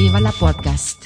Viva 0.00 0.18
la 0.18 0.32
Podcast. 0.32 0.96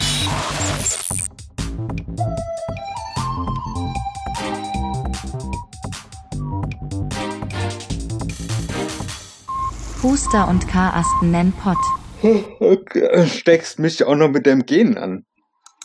Puster 10.01 10.47
und 10.47 10.69
Karasten 10.69 11.33
nennen 11.33 11.53
Pott. 11.61 11.77
Steckst 13.27 13.81
mich 13.81 14.05
auch 14.05 14.15
noch 14.15 14.31
mit 14.31 14.47
dem 14.47 14.65
Gen 14.65 14.97
an. 14.97 15.25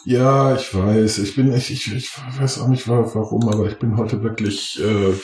Ja, 0.06 0.56
ich 0.56 0.76
weiß. 0.76 1.18
Ich 1.18 1.36
bin 1.36 1.52
ich, 1.52 1.72
ich, 1.72 1.92
ich 1.92 2.12
weiß 2.40 2.62
auch 2.62 2.68
nicht 2.68 2.88
warum, 2.88 3.50
aber 3.50 3.66
ich 3.66 3.80
bin 3.80 3.98
heute 3.98 4.22
wirklich 4.22 4.80
äh, 4.80 5.16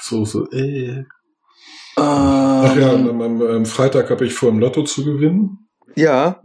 so 0.00 0.24
so. 0.24 0.50
Äh. 0.50 1.04
Ach 1.94 2.74
ja, 2.74 2.94
Ähm, 2.94 3.08
am, 3.08 3.20
am, 3.22 3.42
am 3.42 3.64
Freitag 3.64 4.10
habe 4.10 4.26
ich 4.26 4.34
vor, 4.34 4.48
im 4.48 4.58
Lotto 4.58 4.82
zu 4.82 5.04
gewinnen. 5.04 5.68
ja. 5.94 6.42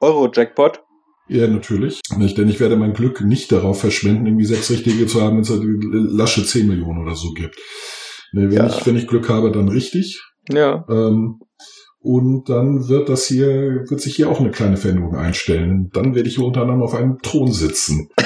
Euro-Jackpot. 0.00 0.82
Ja, 1.28 1.46
natürlich. 1.48 2.00
Nicht, 2.16 2.38
denn 2.38 2.48
ich 2.48 2.60
werde 2.60 2.76
mein 2.76 2.92
Glück 2.92 3.20
nicht 3.20 3.50
darauf 3.50 3.80
verschwenden, 3.80 4.26
irgendwie 4.26 4.44
sechs 4.44 4.70
Richtige 4.70 5.06
zu 5.06 5.20
haben, 5.22 5.36
wenn 5.36 5.42
es 5.42 5.50
halt 5.50 5.62
lasche 5.64 6.44
10 6.44 6.68
Millionen 6.68 7.02
oder 7.02 7.16
so 7.16 7.32
gibt. 7.32 7.56
Ne, 8.32 8.42
wenn, 8.50 8.52
Ja. 8.56 8.66
ich, 8.66 8.86
wenn 8.86 8.96
ich 8.96 9.08
Glück 9.08 9.28
habe, 9.28 9.50
dann 9.50 9.68
richtig. 9.68 10.22
Ja. 10.50 10.84
Ähm, 10.88 11.40
und 11.98 12.48
dann 12.48 12.86
wird 12.88 13.08
das 13.08 13.26
hier, 13.26 13.84
wird 13.88 14.00
sich 14.00 14.14
hier 14.14 14.30
auch 14.30 14.38
eine 14.38 14.52
kleine 14.52 14.76
Veränderung 14.76 15.16
einstellen. 15.16 15.90
Dann 15.92 16.14
werde 16.14 16.28
ich 16.28 16.36
hier 16.36 16.44
unter 16.44 16.60
anderem 16.62 16.82
auf 16.82 16.94
einem 16.94 17.18
Thron 17.22 17.50
sitzen. 17.52 18.08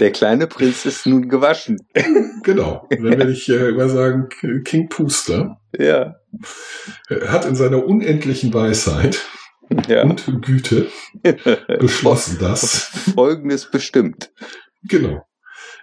Der 0.00 0.12
kleine 0.12 0.46
Prinz 0.46 0.84
ist 0.86 1.06
nun 1.06 1.28
gewaschen. 1.28 1.78
Genau. 2.44 2.86
Dann 2.88 3.02
werde 3.02 3.32
ich 3.32 3.48
äh, 3.48 3.72
mal 3.72 3.88
sagen, 3.88 4.28
King 4.64 4.88
Puster 4.88 5.60
Ja. 5.76 6.14
hat 7.26 7.44
in 7.46 7.54
seiner 7.56 7.84
unendlichen 7.84 8.54
Weisheit 8.54 9.20
Ja. 9.88 10.04
und 10.04 10.24
Güte 10.42 10.86
beschlossen, 11.80 12.38
dass, 12.38 12.90
Folgendes 13.14 13.70
bestimmt. 13.70 14.30
genau, 14.84 15.26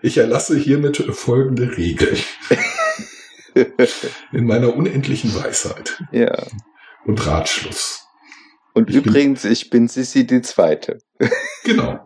ich 0.01 0.17
erlasse 0.17 0.57
hiermit 0.57 0.97
folgende 0.97 1.75
Regel 1.77 2.17
in 4.31 4.45
meiner 4.45 4.75
unendlichen 4.75 5.35
Weisheit 5.35 6.01
Ja. 6.11 6.47
und 7.05 7.27
Ratschluss. 7.27 8.07
Und 8.73 8.89
Ich 8.89 8.95
bin- 8.95 9.03
übrigens, 9.03 9.45
ich 9.45 9.69
bin 9.69 9.87
Sissi 9.87 10.25
die 10.25 10.41
Zweite. 10.41 10.97
Genau. 11.63 11.99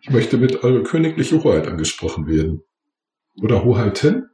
Ich 0.00 0.10
möchte 0.10 0.36
mit 0.38 0.64
eure 0.64 0.82
königliche 0.82 1.42
Hoheit 1.42 1.66
angesprochen 1.68 2.26
werden. 2.26 2.62
Oder 3.40 3.64
Hoheiten? 3.64 4.28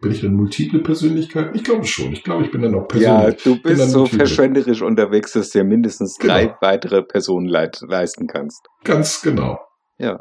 Bin 0.00 0.10
ich 0.10 0.20
dann 0.20 0.34
multiple 0.34 0.80
Persönlichkeit? 0.80 1.54
Ich 1.54 1.62
glaube 1.62 1.84
schon. 1.84 2.12
Ich 2.12 2.24
glaube, 2.24 2.44
ich 2.44 2.50
bin 2.50 2.62
dann 2.62 2.74
auch 2.74 2.92
Ja, 2.94 3.20
persönlich. 3.30 3.42
du 3.44 3.50
bin 3.54 3.62
dann 3.62 3.76
bist 3.76 3.90
so 3.90 3.98
multiple. 4.00 4.18
verschwenderisch 4.26 4.82
unterwegs, 4.82 5.32
dass 5.32 5.50
du 5.50 5.60
dir 5.60 5.64
mindestens 5.64 6.16
drei 6.16 6.46
Genau. 6.46 6.56
weitere 6.60 7.02
Personen 7.02 7.46
leisten 7.46 8.26
kannst. 8.26 8.66
Ganz 8.84 9.22
genau. 9.22 9.58
Ja. 9.98 10.18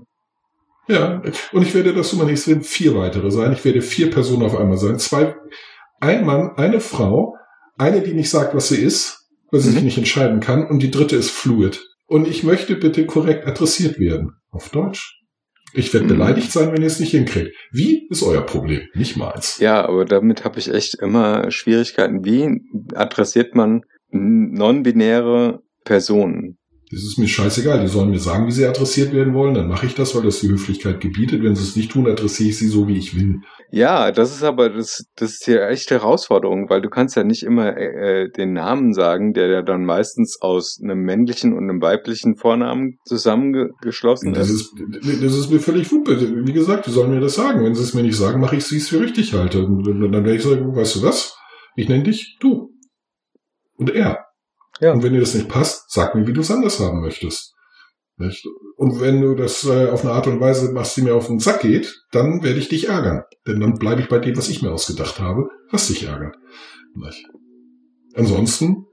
Ja, 0.88 1.22
und 1.54 1.62
ich 1.64 1.74
werde 1.74 1.94
das 1.94 2.12
immer 2.14 2.26
nicht, 2.26 2.46
werden 2.48 2.64
vier 2.64 2.96
weitere 2.96 3.32
sein. 3.32 3.54
Ich 3.54 3.64
werde 3.66 3.82
vier 3.82 4.12
Personen 4.12 4.44
auf 4.44 4.56
einmal 4.58 4.78
sein. 4.78 5.00
Zwei, 5.00 5.36
ein 6.00 6.26
Mann, 6.26 6.52
eine 6.58 6.80
Frau, 6.80 7.36
eine, 7.78 8.02
die 8.02 8.14
nicht 8.14 8.30
sagt, 8.30 8.54
was 8.54 8.68
sie 8.70 8.82
ist, 8.84 9.30
weil 9.52 9.62
sie 9.62 9.70
Mhm. 9.70 9.74
sich 9.76 9.84
nicht 9.84 9.98
entscheiden 9.98 10.40
kann, 10.42 10.68
und 10.68 10.80
die 10.84 10.92
dritte 10.92 11.16
ist 11.16 11.32
fluid. 11.32 11.88
Und 12.12 12.28
ich 12.28 12.44
möchte 12.44 12.76
bitte 12.76 13.06
korrekt 13.06 13.48
adressiert 13.48 13.98
werden. 13.98 14.34
Auf 14.50 14.68
Deutsch. 14.68 15.22
Ich 15.74 15.94
werde 15.94 16.04
Mhm. 16.08 16.10
beleidigt 16.10 16.52
sein, 16.52 16.74
wenn 16.74 16.82
ihr 16.82 16.88
es 16.88 17.00
nicht 17.00 17.12
hinkriegt. 17.12 17.56
Wie 17.72 18.06
ist 18.10 18.22
euer 18.22 18.42
Problem? 18.46 18.82
Nicht 18.94 19.16
meins. 19.16 19.60
Ja, 19.60 19.86
aber 19.88 20.04
damit 20.04 20.44
habe 20.44 20.60
ich 20.60 20.68
echt 20.68 20.96
immer 21.02 21.50
Schwierigkeiten. 21.52 22.26
Wie 22.26 22.60
adressiert 22.94 23.56
man 23.56 23.84
non-binäre 24.10 25.62
Personen? 25.86 26.58
Das 26.92 27.04
ist 27.04 27.18
mir 27.18 27.28
scheißegal. 27.28 27.80
Die 27.80 27.88
sollen 27.88 28.10
mir 28.10 28.20
sagen, 28.20 28.48
wie 28.48 28.52
sie 28.52 28.66
adressiert 28.66 29.14
werden 29.14 29.34
wollen. 29.34 29.54
Dann 29.54 29.70
mache 29.70 29.86
ich 29.86 29.96
das, 29.96 30.14
weil 30.14 30.24
das 30.24 30.42
die 30.42 30.50
Höflichkeit 30.50 31.00
gebietet. 31.00 31.42
Wenn 31.42 31.56
sie 31.56 31.64
es 31.64 31.78
nicht 31.78 31.92
tun, 31.92 32.06
adressiere 32.06 32.50
ich 32.50 32.58
sie 32.58 32.68
so, 32.68 32.88
wie 32.90 32.98
ich 32.98 33.16
will. 33.16 33.40
Ja, 33.72 34.12
das 34.12 34.36
ist 34.36 34.44
aber 34.44 34.70
das, 34.70 35.06
das 35.16 35.36
ist 35.36 35.48
ja 35.48 35.70
echt 35.70 35.90
Herausforderung, 35.90 36.70
weil 36.70 36.82
du 36.82 36.90
kannst 36.90 37.16
ja 37.16 37.24
nicht 37.24 37.44
immer 37.44 37.78
äh, 37.78 38.30
den 38.30 38.52
Namen 38.52 38.94
sagen, 38.94 39.32
der 39.32 39.48
ja 39.48 39.62
dann 39.62 39.86
meistens 39.86 40.42
aus 40.42 40.80
einem 40.84 41.00
männlichen 41.04 41.54
und 41.54 41.70
einem 41.70 41.82
weiblichen 41.82 42.36
Vornamen 42.36 42.98
zusammengeschlossen 43.06 44.34
Das 44.34 44.50
ist. 44.50 44.74
ist, 44.78 45.24
das 45.24 45.34
ist 45.38 45.50
mir 45.50 45.60
völlig 45.60 45.90
wumpe. 45.90 46.46
Wie 46.46 46.54
gesagt, 46.54 46.88
die 46.88 46.92
sollen 46.92 47.12
mir 47.12 47.22
das 47.22 47.36
sagen. 47.36 47.64
Wenn 47.64 47.74
sie 47.74 47.84
es 47.84 47.94
mir 47.94 48.04
nicht 48.04 48.18
sagen, 48.18 48.42
mache 48.42 48.58
ich 48.58 48.66
sie 48.66 48.78
es 48.78 48.90
für 48.90 49.00
richtig 49.00 49.34
halte. 49.34 49.66
Und 49.66 49.86
dann 49.86 50.26
werde 50.26 50.36
ich 50.36 50.44
sagen, 50.44 50.76
weißt 50.76 50.98
du 50.98 51.04
was? 51.04 51.38
Ich 51.78 51.88
nenne 51.88 52.04
dich 52.04 52.38
du. 52.42 52.74
Und 53.78 53.90
er. 53.92 54.26
Ja. 54.82 54.92
Und 54.92 55.04
wenn 55.04 55.14
dir 55.14 55.20
das 55.20 55.36
nicht 55.36 55.48
passt, 55.48 55.92
sag 55.92 56.16
mir, 56.16 56.28
wie 56.28 56.34
du 56.34 56.42
es 56.42 56.52
anders 56.52 56.80
haben 56.80 57.02
möchtest. 57.02 57.54
Nicht? 58.18 58.46
Und 58.76 59.00
wenn 59.00 59.22
du 59.22 59.36
das 59.36 59.64
äh, 59.64 59.88
auf 59.88 60.04
eine 60.04 60.14
Art 60.14 60.28
und 60.28 60.40
Weise 60.40 60.72
machst, 60.72 60.98
die 60.98 61.04
mir 61.04 61.16
auf 61.16 61.28
den 61.28 61.40
Sack 61.40 61.62
geht, 61.62 62.04
dann 62.12 62.44
werde 62.44 62.60
ich 62.60 62.68
dich 62.68 62.90
ärgern. 62.90 63.24
Denn 63.48 63.60
dann 63.60 63.76
bleibe 63.76 64.02
ich 64.02 64.10
bei 64.10 64.20
dem, 64.20 64.36
was 64.36 64.50
ich 64.50 64.62
mir 64.62 64.72
ausgedacht 64.72 65.20
habe, 65.20 65.50
was 65.70 65.88
dich 65.88 66.04
ärgert. 66.04 66.36
Nicht? 66.96 67.26
Ansonsten 68.16 68.86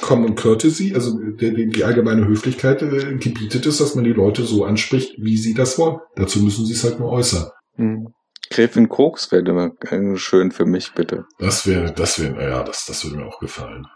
Common 0.00 0.34
Courtesy, 0.34 0.92
also 0.94 1.18
der, 1.18 1.52
die, 1.52 1.68
die 1.68 1.84
allgemeine 1.84 2.26
Höflichkeit 2.26 2.82
äh, 2.82 3.16
gebietet 3.16 3.66
es, 3.66 3.78
dass 3.78 3.94
man 3.94 4.04
die 4.04 4.12
Leute 4.12 4.42
so 4.42 4.64
anspricht, 4.64 5.14
wie 5.18 5.36
sie 5.36 5.54
das 5.54 5.78
wollen. 5.78 5.98
Dazu 6.16 6.40
müssen 6.40 6.66
sie 6.66 6.72
es 6.72 6.84
halt 6.84 6.98
nur 6.98 7.10
äußern. 7.10 7.48
Hm. 7.76 8.08
Gräfin 8.50 8.88
Koks 8.88 9.32
wäre 9.32 9.44
immer 9.48 9.70
äh, 9.90 10.16
schön 10.16 10.50
für 10.50 10.66
mich, 10.66 10.92
bitte. 10.94 11.24
Das 11.38 11.66
wäre, 11.66 11.92
das 11.92 12.20
wäre, 12.20 12.42
ja, 12.42 12.62
das, 12.62 12.86
das 12.86 13.04
würde 13.04 13.16
mir 13.16 13.26
auch 13.26 13.40
gefallen. 13.40 13.86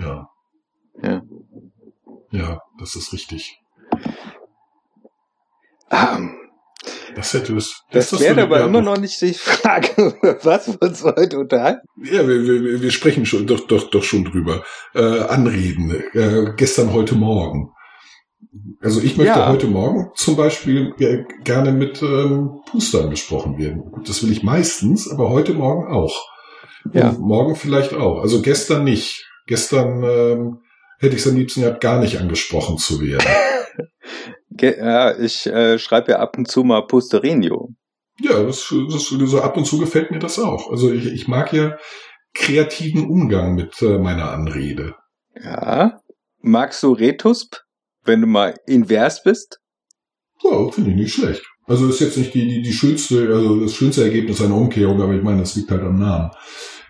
Ja. 0.00 0.28
Ja. 1.02 1.22
Ja, 2.32 2.60
das 2.78 2.96
ist 2.96 3.12
richtig. 3.12 3.60
Ah, 5.90 6.18
Das 7.16 7.34
hätte 7.34 7.56
es. 7.56 7.82
das 7.90 8.10
das 8.10 8.20
wäre 8.20 8.42
aber 8.42 8.64
immer 8.64 8.80
noch 8.80 8.96
nicht 8.96 9.20
die 9.20 9.34
Frage, 9.34 9.88
was 10.44 10.68
wir 10.68 10.80
uns 10.80 11.02
heute 11.02 11.38
unterhalten. 11.40 11.86
Ja, 12.02 12.26
wir, 12.26 12.44
wir, 12.44 12.80
wir 12.80 12.90
sprechen 12.92 13.26
schon, 13.26 13.46
doch, 13.46 13.66
doch, 13.66 13.90
doch 13.90 14.02
schon 14.04 14.24
drüber. 14.24 14.62
Äh, 14.94 15.20
Anreden. 15.22 15.90
Äh, 16.12 16.52
gestern, 16.56 16.92
heute 16.92 17.16
Morgen. 17.16 17.72
Also 18.80 19.00
ich 19.00 19.16
möchte 19.16 19.38
Ja. 19.38 19.48
heute 19.48 19.66
Morgen 19.66 20.10
zum 20.14 20.36
Beispiel 20.36 20.94
äh, 20.98 21.24
gerne 21.44 21.72
mit 21.72 22.00
ähm, 22.02 22.60
Pustern 22.70 23.10
gesprochen 23.10 23.58
werden. 23.58 23.90
Gut, 23.90 24.08
das 24.08 24.22
will 24.22 24.32
ich 24.32 24.42
meistens, 24.42 25.10
aber 25.10 25.28
heute 25.30 25.52
Morgen 25.54 25.92
auch. 25.92 26.14
Ja. 26.92 27.10
Und 27.10 27.20
morgen 27.20 27.56
vielleicht 27.56 27.92
auch. 27.94 28.20
Also 28.22 28.40
gestern 28.42 28.84
nicht. 28.84 29.26
Gestern 29.50 30.04
ähm, 30.04 30.60
hätte 31.00 31.16
ich 31.16 31.22
es 31.22 31.28
am 31.28 31.34
liebsten 31.34 31.62
gehabt, 31.62 31.80
gar 31.80 31.98
nicht 31.98 32.20
angesprochen 32.20 32.78
zu 32.78 33.00
werden. 33.00 33.26
Ja, 34.62 35.16
ich 35.18 35.46
äh, 35.46 35.78
schreibe 35.78 36.12
ja 36.12 36.18
ab 36.18 36.36
und 36.36 36.46
zu 36.46 36.64
mal 36.64 36.86
Posterinho. 36.86 37.70
Ja, 38.20 38.42
das, 38.42 38.74
das, 38.90 39.04
so 39.06 39.40
ab 39.40 39.56
und 39.56 39.64
zu 39.64 39.78
gefällt 39.78 40.10
mir 40.10 40.18
das 40.18 40.38
auch. 40.38 40.70
Also 40.70 40.92
ich, 40.92 41.06
ich 41.06 41.28
mag 41.28 41.52
ja 41.54 41.78
kreativen 42.34 43.08
Umgang 43.08 43.54
mit 43.54 43.80
äh, 43.80 43.96
meiner 43.96 44.32
Anrede. 44.32 44.96
Ja. 45.42 46.00
Magst 46.42 46.82
du 46.82 46.92
Retusp, 46.92 47.56
wenn 48.04 48.20
du 48.20 48.26
mal 48.26 48.54
invers 48.66 49.22
bist? 49.22 49.60
Ja, 50.42 50.70
finde 50.70 50.90
ich 50.90 50.96
nicht 50.96 51.14
schlecht. 51.14 51.42
Also 51.66 51.88
ist 51.88 52.00
jetzt 52.00 52.18
nicht 52.18 52.34
die, 52.34 52.46
die, 52.46 52.62
die 52.62 52.72
schönste, 52.72 53.32
also 53.32 53.60
das 53.60 53.74
schönste 53.74 54.02
Ergebnis 54.04 54.42
einer 54.42 54.56
Umkehrung, 54.56 55.00
aber 55.00 55.14
ich 55.14 55.22
meine, 55.22 55.40
das 55.40 55.56
liegt 55.56 55.70
halt 55.70 55.82
am 55.82 55.98
Namen. 55.98 56.30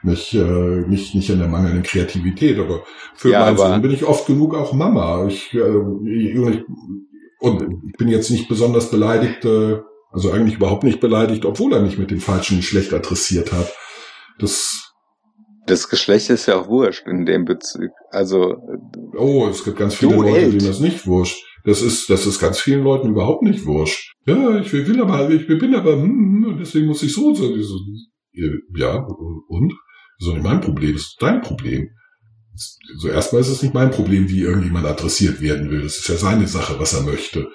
Nicht, 0.02 0.34
äh, 0.34 0.80
nicht, 0.86 1.14
nicht 1.14 1.30
an 1.30 1.40
der 1.40 1.48
mangelnden 1.48 1.82
Kreativität, 1.82 2.58
aber 2.58 2.84
für 3.14 3.30
Ja, 3.30 3.40
meinen 3.40 3.56
Sohn 3.58 3.82
bin 3.82 3.90
ich 3.90 4.04
oft 4.04 4.26
genug 4.26 4.54
auch 4.54 4.72
Mama. 4.72 5.26
Ich, 5.26 5.52
äh, 5.52 5.58
ich, 5.58 6.64
und 7.40 7.84
ich, 7.86 7.96
bin 7.96 8.08
jetzt 8.08 8.30
nicht 8.30 8.48
besonders 8.48 8.90
beleidigt, 8.90 9.44
äh, 9.44 9.78
also 10.10 10.30
eigentlich 10.32 10.56
überhaupt 10.56 10.84
nicht 10.84 11.00
beleidigt, 11.00 11.44
obwohl 11.44 11.72
er 11.72 11.82
mich 11.82 11.98
mit 11.98 12.10
dem 12.10 12.20
falschen 12.20 12.56
Geschlecht 12.58 12.92
adressiert 12.92 13.52
hat. 13.52 13.72
Das, 14.38 14.92
Das 15.66 15.88
Geschlecht 15.88 16.30
ist 16.30 16.46
ja 16.46 16.56
auch 16.56 16.68
wurscht 16.68 17.06
in 17.06 17.26
dem 17.26 17.44
Bezug. 17.44 17.90
Also, 18.10 18.56
oh, 19.16 19.46
es 19.48 19.64
gibt 19.64 19.78
ganz 19.78 19.94
viele 19.94 20.16
Leute, 20.16 20.50
denen 20.50 20.66
das 20.66 20.80
nicht 20.80 21.06
wurscht. 21.06 21.44
Das 21.64 21.82
ist, 21.82 22.08
das 22.08 22.26
ist 22.26 22.40
ganz 22.40 22.58
vielen 22.58 22.84
Leuten 22.84 23.10
überhaupt 23.10 23.42
nicht 23.42 23.66
wurscht. 23.66 24.14
Ja, 24.24 24.58
ich 24.58 24.72
will, 24.72 24.86
will 24.86 25.02
aber, 25.02 25.28
ich 25.30 25.46
bin 25.46 25.74
aber, 25.74 25.92
hm, 25.92 26.02
hm, 26.02 26.44
und 26.48 26.58
deswegen 26.58 26.86
muss 26.86 27.02
ich 27.02 27.12
so 27.12 27.26
und 27.26 27.36
so. 27.36 27.54
So, 27.62 27.76
Ja, 28.76 29.06
und? 29.48 29.74
Das 30.20 30.26
ist 30.26 30.28
doch 30.28 30.34
nicht 30.34 30.44
mein 30.44 30.60
Problem, 30.60 30.92
das 30.92 31.02
ist 31.02 31.16
dein 31.18 31.40
Problem. 31.40 31.88
So 32.98 33.08
erstmal 33.08 33.40
ist 33.40 33.48
es 33.48 33.62
nicht 33.62 33.72
mein 33.72 33.90
Problem, 33.90 34.28
wie 34.28 34.42
irgendjemand 34.42 34.86
adressiert 34.86 35.40
werden 35.40 35.70
will. 35.70 35.82
Das 35.82 35.96
ist 35.96 36.08
ja 36.08 36.16
seine 36.16 36.46
Sache, 36.46 36.78
was 36.78 36.92
er 36.92 37.02
möchte. 37.02 37.48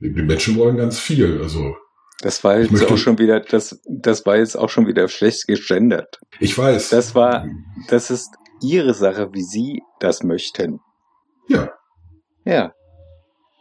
Die 0.00 0.10
Menschen 0.10 0.56
wollen 0.56 0.76
ganz 0.76 1.00
viel. 1.00 1.40
Also 1.42 1.74
das 2.20 2.44
war 2.44 2.58
jetzt 2.60 2.84
auch 2.84 2.96
schon 2.96 3.18
wieder, 3.18 3.40
das, 3.40 3.80
das 3.88 4.24
war 4.26 4.36
jetzt 4.36 4.56
auch 4.56 4.68
schon 4.70 4.86
wieder 4.86 5.08
schlecht 5.08 5.46
gegendert. 5.48 6.20
ich 6.38 6.56
weiß. 6.56 6.90
Das 6.90 7.14
war- 7.16 7.46
Das 7.88 8.10
ist 8.10 8.30
ihre 8.62 8.94
Sache, 8.94 9.30
wie 9.32 9.42
sie 9.42 9.82
das 9.98 10.22
möchten. 10.22 10.78
Ja, 11.48 11.70
Ja, 12.44 12.72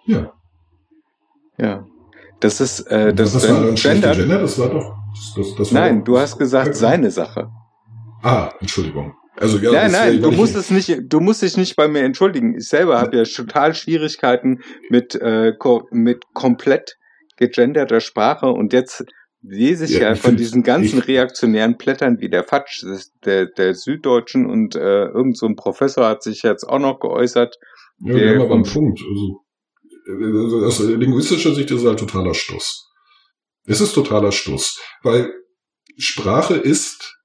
ja. 0.06 0.31
ja. 1.57 1.86
Das 2.40 2.62
ist, 2.62 2.81
äh, 2.81 3.13
das, 3.16 3.33
das 3.33 3.50
war 3.50 3.62
gendert. 3.74 4.16
Gender, 4.18 4.40
das 4.42 4.60
war 4.60 4.69
doch. 4.69 4.95
Das, 5.16 5.33
das, 5.36 5.56
das 5.56 5.74
war 5.74 5.81
Nein, 5.81 6.00
doch, 6.00 6.06
du 6.06 6.19
hast 6.19 6.38
gesagt, 6.38 6.75
seine 6.75 7.10
Sache. 7.10 7.50
Ah, 8.28 8.54
Entschuldigung. 8.60 9.14
Also 9.36 9.58
ja, 9.60 9.72
nein, 9.72 9.92
nein, 9.92 10.22
du 10.22 10.32
musst 10.32 10.56
es 10.56 10.72
nicht, 10.72 11.00
du 11.14 11.20
musst 11.20 11.44
dich 11.44 11.58
nicht 11.58 11.76
bei 11.76 11.88
mir 11.88 12.02
entschuldigen. 12.02 12.56
Ich 12.58 12.68
selber 12.68 13.00
habe 13.00 13.18
ja 13.18 13.24
total 13.24 13.76
Schwierigkeiten 13.76 14.62
mit, 14.90 15.14
äh, 15.16 15.54
ko 15.58 15.88
mit 15.92 16.24
komplett 16.34 16.98
gegenderter 17.38 18.00
Sprache 18.02 18.48
und 18.48 18.74
jetzt 18.74 19.06
lese 19.44 19.86
ich 19.86 19.92
Ja, 19.92 20.10
ja, 20.10 20.16
von 20.16 20.36
diesen 20.36 20.64
ganzen 20.64 21.00
ich- 21.00 21.08
reaktionären 21.08 21.78
Blättern 21.78 22.18
wie 22.20 22.30
der 22.30 22.44
Fatsch, 22.44 22.84
der, 23.24 23.46
der 23.46 23.76
Süddeutschen 23.76 24.48
und 24.48 24.76
äh, 24.76 25.06
irgend 25.06 25.38
so 25.38 25.46
ein 25.46 25.56
Professor 25.56 26.06
hat 26.08 26.24
sich 26.24 26.42
jetzt 26.42 26.64
auch 26.64 26.80
noch 26.80 27.00
geäußert. 27.00 27.56
Ja, 28.00 28.16
wir 28.16 28.20
Der 28.20 28.42
einen 28.52 28.66
vom- 28.66 28.96
Punkt. 28.96 29.00
Also, 29.08 29.42
äh, 30.08 30.66
aus 30.66 30.80
linguistischer 30.80 31.54
Sicht 31.54 31.70
ist 31.70 31.82
es 31.82 31.88
halt 31.88 32.00
totaler 32.00 32.34
Stuss. 32.34 32.92
Es 33.66 33.82
ist 33.82 33.94
totaler 33.94 34.32
Stuss, 34.32 34.82
weil 35.04 35.32
Sprache 35.98 36.56
ist 36.56 37.17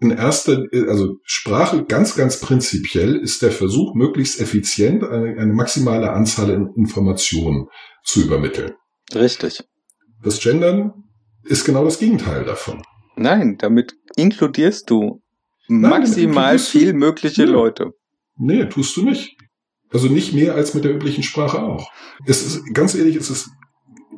in 0.00 0.10
erster, 0.10 0.64
also 0.88 1.16
Sprache 1.24 1.84
ganz, 1.84 2.14
ganz 2.16 2.40
prinzipiell 2.40 3.16
ist 3.16 3.42
der 3.42 3.50
Versuch, 3.50 3.94
möglichst 3.94 4.40
effizient 4.40 5.02
eine, 5.04 5.38
eine 5.38 5.52
maximale 5.54 6.10
Anzahl 6.12 6.54
an 6.54 6.70
Informationen 6.76 7.66
zu 8.04 8.22
übermitteln. 8.22 8.72
Richtig. 9.14 9.62
Das 10.22 10.40
Gendern 10.40 10.92
ist 11.44 11.64
genau 11.64 11.84
das 11.84 11.98
Gegenteil 11.98 12.44
davon. 12.44 12.82
Nein, 13.16 13.56
damit 13.58 13.94
inkludierst 14.16 14.90
du 14.90 15.22
damit 15.68 15.90
maximal 15.90 16.54
inkludierst 16.54 16.74
du- 16.74 16.78
viel 16.78 16.92
mögliche 16.92 17.44
Ja. 17.44 17.50
Leute. 17.50 17.92
Nee, 18.36 18.66
tust 18.66 18.96
du 18.96 19.02
nicht. 19.02 19.36
Also 19.90 20.08
nicht 20.08 20.34
mehr 20.34 20.54
als 20.54 20.74
mit 20.74 20.84
der 20.84 20.92
üblichen 20.94 21.22
Sprache 21.22 21.62
auch. 21.62 21.90
Es 22.26 22.44
ist, 22.44 22.74
ganz 22.74 22.94
ehrlich, 22.94 23.16
es 23.16 23.30
ist 23.30 23.48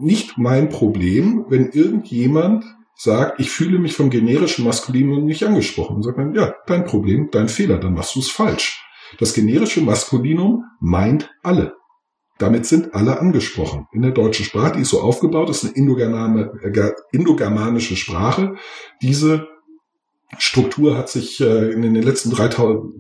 nicht 0.01 0.39
mein 0.39 0.69
Problem, 0.71 1.45
wenn 1.49 1.71
irgendjemand 1.71 2.65
sagt, 2.99 3.41
ich 3.41 3.51
fühle 3.51 3.79
mich 3.79 3.95
vom 3.95 4.11
generischen 4.11 4.65
Maskulinum 4.65 5.25
nicht 5.25 5.45
angesprochen. 5.45 5.95
Dann 5.95 6.03
sagt 6.03 6.19
man, 6.19 6.35
ja, 6.35 6.55
dein 6.67 6.85
Problem, 6.85 7.29
dein 7.31 7.49
Fehler, 7.49 7.79
dann 7.79 7.95
machst 7.95 8.17
du 8.17 8.21
es 8.21 8.29
falsch. 8.29 8.85
Das 9.19 9.33
generische 9.33 9.81
Maskulinum 9.81 10.65
meint 10.81 11.31
alle. 11.43 11.75
Damit 12.39 12.67
sind 12.67 12.95
alle 12.95 13.19
angesprochen. 13.19 13.87
In 13.93 14.03
der 14.03 14.11
deutschen 14.11 14.45
Sprache, 14.45 14.75
die 14.75 14.83
ist 14.83 14.91
so 14.91 15.01
aufgebaut, 15.01 15.49
ist 15.49 15.65
eine 15.65 16.53
äh, 16.63 16.93
indogermanische 17.13 17.97
Sprache. 17.97 18.57
Diese 19.01 19.49
Struktur 20.37 20.97
hat 20.97 21.09
sich 21.09 21.41
äh, 21.41 21.73
in 21.73 21.83
den 21.83 21.95
letzten 21.95 22.31
3000, 22.31 22.95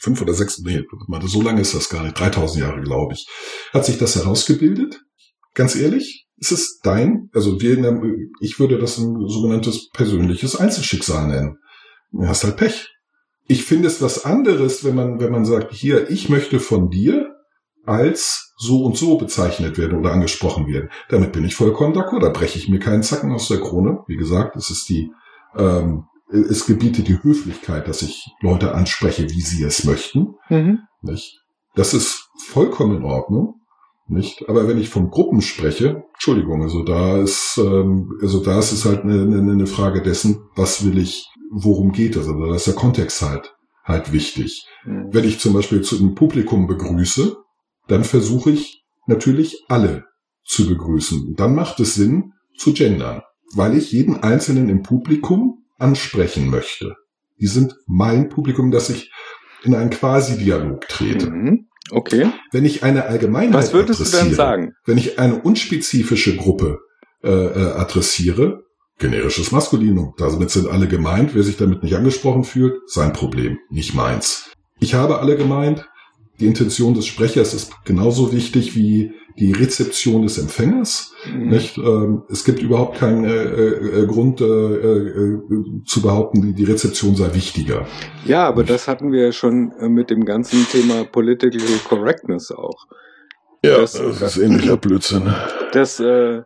fünf 0.00 0.22
oder 0.22 0.34
sechs, 0.34 0.58
nee, 0.60 0.82
warte, 1.08 1.28
so 1.28 1.42
lange 1.42 1.60
ist 1.60 1.74
das 1.74 1.88
gar 1.88 2.02
nicht, 2.02 2.18
3000 2.18 2.64
Jahre, 2.64 2.80
glaube 2.80 3.14
ich, 3.14 3.26
hat 3.72 3.84
sich 3.84 3.98
das 3.98 4.16
herausgebildet. 4.16 5.02
Ganz 5.54 5.74
ehrlich, 5.74 6.26
es 6.40 6.52
ist 6.52 6.80
dein, 6.84 7.28
also 7.34 7.60
wir, 7.60 7.76
ich 8.40 8.58
würde 8.58 8.78
das 8.78 8.98
ein 8.98 9.14
sogenanntes 9.28 9.90
persönliches 9.90 10.56
Einzelschicksal 10.56 11.28
nennen. 11.28 11.58
Du 12.12 12.26
hast 12.26 12.44
halt 12.44 12.56
Pech. 12.56 12.88
Ich 13.46 13.64
finde 13.64 13.88
es 13.88 14.00
was 14.00 14.24
anderes, 14.24 14.84
wenn 14.84 14.94
man, 14.94 15.20
wenn 15.20 15.32
man 15.32 15.44
sagt, 15.44 15.72
hier, 15.72 16.08
ich 16.08 16.28
möchte 16.28 16.58
von 16.58 16.88
dir 16.88 17.34
als 17.84 18.54
so 18.56 18.84
und 18.84 18.96
so 18.96 19.18
bezeichnet 19.18 19.76
werden 19.76 19.98
oder 19.98 20.12
angesprochen 20.12 20.66
werden. 20.66 20.90
Damit 21.08 21.32
bin 21.32 21.44
ich 21.44 21.54
vollkommen 21.54 21.94
d'accord. 21.94 22.20
Da 22.20 22.28
breche 22.30 22.58
ich 22.58 22.68
mir 22.68 22.78
keinen 22.78 23.02
Zacken 23.02 23.32
aus 23.32 23.48
der 23.48 23.60
Krone. 23.60 23.98
Wie 24.06 24.16
gesagt, 24.16 24.56
es 24.56 24.70
ist 24.70 24.88
die, 24.88 25.10
ähm, 25.56 26.04
es 26.30 26.66
gebietet 26.66 27.08
die 27.08 27.22
Höflichkeit, 27.22 27.88
dass 27.88 28.02
ich 28.02 28.28
Leute 28.40 28.74
anspreche, 28.74 29.28
wie 29.28 29.40
sie 29.40 29.64
es 29.64 29.84
möchten. 29.84 30.34
Mhm. 30.48 30.80
Nicht? 31.02 31.40
Das 31.74 31.92
ist 31.94 32.28
vollkommen 32.46 32.98
in 32.98 33.04
Ordnung. 33.04 33.59
Nicht? 34.10 34.48
Aber 34.48 34.66
wenn 34.66 34.78
ich 34.78 34.88
von 34.88 35.08
Gruppen 35.08 35.40
spreche, 35.40 36.02
Entschuldigung, 36.14 36.62
also 36.62 36.82
da 36.82 37.22
ist, 37.22 37.56
ähm, 37.58 38.18
also 38.20 38.42
da 38.42 38.58
ist 38.58 38.72
es 38.72 38.84
halt 38.84 39.04
eine, 39.04 39.22
eine, 39.22 39.52
eine 39.52 39.66
Frage 39.68 40.02
dessen, 40.02 40.42
was 40.56 40.84
will 40.84 40.98
ich, 40.98 41.28
worum 41.52 41.92
geht 41.92 42.16
es? 42.16 42.26
Also 42.26 42.44
da 42.44 42.56
ist 42.56 42.66
der 42.66 42.74
Kontext 42.74 43.22
halt, 43.22 43.54
halt 43.84 44.12
wichtig. 44.12 44.66
Mhm. 44.84 45.10
Wenn 45.12 45.24
ich 45.24 45.38
zum 45.38 45.52
Beispiel 45.52 45.82
zu 45.82 45.96
einem 45.96 46.16
Publikum 46.16 46.66
begrüße, 46.66 47.36
dann 47.86 48.02
versuche 48.02 48.50
ich 48.50 48.82
natürlich 49.06 49.64
alle 49.68 50.06
zu 50.44 50.66
begrüßen. 50.66 51.34
Dann 51.36 51.54
macht 51.54 51.78
es 51.78 51.94
Sinn 51.94 52.32
zu 52.56 52.72
gendern, 52.72 53.22
weil 53.54 53.76
ich 53.76 53.92
jeden 53.92 54.16
Einzelnen 54.16 54.68
im 54.68 54.82
Publikum 54.82 55.64
ansprechen 55.78 56.50
möchte. 56.50 56.96
Die 57.38 57.46
sind 57.46 57.76
mein 57.86 58.28
Publikum, 58.28 58.72
dass 58.72 58.90
ich 58.90 59.12
in 59.62 59.76
einen 59.76 59.90
Quasi-Dialog 59.90 60.88
trete. 60.88 61.30
Mhm. 61.30 61.69
Okay. 61.92 62.30
Wenn 62.52 62.64
ich 62.64 62.82
eine 62.82 63.04
Allgemeinheit 63.06 63.54
Was 63.54 63.72
würdest 63.72 64.00
du 64.00 64.04
adressiere, 64.04 64.24
denn 64.24 64.34
sagen? 64.34 64.72
wenn 64.86 64.98
ich 64.98 65.18
eine 65.18 65.40
unspezifische 65.42 66.36
Gruppe 66.36 66.78
äh, 67.22 67.28
äh, 67.30 67.72
adressiere, 67.72 68.62
generisches 68.98 69.50
Maskulinum, 69.50 70.14
damit 70.18 70.50
sind 70.50 70.68
alle 70.68 70.86
gemeint. 70.88 71.34
Wer 71.34 71.42
sich 71.42 71.56
damit 71.56 71.82
nicht 71.82 71.94
angesprochen 71.96 72.44
fühlt, 72.44 72.74
sein 72.86 73.12
Problem, 73.12 73.58
nicht 73.70 73.94
meins. 73.94 74.50
Ich 74.78 74.94
habe 74.94 75.18
alle 75.20 75.36
gemeint. 75.36 75.86
Die 76.38 76.46
Intention 76.46 76.94
des 76.94 77.06
Sprechers 77.06 77.52
ist 77.52 77.72
genauso 77.84 78.32
wichtig 78.32 78.74
wie 78.74 79.12
die 79.40 79.52
Rezeption 79.52 80.22
des 80.22 80.38
Empfängers. 80.38 81.12
Mhm. 81.26 81.48
Nicht? 81.48 81.78
Ähm, 81.78 82.22
es 82.28 82.44
gibt 82.44 82.60
überhaupt 82.62 82.98
keinen 82.98 83.24
äh, 83.24 83.30
äh, 84.02 84.06
Grund 84.06 84.40
äh, 84.40 84.44
äh, 84.44 85.38
zu 85.86 86.02
behaupten, 86.02 86.42
die, 86.42 86.52
die 86.52 86.64
Rezeption 86.64 87.16
sei 87.16 87.34
wichtiger. 87.34 87.86
Ja, 88.24 88.46
aber 88.46 88.62
das 88.64 88.86
hatten 88.86 89.10
wir 89.12 89.24
ja 89.26 89.32
schon 89.32 89.72
äh, 89.80 89.88
mit 89.88 90.10
dem 90.10 90.24
ganzen 90.24 90.64
Thema 90.68 91.04
Political 91.04 91.58
Correctness 91.88 92.52
auch. 92.52 92.86
Ja, 93.64 93.78
Das- 93.78 93.92
das 93.94 94.36
ist 94.36 94.42
ähnlicher 94.42 94.76
Blödsinn. 94.76 95.32
Dass, 95.72 95.98
äh, 96.00 96.42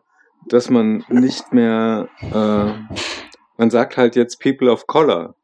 dass 0.48 0.70
man 0.70 1.04
nicht 1.08 1.52
mehr, 1.52 2.08
äh, 2.22 2.96
man 3.58 3.70
sagt 3.70 3.96
halt 3.96 4.14
jetzt 4.16 4.40
People 4.40 4.70
of 4.70 4.86
Color 4.86 5.34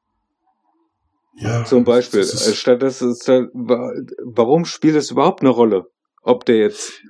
Ja, 1.37 1.65
zum 1.65 1.85
Beispiel. 1.85 2.21
das 2.21 2.35
ist- 2.35 2.49
Äh, 2.49 2.55
Statt 2.55 2.83
das 2.83 3.03
ist, 3.03 3.29
äh, 3.29 3.47
wa- 3.53 3.93
warum 4.25 4.65
spielt 4.65 4.97
es 4.97 5.11
überhaupt 5.11 5.41
eine 5.41 5.51
Rolle? 5.51 5.87
Ob 6.23 6.45
der 6.45 6.59
jetzt 6.59 7.01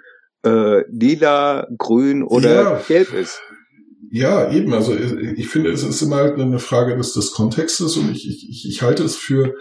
äh, 0.45 0.83
lila, 0.91 1.67
grün 1.79 2.23
oder 2.23 2.55
Ja. 2.55 2.81
gelb 2.87 3.15
ist. 3.15 3.41
Ja, 4.13 4.51
eben. 4.51 4.75
Also 4.75 4.93
ich 5.37 5.47
finde, 5.49 5.71
es 5.71 5.85
ist 5.85 6.03
immer 6.03 6.17
halt 6.17 6.37
eine 6.39 6.59
Frage 6.59 6.97
des, 6.97 7.13
des 7.13 7.31
Kontextes 7.33 7.97
und 7.97 8.11
ich, 8.11 8.27
ich, 8.29 8.67
ich 8.69 8.83
halte 8.83 9.05
es 9.05 9.15
für 9.17 9.55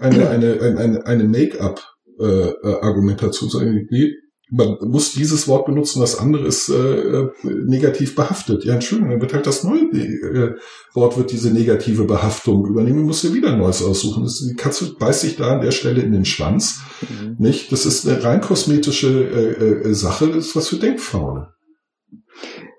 eine, 0.00 0.28
eine, 0.28 0.60
eine, 0.78 1.04
eine 1.06 1.24
Make-up-Argumentation. 1.24 3.50
sagen, 3.50 3.88
nee, 3.90 4.12
man 4.48 4.76
muss 4.80 5.12
dieses 5.12 5.48
Wort 5.48 5.66
benutzen, 5.66 6.00
das 6.00 6.18
andere 6.18 6.46
ist 6.46 6.68
äh, 6.68 7.26
negativ 7.42 8.14
behaftet. 8.14 8.64
Ja, 8.64 8.74
Entschuldigung, 8.74 9.10
dann 9.10 9.20
wird 9.20 9.32
halt 9.32 9.46
das 9.46 9.64
neue 9.64 9.80
äh, 9.80 10.54
Wort 10.94 11.18
wird 11.18 11.32
diese 11.32 11.50
negative 11.50 12.04
Behaftung 12.04 12.64
übernehmen, 12.64 13.02
muss 13.02 13.24
ja 13.24 13.34
wieder 13.34 13.52
ein 13.52 13.58
neues 13.58 13.82
aussuchen. 13.82 14.22
Das, 14.22 14.38
die 14.38 14.54
Katze 14.54 14.94
beißt 14.98 15.22
sich 15.22 15.36
da 15.36 15.54
an 15.54 15.62
der 15.62 15.72
Stelle 15.72 16.00
in 16.02 16.12
den 16.12 16.24
Schwanz. 16.24 16.80
Mhm. 17.02 17.36
Nicht? 17.38 17.72
Das 17.72 17.86
ist 17.86 18.06
eine 18.06 18.22
rein 18.22 18.40
kosmetische 18.40 19.08
äh, 19.08 19.88
äh, 19.88 19.94
Sache, 19.94 20.28
das 20.28 20.46
ist 20.46 20.56
was 20.56 20.68
für 20.68 20.76
Denkfaule. 20.76 21.48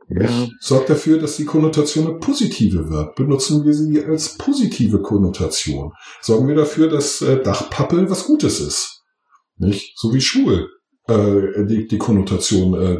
Ja. 0.10 0.48
Sorgt 0.62 0.90
dafür, 0.90 1.20
dass 1.20 1.36
die 1.36 1.44
Konnotation 1.44 2.08
eine 2.08 2.20
positive 2.20 2.90
wird. 2.90 3.16
Benutzen 3.16 3.66
wir 3.66 3.74
sie 3.74 4.02
als 4.06 4.38
positive 4.38 5.02
Konnotation. 5.02 5.92
Sorgen 6.22 6.48
wir 6.48 6.56
dafür, 6.56 6.88
dass 6.88 7.22
äh, 7.22 7.44
Dachpappe 7.44 8.10
was 8.10 8.24
Gutes 8.24 8.62
ist. 8.62 9.02
Nicht? 9.58 10.00
So 10.00 10.14
wie 10.14 10.22
schwul 10.22 10.70
äh, 11.08 11.66
die, 11.66 11.88
die 11.88 11.98
Konnotation 11.98 12.74
äh, 12.74 12.98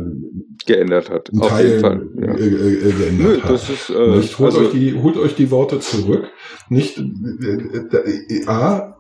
Geändert 0.66 1.10
hat. 1.10 1.30
Auf 1.30 1.60
jeden 1.62 1.80
Teilen 1.82 1.82
Fall. 1.82 2.10
Ja. 2.22 2.34
äh, 2.34 2.46
äh, 2.46 2.92
geändert 2.92 3.28
Nö, 3.28 3.42
hat. 3.42 3.50
das 3.52 3.70
ist, 3.70 3.90
äh, 3.90 4.18
Nicht? 4.18 4.40
Holt, 4.40 4.54
also, 4.54 4.66
euch 4.66 4.72
die, 4.72 4.94
holt 4.96 5.18
euch 5.18 5.36
die 5.36 5.52
Worte 5.52 5.80
zurück. 5.80 6.26
Nicht, 6.70 6.98
äh, 6.98 7.04
äh, 7.04 8.48
A, 8.48 8.98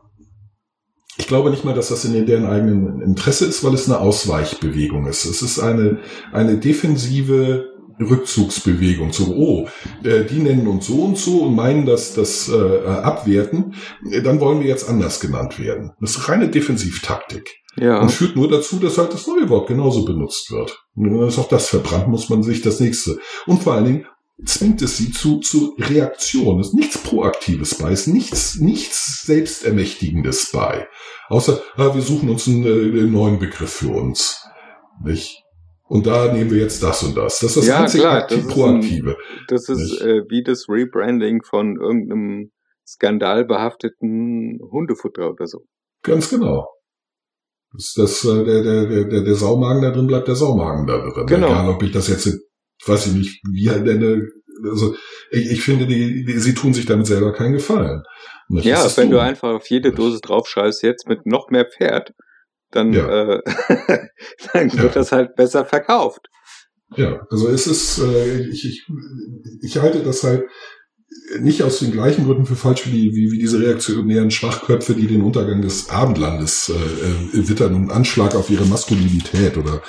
ich 1.18 1.28
glaube 1.28 1.50
nicht 1.50 1.66
mal, 1.66 1.74
dass 1.74 1.90
das 1.90 2.06
in 2.06 2.26
deren 2.26 2.46
eigenen 2.46 3.02
Interesse 3.02 3.46
ist, 3.46 3.64
weil 3.64 3.74
es 3.74 3.90
eine 3.90 4.00
Ausweichbewegung 4.00 5.08
ist. 5.08 5.26
Es 5.26 5.42
ist 5.42 5.60
eine, 5.60 6.00
eine 6.32 6.58
defensive 6.58 7.66
Rückzugsbewegung. 8.00 9.12
So, 9.12 9.34
oh, 9.36 9.68
äh, 10.04 10.24
die 10.26 10.40
nennen 10.40 10.68
uns 10.68 10.88
so 10.88 11.04
und 11.04 11.18
so 11.18 11.44
und 11.44 11.56
meinen 11.56 11.86
das, 11.86 12.14
das 12.14 12.50
äh, 12.50 12.88
abwerten. 12.88 13.74
Äh, 14.10 14.22
Dann 14.22 14.40
wollen 14.40 14.60
wir 14.60 14.68
jetzt 14.68 14.88
anders 14.88 15.20
genannt 15.20 15.60
werden. 15.60 15.92
Das 16.00 16.12
ist 16.12 16.30
reine 16.30 16.50
Defensivtaktik. 16.50 17.56
Ja. 17.80 18.02
Und 18.02 18.12
führt 18.12 18.36
nur 18.36 18.48
dazu, 18.50 18.78
dass 18.78 18.98
halt 18.98 19.14
das 19.14 19.28
neue 19.28 19.50
Wort 19.50 19.68
genauso 19.68 20.04
benutzt 20.06 20.52
wird. 20.52 20.84
Und 20.96 21.12
dann 21.12 21.28
ist 21.28 21.38
auch 21.38 21.48
das 21.48 21.70
verbrannt, 21.70 22.08
muss 22.08 22.30
man 22.30 22.44
sich 22.44 22.62
das 22.62 22.80
nächste. 22.80 23.20
Und 23.46 23.64
vor 23.64 23.74
allen 23.74 23.86
Dingen 23.86 24.06
zwingt 24.46 24.82
es 24.82 24.98
sie 24.98 25.12
zu, 25.12 25.40
zu 25.40 25.76
Reaktion. 25.80 26.60
Es 26.60 26.68
ist 26.68 26.74
nichts 26.74 26.98
Proaktives 26.98 27.76
bei, 27.76 27.92
es 27.92 28.02
ist 28.08 28.14
nichts, 28.14 28.56
nichts 28.60 29.26
Selbstermächtigendes 29.26 30.52
bei. 30.52 30.88
Außer, 31.30 31.62
ah, 31.76 31.94
wir 31.94 32.02
suchen 32.02 32.30
uns 32.30 32.48
einen, 32.48 32.64
äh, 32.64 33.00
einen 33.00 33.12
neuen 33.12 33.40
Begriff 33.40 33.74
für 33.74 33.90
uns. 33.90 34.44
Nicht? 35.04 35.44
Und 35.84 36.06
da 36.06 36.32
nehmen 36.34 36.52
wir 36.52 36.60
jetzt 36.60 36.84
das 36.84 37.04
und 37.04 37.16
das. 37.16 37.40
Das 37.40 37.52
ist 37.52 37.58
das 37.58 37.68
Ja, 37.68 37.80
einzig 37.80 38.02
klar, 38.02 38.18
aktiv 38.18 38.38
das 38.38 38.48
ist 38.48 38.54
Proaktive. 38.54 39.18
Das 39.48 39.70
ist 39.70 40.02
äh, 40.02 40.22
wie 40.30 40.44
das 40.44 40.66
Rebranding 40.68 41.44
von 41.44 41.78
irgendeinem 41.80 42.52
skandalbehafteten 42.86 44.60
Hundefutter 44.72 45.30
oder 45.32 45.48
so. 45.48 45.60
Ganz 46.04 46.30
genau. 46.30 46.68
Das, 47.78 47.94
das, 47.96 48.26
äh, 48.26 48.44
der, 48.44 48.64
der, 48.64 49.04
der, 49.06 49.22
der 49.22 49.36
Saumagen 49.36 49.84
da 49.84 49.92
drin 49.92 50.08
bleibt 50.08 50.28
der 50.28 50.36
Saumagen 50.36 50.88
da 50.88 50.98
drin. 50.98 51.28
Genau. 51.28 51.48
Egal, 51.48 51.70
ob 51.70 51.84
ich 51.84 51.92
das 51.92 52.08
jetzt, 52.08 52.28
weiß 52.86 53.08
ich 53.08 53.14
nicht, 53.14 53.42
wie 53.52 53.70
halt 53.70 53.86
nenne. 53.86 54.28
Also 54.64 54.96
ich, 55.30 55.52
ich 55.52 55.62
finde, 55.62 55.86
die, 55.86 56.26
die, 56.26 56.40
sie 56.40 56.56
tun 56.56 56.74
sich 56.74 56.88
damit 56.88 57.06
selber 57.06 57.32
keinen 57.34 57.54
Gefallen. 57.54 58.02
Ja, 58.50 58.84
ist 58.84 58.98
wenn 58.98 59.12
du 59.12 59.20
einfach 59.20 59.54
auf 59.54 59.70
jede 59.70 59.92
Dose 59.92 60.20
draufschreibst, 60.22 60.82
jetzt 60.82 61.08
mit 61.08 61.26
noch 61.28 61.50
mehr 61.52 61.66
Pferd, 61.66 62.14
dann, 62.72 62.94
Ja. 62.94 63.36
äh, 63.36 63.42
dann 64.54 64.72
wird 64.74 64.84
Ja. 64.84 64.88
das 64.90 65.12
halt 65.12 65.36
besser 65.36 65.64
verkauft. 65.66 66.28
Ja, 66.96 67.28
also 67.30 67.50
es 67.50 67.68
ist, 67.68 68.00
äh, 68.00 68.48
ich, 68.48 68.66
ich, 68.66 68.88
ich 69.62 69.78
halte 69.80 70.02
das 70.02 70.24
halt 70.24 70.46
nicht 71.40 71.64
aus 71.64 71.80
den 71.80 71.92
gleichen 71.92 72.26
Gründen 72.26 72.46
für 72.46 72.56
falsch 72.56 72.88
wie, 72.88 73.14
wie, 73.16 73.32
wie 73.32 73.38
diese 73.38 73.60
reaktionären 73.62 74.32
Schwachköpfe, 74.32 74.94
die 74.94 75.08
den 75.08 75.22
Untergang 75.22 75.62
des 75.62 75.90
Abendlandes 75.90 76.70
äh, 76.70 76.74
äh, 77.38 77.50
wittern 77.50 77.76
und 77.76 77.92
Anschlag 77.92 78.36
auf 78.36 78.50
ihre 78.50 78.66
Maskulinität 78.66 79.58
oder 79.58 79.82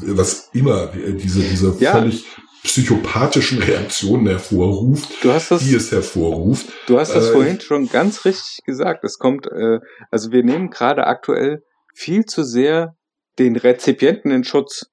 was 0.00 0.50
immer 0.52 0.94
äh, 0.94 1.14
diese, 1.14 1.40
diese 1.40 1.74
Ja. 1.80 1.92
völlig 1.92 2.24
psychopathischen 2.64 3.60
Reaktionen 3.62 4.26
hervorruft, 4.26 5.08
Du 5.22 5.32
hast 5.32 5.50
das, 5.50 5.62
die 5.62 5.74
es 5.74 5.90
hervorruft. 5.92 6.66
du 6.86 6.98
hast 6.98 7.14
das 7.14 7.28
äh, 7.28 7.32
vorhin 7.32 7.60
schon 7.60 7.88
ganz 7.88 8.24
richtig 8.24 8.64
gesagt. 8.64 9.04
Es 9.04 9.18
kommt, 9.18 9.46
äh, 9.46 9.78
also 10.10 10.32
wir 10.32 10.42
nehmen 10.44 10.68
gerade 10.70 11.06
aktuell 11.06 11.62
viel 11.94 12.24
zu 12.24 12.42
sehr 12.44 12.94
den 13.38 13.56
Rezipienten 13.56 14.30
in 14.32 14.44
Schutz. 14.44 14.86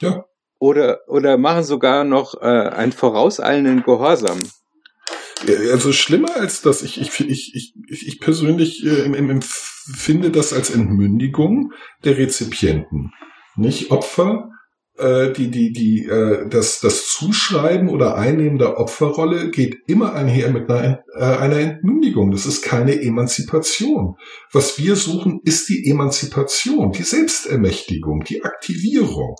Ja. 0.00 0.24
Oder, 0.62 1.00
oder 1.08 1.38
machen 1.38 1.64
sogar 1.64 2.04
noch 2.04 2.40
äh, 2.40 2.44
einen 2.46 2.92
vorauseilenden 2.92 3.82
Gehorsam. 3.82 4.38
Also 5.72 5.92
schlimmer 5.92 6.36
als 6.36 6.62
das, 6.62 6.84
ich, 6.84 7.00
ich, 7.00 7.18
ich, 7.18 7.74
ich, 7.88 8.06
ich 8.06 8.20
persönlich 8.20 8.86
äh, 8.86 9.02
em- 9.02 9.14
em- 9.14 9.30
empfinde 9.30 10.30
das 10.30 10.52
als 10.52 10.70
Entmündigung 10.70 11.72
der 12.04 12.16
Rezipienten. 12.16 13.10
Nicht 13.56 13.90
Opfer, 13.90 14.51
äh, 14.98 15.32
die, 15.32 15.50
die, 15.50 15.72
die, 15.72 16.06
äh, 16.06 16.48
das, 16.48 16.80
das 16.80 17.06
Zuschreiben 17.06 17.88
oder 17.88 18.16
Einnehmen 18.16 18.58
der 18.58 18.78
Opferrolle 18.78 19.50
geht 19.50 19.76
immer 19.86 20.14
einher 20.14 20.50
mit 20.50 20.70
einer, 20.70 21.02
äh, 21.14 21.24
einer 21.24 21.58
Entmündigung. 21.58 22.30
Das 22.30 22.46
ist 22.46 22.62
keine 22.62 23.00
Emanzipation. 23.00 24.16
Was 24.52 24.78
wir 24.78 24.96
suchen, 24.96 25.40
ist 25.44 25.68
die 25.68 25.88
Emanzipation, 25.88 26.92
die 26.92 27.02
Selbstermächtigung, 27.02 28.24
die 28.24 28.44
Aktivierung. 28.44 29.36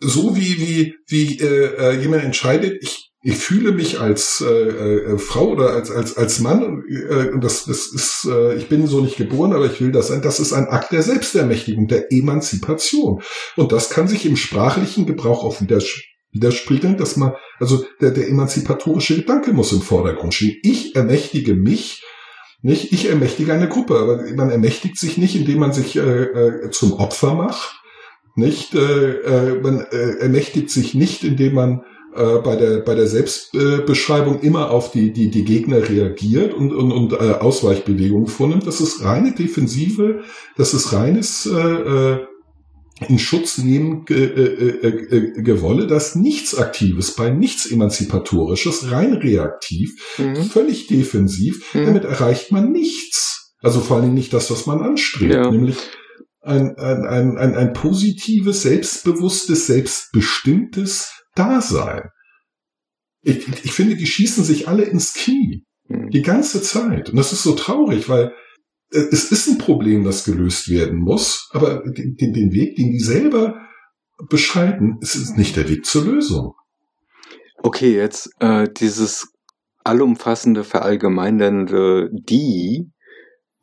So 0.00 0.36
wie, 0.36 0.58
wie, 0.58 0.94
wie 1.06 1.38
äh, 1.40 1.74
äh, 1.76 2.00
jemand 2.00 2.24
entscheidet, 2.24 2.78
ich 2.82 3.07
ich 3.20 3.36
fühle 3.36 3.72
mich 3.72 4.00
als 4.00 4.44
äh, 4.46 4.52
äh, 4.52 5.18
Frau 5.18 5.48
oder 5.48 5.70
als 5.70 5.90
als 5.90 6.16
als 6.16 6.38
Mann 6.38 6.84
äh, 6.88 7.30
und 7.30 7.42
das 7.42 7.64
das 7.64 7.92
ist 7.92 8.28
äh, 8.30 8.54
ich 8.54 8.68
bin 8.68 8.86
so 8.86 9.00
nicht 9.00 9.16
geboren, 9.16 9.52
aber 9.52 9.66
ich 9.66 9.80
will 9.80 9.90
das 9.90 10.08
sein. 10.08 10.22
Das 10.22 10.38
ist 10.38 10.52
ein 10.52 10.68
Akt 10.68 10.92
der 10.92 11.02
Selbstermächtigung, 11.02 11.88
der 11.88 12.12
Emanzipation 12.12 13.20
und 13.56 13.72
das 13.72 13.90
kann 13.90 14.06
sich 14.06 14.24
im 14.24 14.36
sprachlichen 14.36 15.06
Gebrauch 15.06 15.44
auch 15.44 15.60
widers 15.60 15.86
widerspiegeln, 16.30 16.96
dass 16.96 17.16
man 17.16 17.32
also 17.58 17.84
der 18.00 18.12
der 18.12 18.28
emanzipatorische 18.28 19.16
Gedanke 19.16 19.52
muss 19.52 19.72
im 19.72 19.82
Vordergrund 19.82 20.34
stehen. 20.34 20.56
Ich 20.62 20.94
ermächtige 20.94 21.54
mich 21.54 22.04
nicht, 22.60 22.92
ich 22.92 23.08
ermächtige 23.08 23.52
eine 23.52 23.68
Gruppe, 23.68 23.98
aber 23.98 24.24
man 24.34 24.50
ermächtigt 24.50 24.98
sich 24.98 25.16
nicht, 25.16 25.36
indem 25.36 25.60
man 25.60 25.72
sich 25.72 25.96
äh, 25.96 26.00
äh, 26.00 26.70
zum 26.70 26.92
Opfer 26.94 27.34
macht. 27.34 27.80
Nicht, 28.34 28.74
äh, 28.74 29.10
äh, 29.12 29.60
man 29.60 29.80
äh, 29.80 30.18
ermächtigt 30.18 30.70
sich 30.70 30.94
nicht, 30.94 31.22
indem 31.22 31.54
man 31.54 31.82
äh, 32.14 32.38
bei 32.38 32.56
der 32.56 32.78
bei 32.80 32.94
der 32.94 33.06
Selbstbeschreibung 33.06 34.40
immer 34.40 34.70
auf 34.70 34.90
die 34.90 35.12
die 35.12 35.30
die 35.30 35.44
Gegner 35.44 35.88
reagiert 35.88 36.54
und 36.54 36.72
und, 36.72 36.92
und 36.92 37.12
äh, 37.12 37.16
Ausweichbewegungen 37.16 38.26
vornimmt. 38.26 38.66
Das 38.66 38.80
ist 38.80 39.04
reine 39.04 39.32
Defensive, 39.32 40.22
das 40.56 40.74
ist 40.74 40.92
reines 40.92 41.46
äh, 41.46 41.58
äh, 41.58 42.18
in 43.06 43.18
Schutz 43.20 43.58
nehmen 43.58 44.04
äh, 44.10 44.14
äh, 44.14 44.88
äh, 44.88 45.42
Gewolle, 45.42 45.86
das 45.86 46.16
nichts 46.16 46.56
Aktives 46.56 47.14
bei 47.14 47.30
nichts 47.30 47.70
Emanzipatorisches, 47.70 48.90
rein 48.90 49.12
reaktiv, 49.14 49.90
Mhm. 50.18 50.42
völlig 50.44 50.88
defensiv. 50.88 51.74
Mhm. 51.74 51.84
Damit 51.86 52.04
erreicht 52.04 52.50
man 52.50 52.72
nichts. 52.72 53.54
Also 53.60 53.80
vor 53.80 53.96
allen 53.96 54.06
Dingen 54.06 54.14
nicht 54.16 54.32
das, 54.32 54.50
was 54.50 54.66
man 54.66 54.82
anstrebt, 54.82 55.32
Ja. 55.32 55.48
nämlich 55.50 55.76
ein, 56.42 56.76
ein, 56.76 57.04
ein, 57.06 57.36
ein, 57.38 57.54
ein 57.54 57.72
positives, 57.72 58.62
selbstbewusstes, 58.62 59.66
selbstbestimmtes 59.66 61.10
Dasein. 61.38 62.10
Ich, 63.22 63.46
ich 63.64 63.72
finde, 63.72 63.96
die 63.96 64.06
schießen 64.06 64.44
sich 64.44 64.68
alle 64.68 64.84
ins 64.84 65.14
Knie. 65.14 65.64
Mhm. 65.88 66.10
Die 66.10 66.22
ganze 66.22 66.62
Zeit. 66.62 67.10
Und 67.10 67.16
das 67.16 67.32
ist 67.32 67.42
so 67.42 67.54
traurig, 67.54 68.08
weil 68.08 68.32
äh, 68.92 69.04
es 69.10 69.30
ist 69.30 69.48
ein 69.48 69.58
Problem, 69.58 70.04
das 70.04 70.24
gelöst 70.24 70.68
werden 70.68 70.98
muss, 70.98 71.48
aber 71.52 71.82
den, 71.84 72.16
den, 72.16 72.52
Weg, 72.52 72.76
den 72.76 72.92
die 72.92 73.00
selber 73.00 73.60
beschreiten, 74.28 74.98
es 75.00 75.14
ist 75.14 75.36
nicht 75.36 75.56
der 75.56 75.68
Weg 75.68 75.84
zur 75.84 76.04
Lösung. 76.04 76.54
Okay, 77.62 77.94
jetzt 77.94 78.30
äh, 78.40 78.68
dieses 78.68 79.28
allumfassende, 79.84 80.64
verallgemeinernde 80.64 82.10
die, 82.12 82.90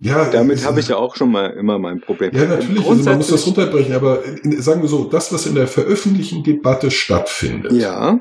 Ja, 0.06 0.30
damit 0.30 0.64
habe 0.66 0.80
ich 0.80 0.88
ja 0.88 0.98
auch 0.98 1.16
schon 1.16 1.32
mal 1.32 1.48
immer 1.52 1.80
mein 1.80 2.00
Problem. 2.00 2.32
Ja, 2.36 2.46
natürlich, 2.46 2.88
also 2.88 3.04
man 3.04 3.18
muss 3.18 3.28
das 3.30 3.46
runterbrechen, 3.48 3.94
aber 3.96 4.24
in, 4.24 4.62
sagen 4.62 4.82
wir 4.84 4.88
so, 4.88 5.06
das, 5.06 5.34
was 5.34 5.48
in 5.48 5.56
der 5.56 5.68
veröffentlichten 5.68 6.44
Debatte 6.44 6.92
stattfindet, 6.92 7.72
Ja, 7.72 8.20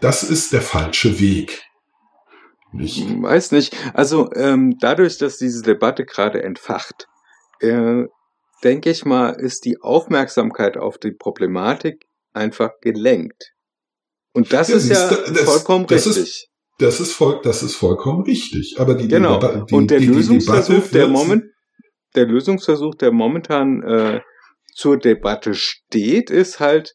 das 0.00 0.24
ist 0.24 0.52
der 0.52 0.62
falsche 0.62 1.20
Weg. 1.20 1.62
Nicht? 2.72 3.04
weiß 3.22 3.52
nicht. 3.52 3.74
Also 3.94 4.30
ähm, 4.34 4.76
dadurch, 4.80 5.18
dass 5.18 5.38
diese 5.38 5.62
Debatte 5.62 6.04
gerade 6.04 6.42
entfacht, 6.42 7.06
äh, 7.60 8.04
denke 8.64 8.90
ich 8.90 9.04
mal, 9.04 9.30
ist 9.30 9.64
die 9.64 9.80
Aufmerksamkeit 9.80 10.76
auf 10.76 10.98
die 10.98 11.12
Problematik 11.12 12.04
einfach 12.32 12.70
gelenkt. 12.80 13.52
Und 14.32 14.52
das 14.52 14.68
Ja, 14.68 14.76
ist 14.76 14.88
ja 14.88 15.08
das- 15.08 15.40
vollkommen 15.42 15.86
das 15.86 16.06
ist- 16.06 16.16
richtig. 16.16 16.49
Das 16.80 16.98
ist 16.98 17.12
voll, 17.12 17.40
das 17.42 17.62
ist 17.62 17.76
vollkommen 17.76 18.22
richtig. 18.24 18.76
Aber 18.78 18.94
die, 18.94 19.06
Genau. 19.08 19.38
Deba- 19.38 19.64
die, 19.66 19.74
Und 19.74 19.90
der 19.90 19.98
die, 20.00 20.06
die 20.06 20.12
Lösungsversuch, 20.12 20.88
der 20.88 21.08
Moment, 21.08 21.44
der 22.16 22.26
Lösungsversuch, 22.26 22.94
der 22.96 23.12
momentan 23.12 23.82
äh, 23.82 24.20
zur 24.74 24.98
Debatte 24.98 25.54
steht, 25.54 26.30
ist 26.30 26.58
halt, 26.58 26.94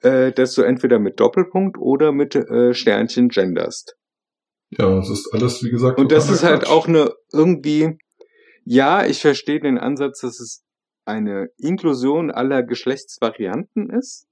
äh, 0.00 0.32
dass 0.32 0.54
du 0.54 0.62
entweder 0.62 0.98
mit 0.98 1.20
Doppelpunkt 1.20 1.76
oder 1.78 2.10
mit 2.12 2.34
äh, 2.34 2.72
Sternchen 2.74 3.28
genderst. 3.28 3.94
Ja, 4.70 4.94
das 4.96 5.10
ist 5.10 5.30
alles, 5.32 5.62
wie 5.62 5.70
gesagt, 5.70 5.98
Und 5.98 6.10
das 6.12 6.30
ist 6.30 6.42
halt 6.42 6.60
Quatsch. 6.62 6.70
auch 6.70 6.88
eine 6.88 7.10
irgendwie, 7.32 7.96
ja, 8.64 9.06
ich 9.06 9.20
verstehe 9.20 9.60
den 9.60 9.78
Ansatz, 9.78 10.20
dass 10.20 10.40
es 10.40 10.62
eine 11.04 11.48
Inklusion 11.56 12.30
aller 12.30 12.62
Geschlechtsvarianten 12.62 13.90
ist. 13.90 14.26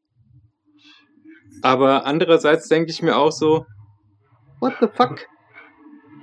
Aber 1.63 2.05
andererseits 2.05 2.69
denke 2.69 2.91
ich 2.91 3.03
mir 3.03 3.17
auch 3.17 3.33
so, 3.33 3.65
what 4.61 4.75
the 4.81 4.87
fuck? 4.95 5.19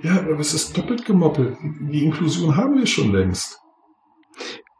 Ja, 0.01 0.17
aber 0.19 0.39
es 0.39 0.53
ist 0.53 0.77
doppelt 0.77 1.05
gemoppelt. 1.05 1.57
Die 1.91 2.03
Inklusion 2.03 2.55
haben 2.57 2.77
wir 2.77 2.85
schon 2.85 3.11
längst. 3.13 3.59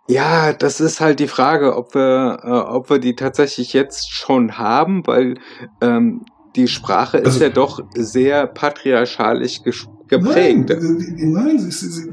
Ja, 0.07 0.51
das 0.51 0.81
ist 0.81 0.99
halt 0.99 1.19
die 1.19 1.27
Frage, 1.29 1.77
ob 1.77 1.95
wir, 1.95 2.39
äh, 2.43 2.49
ob 2.49 2.89
wir 2.89 2.99
die 2.99 3.15
tatsächlich 3.15 3.71
jetzt 3.71 4.11
schon 4.11 4.57
haben, 4.57 5.05
weil 5.07 5.39
ähm, 5.79 6.25
die 6.57 6.67
Sprache 6.67 7.19
ist 7.19 7.25
Also- 7.27 7.43
ja 7.45 7.49
doch 7.49 7.79
sehr 7.95 8.47
patriarchalisch 8.47 9.61
geprägt. 10.07 10.69
Nein, 10.69 11.31
nein 11.31 11.55
es, 11.55 11.81
ist- 11.83 12.09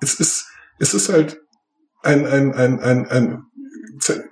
es 0.00 0.20
ist, 0.20 0.46
es 0.78 0.94
ist 0.94 1.08
halt 1.08 1.40
ein, 2.02 2.26
ein, 2.26 2.52
ein, 2.52 2.78
ein, 2.80 3.06
ein, 3.06 3.42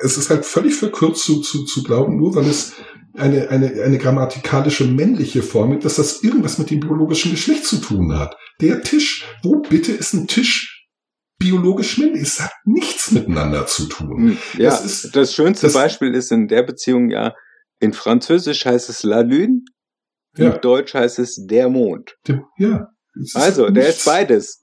es 0.00 0.18
ist 0.18 0.28
halt 0.28 0.44
völlig 0.44 0.74
verkürzt 0.74 1.24
zu, 1.24 1.40
zu, 1.40 1.64
zu 1.64 1.82
glauben, 1.82 2.18
nur 2.18 2.34
weil 2.34 2.46
es 2.46 2.74
eine, 3.14 3.48
eine, 3.50 3.82
eine 3.82 3.98
grammatikalische 3.98 4.84
männliche 4.84 5.42
Form 5.42 5.72
ist, 5.76 5.84
dass 5.84 5.96
das 5.96 6.22
irgendwas 6.22 6.58
mit 6.58 6.70
dem 6.70 6.80
biologischen 6.80 7.30
Geschlecht 7.32 7.64
zu 7.66 7.76
tun 7.78 8.18
hat. 8.18 8.36
Der 8.60 8.82
Tisch, 8.82 9.26
wo 9.42 9.60
bitte 9.60 9.92
ist 9.92 10.12
ein 10.14 10.26
Tisch 10.28 10.86
biologisch 11.38 11.98
männlich? 11.98 12.22
Es 12.22 12.40
hat 12.40 12.52
nichts 12.64 13.10
miteinander 13.10 13.66
zu 13.66 13.86
tun. 13.86 14.16
Hm, 14.16 14.38
Ja, 14.58 14.70
Das 14.70 15.02
das, 15.12 15.28
ist- 15.30 15.34
schönste 15.34 15.66
das- 15.66 15.74
Beispiel 15.74 16.14
ist 16.14 16.30
in 16.32 16.48
der 16.48 16.62
Beziehung 16.62 17.10
ja, 17.10 17.34
in 17.80 17.92
Französisch 17.92 18.64
heißt 18.64 18.88
es 18.88 19.02
La 19.02 19.20
Lune, 19.20 19.60
Ja, 20.36 20.52
in 20.54 20.60
Deutsch 20.60 20.94
heißt 20.94 21.18
es 21.18 21.44
der 21.46 21.68
Mond. 21.68 22.16
ja. 22.58 22.88
Also, 23.34 23.68
der 23.68 23.88
ist 23.90 24.04
beides. 24.06 24.62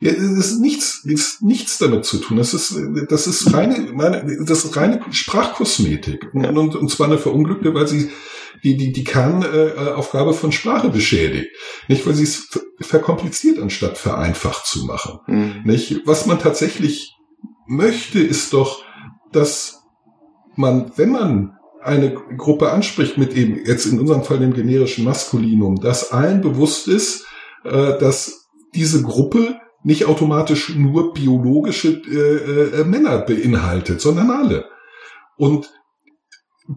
Ja, 0.00 0.12
es 0.12 0.50
ist 0.50 0.60
nichts, 0.60 1.04
ist 1.04 1.42
nichts 1.42 1.78
damit 1.78 2.04
zu 2.04 2.18
tun. 2.18 2.36
Das 2.36 2.54
ist, 2.54 2.76
das 3.08 3.26
ist 3.26 3.52
reine, 3.52 3.92
meine, 3.92 4.44
das 4.44 4.64
ist 4.64 4.76
reine 4.76 5.00
Sprachkosmetik. 5.10 6.28
Und, 6.32 6.56
und, 6.56 6.76
und 6.76 6.90
zwar 6.90 7.08
eine 7.08 7.18
verunglückte, 7.18 7.74
weil 7.74 7.88
sie 7.88 8.10
die, 8.62 8.76
die, 8.76 8.92
die 8.92 9.04
Kernaufgabe 9.04 10.34
von 10.34 10.52
Sprache 10.52 10.90
beschädigt. 10.90 11.48
Nicht, 11.88 12.06
weil 12.06 12.14
sie 12.14 12.22
es 12.22 12.36
ver- 12.36 12.60
verkompliziert, 12.80 13.58
anstatt 13.58 13.98
vereinfacht 13.98 14.66
zu 14.66 14.84
machen. 14.84 15.18
Hm. 15.26 15.62
Nicht? 15.64 16.02
Was 16.06 16.26
man 16.26 16.38
tatsächlich 16.38 17.16
möchte, 17.66 18.20
ist 18.20 18.52
doch, 18.52 18.84
dass 19.32 19.82
man, 20.54 20.92
wenn 20.96 21.10
man 21.10 21.52
eine 21.82 22.14
Gruppe 22.36 22.70
anspricht 22.70 23.18
mit 23.18 23.36
eben, 23.36 23.64
jetzt 23.64 23.86
in 23.86 23.98
unserem 23.98 24.22
Fall 24.22 24.38
dem 24.38 24.54
generischen 24.54 25.04
Maskulinum, 25.04 25.80
dass 25.80 26.12
allen 26.12 26.40
bewusst 26.40 26.88
ist, 26.88 27.26
äh, 27.64 27.98
dass 27.98 28.48
diese 28.74 29.02
Gruppe 29.02 29.58
nicht 29.88 30.04
automatisch 30.04 30.76
nur 30.76 31.14
biologische 31.14 31.88
äh, 31.88 32.80
äh, 32.80 32.84
Männer 32.84 33.20
beinhaltet, 33.20 34.02
sondern 34.02 34.30
alle. 34.30 34.66
Und 35.38 35.72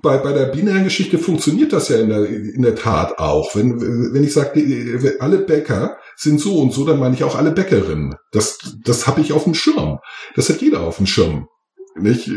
bei, 0.02 0.18
bei 0.20 0.32
der 0.32 0.46
binären 0.46 0.86
Geschichte 0.86 1.18
funktioniert 1.18 1.74
das 1.74 1.90
ja 1.90 1.98
in 1.98 2.08
der, 2.08 2.26
in 2.26 2.62
der 2.62 2.76
Tat 2.76 3.20
auch. 3.20 3.54
Wenn, 3.54 3.82
wenn 4.14 4.24
ich 4.24 4.32
sage, 4.32 5.18
alle 5.20 5.40
Bäcker 5.40 5.98
sind 6.16 6.40
so 6.40 6.58
und 6.60 6.72
so, 6.72 6.86
dann 6.86 7.00
meine 7.00 7.14
ich 7.14 7.26
auch 7.26 7.36
alle 7.36 7.52
Bäckerinnen. 7.52 8.16
Das, 8.32 8.60
das 8.86 9.08
habe 9.08 9.20
ich 9.20 9.34
auf 9.34 9.44
dem 9.44 9.56
Schirm. 9.56 10.00
Das 10.36 10.48
hat 10.48 10.62
jeder 10.62 10.80
auf 10.80 10.96
dem 10.96 11.06
Schirm. 11.06 11.48
Nicht? 11.96 12.32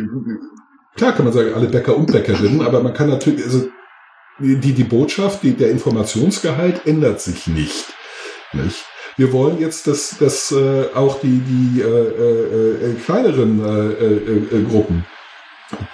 Klar 0.96 1.12
kann 1.12 1.24
man 1.24 1.32
sagen, 1.34 1.54
alle 1.54 1.68
Bäcker 1.68 1.96
und 1.96 2.10
Bäckerinnen, 2.10 2.62
aber 2.62 2.82
man 2.82 2.94
kann 2.94 3.08
natürlich, 3.08 3.44
also 3.44 3.68
die, 4.40 4.72
die 4.72 4.82
Botschaft, 4.82 5.44
die, 5.44 5.52
der 5.52 5.70
Informationsgehalt 5.70 6.84
ändert 6.84 7.20
sich 7.20 7.46
nicht. 7.46 7.94
nicht? 8.52 8.84
Wir 9.16 9.33
wollen 9.33 9.61
jetzt, 9.61 9.87
dass, 9.87 10.18
dass 10.18 10.50
äh, 10.52 10.87
auch 10.94 11.21
die, 11.21 11.40
die 11.40 11.80
äh, 11.80 11.85
äh, 11.85 12.90
äh 12.90 12.94
kleineren 12.94 13.64
äh, 13.64 14.04
äh, 14.04 14.59
äh, 14.59 14.64
Gruppen 14.64 15.04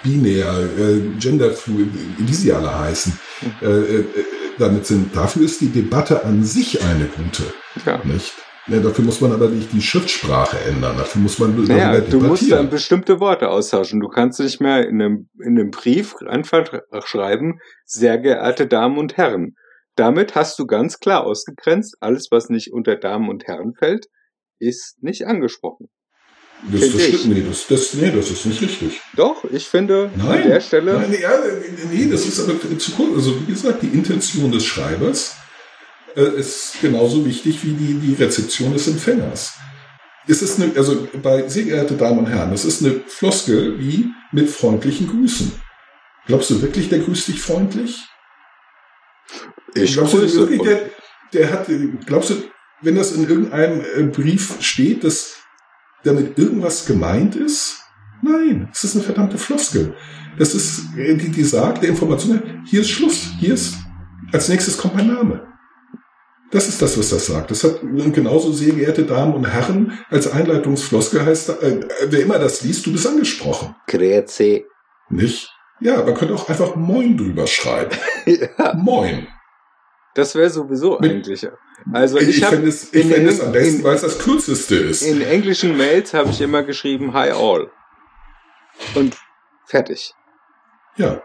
binär, 0.03 0.53
äh, 0.77 0.99
genderfluid, 1.19 1.89
wie 2.17 2.33
sie 2.33 2.51
alle 2.51 2.77
heißen, 2.79 3.19
äh, 3.61 3.65
äh, 3.65 4.05
damit 4.57 4.85
sind. 4.85 5.15
Dafür 5.15 5.43
ist 5.43 5.61
die 5.61 5.69
Debatte 5.69 6.25
an 6.25 6.43
sich 6.43 6.83
eine 6.83 7.05
gute. 7.05 7.43
Ja. 7.85 8.01
Nicht? 8.03 8.33
Ja, 8.67 8.79
dafür 8.79 9.03
muss 9.03 9.21
man 9.21 9.31
aber 9.31 9.47
nicht 9.47 9.73
die 9.73 9.81
Schriftsprache 9.81 10.57
ändern. 10.67 10.95
Dafür 10.97 11.21
muss 11.21 11.39
man 11.39 11.63
naja, 11.65 11.99
du 11.99 12.19
musst 12.19 12.51
dann 12.51 12.69
bestimmte 12.69 13.19
Worte 13.19 13.49
austauschen. 13.49 13.99
Du 13.99 14.07
kannst 14.07 14.39
nicht 14.39 14.61
mehr 14.61 14.87
in 14.87 15.01
einem, 15.01 15.29
in 15.39 15.59
einem 15.59 15.71
Brief 15.71 16.15
einfach 16.27 16.69
schreiben, 17.05 17.59
sehr 17.85 18.19
geehrte 18.19 18.67
Damen 18.67 18.99
und 18.99 19.17
Herren. 19.17 19.55
Damit 19.95 20.35
hast 20.35 20.57
du 20.57 20.65
ganz 20.65 20.99
klar 20.99 21.25
ausgegrenzt, 21.25 21.97
alles, 21.99 22.27
was 22.31 22.49
nicht 22.49 22.71
unter 22.71 22.95
Damen 22.95 23.29
und 23.29 23.45
Herren 23.45 23.73
fällt, 23.73 24.07
ist 24.59 25.01
nicht 25.01 25.25
angesprochen. 25.25 25.89
Das, 26.71 26.81
das 26.81 27.01
stimmt, 27.01 27.25
nee 27.29 27.43
das, 27.47 27.65
das, 27.67 27.93
nee, 27.95 28.11
das 28.11 28.29
ist 28.29 28.45
nicht 28.45 28.61
richtig. 28.61 29.01
Doch, 29.15 29.43
ich 29.51 29.65
finde 29.65 30.11
nein, 30.15 30.43
an 30.43 30.47
der 30.47 30.61
Stelle. 30.61 30.93
Nein, 30.93 31.09
nee, 31.09 31.17
nee, 31.91 32.09
das 32.09 32.27
ist 32.27 32.39
aber 32.39 32.53
zu 32.77 32.91
kurz. 32.91 33.15
Also, 33.15 33.41
wie 33.41 33.51
gesagt, 33.51 33.81
die 33.81 33.87
Intention 33.87 34.51
des 34.51 34.63
Schreibers 34.63 35.35
äh, 36.15 36.39
ist 36.39 36.79
genauso 36.79 37.25
wichtig 37.25 37.63
wie 37.63 37.73
die, 37.73 37.93
die 37.95 38.13
Rezeption 38.13 38.73
des 38.73 38.87
Empfängers. 38.87 39.53
Es 40.27 40.43
ist 40.43 40.61
eine, 40.61 40.71
also 40.75 41.07
bei 41.21 41.47
sehr 41.49 41.63
geehrte 41.63 41.95
Damen 41.95 42.19
und 42.19 42.27
Herren, 42.27 42.51
das 42.51 42.63
ist 42.63 42.85
eine 42.85 43.01
Floskel 43.07 43.79
wie 43.79 44.09
mit 44.31 44.47
freundlichen 44.47 45.07
Grüßen. 45.07 45.51
Glaubst 46.27 46.51
du 46.51 46.61
wirklich, 46.61 46.89
der 46.89 46.99
grüßt 46.99 47.27
dich 47.27 47.41
freundlich? 47.41 48.05
Ich 49.73 49.93
glaubst 49.93 50.13
du 50.13 50.21
wirklich, 50.21 50.61
der, 50.61 50.89
der 51.33 51.51
hat, 51.51 51.67
glaubst 52.05 52.31
du, 52.31 52.35
wenn 52.81 52.95
das 52.95 53.13
in 53.13 53.27
irgendeinem 53.27 53.81
äh, 53.81 54.03
Brief 54.03 54.61
steht, 54.61 55.03
dass 55.03 55.35
damit 56.03 56.37
irgendwas 56.37 56.85
gemeint 56.85 57.35
ist? 57.35 57.77
Nein, 58.21 58.69
es 58.71 58.83
ist 58.83 58.95
eine 58.95 59.03
verdammte 59.03 59.37
Floskel. 59.37 59.95
Das 60.37 60.53
ist, 60.53 60.83
die, 60.95 61.29
die 61.29 61.43
sagt, 61.43 61.83
der 61.83 61.89
Information, 61.89 62.63
hier 62.65 62.81
ist 62.81 62.89
Schluss, 62.89 63.29
hier 63.39 63.53
ist, 63.53 63.75
als 64.31 64.47
nächstes 64.47 64.77
kommt 64.77 64.95
mein 64.95 65.07
Name. 65.07 65.47
Das 66.51 66.67
ist 66.67 66.81
das, 66.81 66.97
was 66.97 67.09
das 67.09 67.27
sagt. 67.27 67.49
Das 67.49 67.63
hat 67.63 67.79
genauso 68.13 68.51
sehr 68.51 68.73
geehrte 68.73 69.05
Damen 69.05 69.33
und 69.33 69.45
Herren 69.45 69.99
als 70.09 70.29
Einleitungsfloskel 70.29 71.25
heißt, 71.25 71.49
äh, 71.61 71.79
wer 72.07 72.21
immer 72.21 72.39
das 72.39 72.61
liest, 72.61 72.85
du 72.85 72.91
bist 72.91 73.07
angesprochen. 73.07 73.73
Grüezi. 73.87 74.65
Nicht? 75.09 75.49
Ja, 75.79 76.03
man 76.03 76.13
könnte 76.13 76.35
auch 76.35 76.47
einfach 76.49 76.75
Moin 76.75 77.17
drüber 77.17 77.47
schreiben. 77.47 77.91
ja. 78.25 78.73
Moin. 78.75 79.27
Das 80.13 80.35
wäre 80.35 80.49
sowieso 80.49 80.99
eigentlich. 80.99 81.47
Also 81.93 82.17
ich, 82.19 82.29
ich 82.29 82.45
finde 82.45 82.67
es, 82.67 82.93
ich 82.93 83.05
find 83.05 83.27
es 83.27 83.41
am 83.41 83.51
besten, 83.51 83.83
weil 83.83 83.95
es 83.95 84.01
das 84.01 84.19
kürzeste 84.19 84.75
ist. 84.75 85.01
In 85.01 85.21
englischen 85.21 85.77
Mails 85.77 86.13
habe 86.13 86.29
ich 86.29 86.41
immer 86.41 86.63
geschrieben 86.63 87.13
Hi 87.13 87.31
all. 87.31 87.71
Und 88.95 89.17
fertig. 89.65 90.13
Ja. 90.97 91.21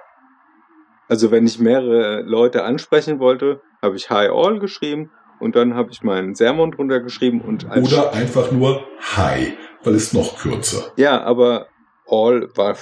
Also 1.09 1.31
wenn 1.31 1.47
ich 1.47 1.59
mehrere 1.59 2.23
Leute 2.23 2.65
ansprechen 2.65 3.19
wollte, 3.19 3.61
habe 3.83 3.97
ich 3.97 4.11
Hi 4.11 4.29
all 4.29 4.59
geschrieben 4.59 5.11
und 5.41 5.57
dann 5.57 5.75
habe 5.75 5.91
ich 5.91 6.03
meinen 6.03 6.35
Sermon 6.35 6.71
drunter 6.71 7.01
geschrieben 7.01 7.41
und 7.41 7.67
oder 7.67 8.13
einfach 8.13 8.51
nur 8.51 8.87
Hi, 9.17 9.57
weil 9.85 9.95
es 9.95 10.13
noch 10.13 10.39
kürzer. 10.39 10.93
Ja, 10.97 11.23
aber 11.23 11.69
all 12.07 12.49
war 12.57 12.77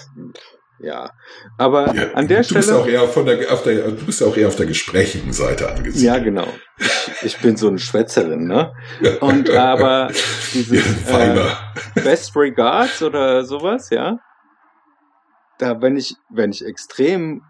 ja, 0.85 1.11
aber 1.59 1.95
ja, 1.95 2.13
an 2.13 2.29
der 2.29 2.39
du 2.39 2.45
Stelle. 2.45 2.61
Bist 2.61 2.73
auch 2.73 2.87
eher 2.87 3.09
von 3.09 3.27
der, 3.27 3.53
auf 3.53 3.63
der, 3.63 3.91
du 3.91 4.07
bist 4.07 4.21
ja 4.21 4.27
auch 4.27 4.37
eher 4.37 4.49
auf 4.49 4.57
der 4.57 4.67
gesprächigen 4.67 5.33
Seite 5.33 5.69
angesiedelt. 5.69 6.05
Ja, 6.05 6.19
genau. 6.23 6.47
Ich, 7.23 7.39
bin 7.39 7.57
so 7.57 7.69
eine 7.69 7.79
Schwätzerin, 7.79 8.47
ne? 8.47 8.73
Und 9.21 9.51
aber 9.51 10.09
dieses 10.53 11.09
äh, 11.09 11.41
Best 11.95 12.37
Regards 12.37 13.03
oder 13.03 13.45
sowas, 13.45 13.91
ja. 13.91 14.19
Da, 15.59 15.81
wenn 15.81 15.97
ich, 15.97 16.15
wenn 16.31 16.51
ich 16.51 16.65
extrem 16.65 17.43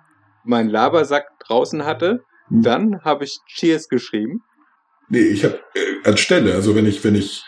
meinen 0.44 0.68
Labersack 0.68 1.26
draußen 1.46 1.84
hatte, 1.84 2.20
hm. 2.48 2.62
dann 2.62 3.00
habe 3.02 3.24
ich 3.24 3.38
Cheers 3.46 3.88
geschrieben. 3.88 4.42
Nee, 5.08 5.20
ich 5.20 5.44
habe 5.44 5.60
äh, 5.74 6.08
anstelle, 6.08 6.54
also 6.54 6.74
wenn 6.74 6.86
ich, 6.86 7.02
wenn 7.02 7.14
ich, 7.14 7.44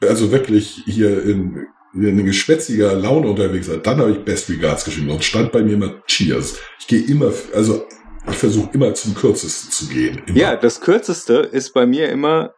also 0.00 0.32
wirklich 0.32 0.82
hier 0.86 1.22
in 1.22 1.66
eine 1.94 2.24
geschwätziger 2.24 2.94
Laune 2.94 3.28
unterwegs 3.28 3.68
war, 3.68 3.78
dann 3.78 3.98
habe 3.98 4.12
ich 4.12 4.24
Best 4.24 4.48
Regards 4.48 4.84
geschrieben 4.84 5.10
und 5.10 5.24
stand 5.24 5.52
bei 5.52 5.62
mir 5.62 5.74
immer 5.74 6.02
Cheers. 6.06 6.60
Ich 6.78 6.86
gehe 6.86 7.02
immer, 7.02 7.32
also 7.54 7.86
ich 8.28 8.36
versuche 8.36 8.70
immer 8.72 8.94
zum 8.94 9.14
kürzesten 9.14 9.70
zu 9.70 9.88
gehen. 9.88 10.22
Immer. 10.26 10.38
Ja, 10.38 10.56
das 10.56 10.80
kürzeste 10.80 11.34
ist 11.34 11.72
bei 11.72 11.86
mir 11.86 12.08
immer 12.10 12.54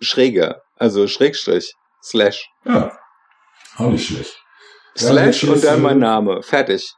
schräger, 0.00 0.62
also 0.76 1.06
Schrägstrich, 1.06 1.74
Slash. 2.02 2.48
Ja, 2.64 2.96
auch 3.76 3.90
nicht 3.90 4.06
schlecht. 4.06 4.38
Slash 4.96 5.44
ja, 5.44 5.52
und 5.52 5.64
dann 5.64 5.82
mein 5.82 5.98
Name, 5.98 6.42
fertig. 6.42 6.94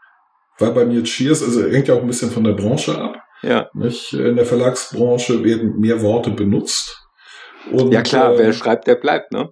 War 0.59 0.72
bei 0.72 0.85
mir 0.85 1.03
Cheers, 1.03 1.42
also 1.42 1.64
hängt 1.64 1.88
ja 1.88 1.94
auch 1.94 2.00
ein 2.00 2.07
bisschen 2.07 2.31
von 2.31 2.44
der 2.44 2.53
Branche 2.53 2.96
ab. 2.98 3.16
Ja. 3.42 3.68
Nicht? 3.74 4.12
In 4.12 4.37
der 4.37 4.46
Verlagsbranche 4.46 5.44
werden 5.44 5.79
mehr 5.79 6.00
Worte 6.03 6.31
benutzt. 6.31 6.98
Und, 7.70 7.92
ja 7.92 8.03
klar, 8.03 8.35
äh, 8.35 8.38
wer 8.38 8.53
schreibt, 8.53 8.87
der 8.87 8.94
bleibt, 8.96 9.33
ne? 9.33 9.50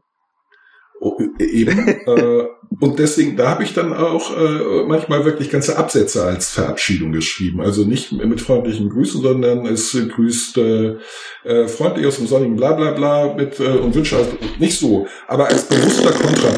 Oh, 1.04 1.18
eben. 1.40 1.88
äh, 1.88 2.44
und 2.78 2.98
deswegen, 3.00 3.36
da 3.36 3.48
habe 3.48 3.64
ich 3.64 3.74
dann 3.74 3.92
auch 3.92 4.36
äh, 4.36 4.84
manchmal 4.86 5.24
wirklich 5.24 5.50
ganze 5.50 5.76
Absätze 5.76 6.22
als 6.22 6.50
Verabschiedung 6.50 7.10
geschrieben. 7.10 7.60
Also 7.60 7.84
nicht 7.84 8.12
mit 8.12 8.40
freundlichen 8.40 8.88
Grüßen, 8.88 9.20
sondern 9.20 9.66
es 9.66 9.98
grüßt 9.98 10.58
äh, 10.58 10.96
äh, 11.42 11.66
freundlich 11.66 12.06
aus 12.06 12.18
dem 12.18 12.28
sonnigen 12.28 12.54
Blablabla 12.54 12.92
bla, 12.92 13.26
bla 13.26 13.34
mit 13.34 13.58
äh, 13.58 13.78
und 13.78 13.96
Wünsche. 13.96 14.16
Also 14.16 14.30
nicht 14.60 14.78
so, 14.78 15.08
aber 15.26 15.48
als 15.48 15.64
bewusster 15.64 16.12
Kontra 16.12 16.50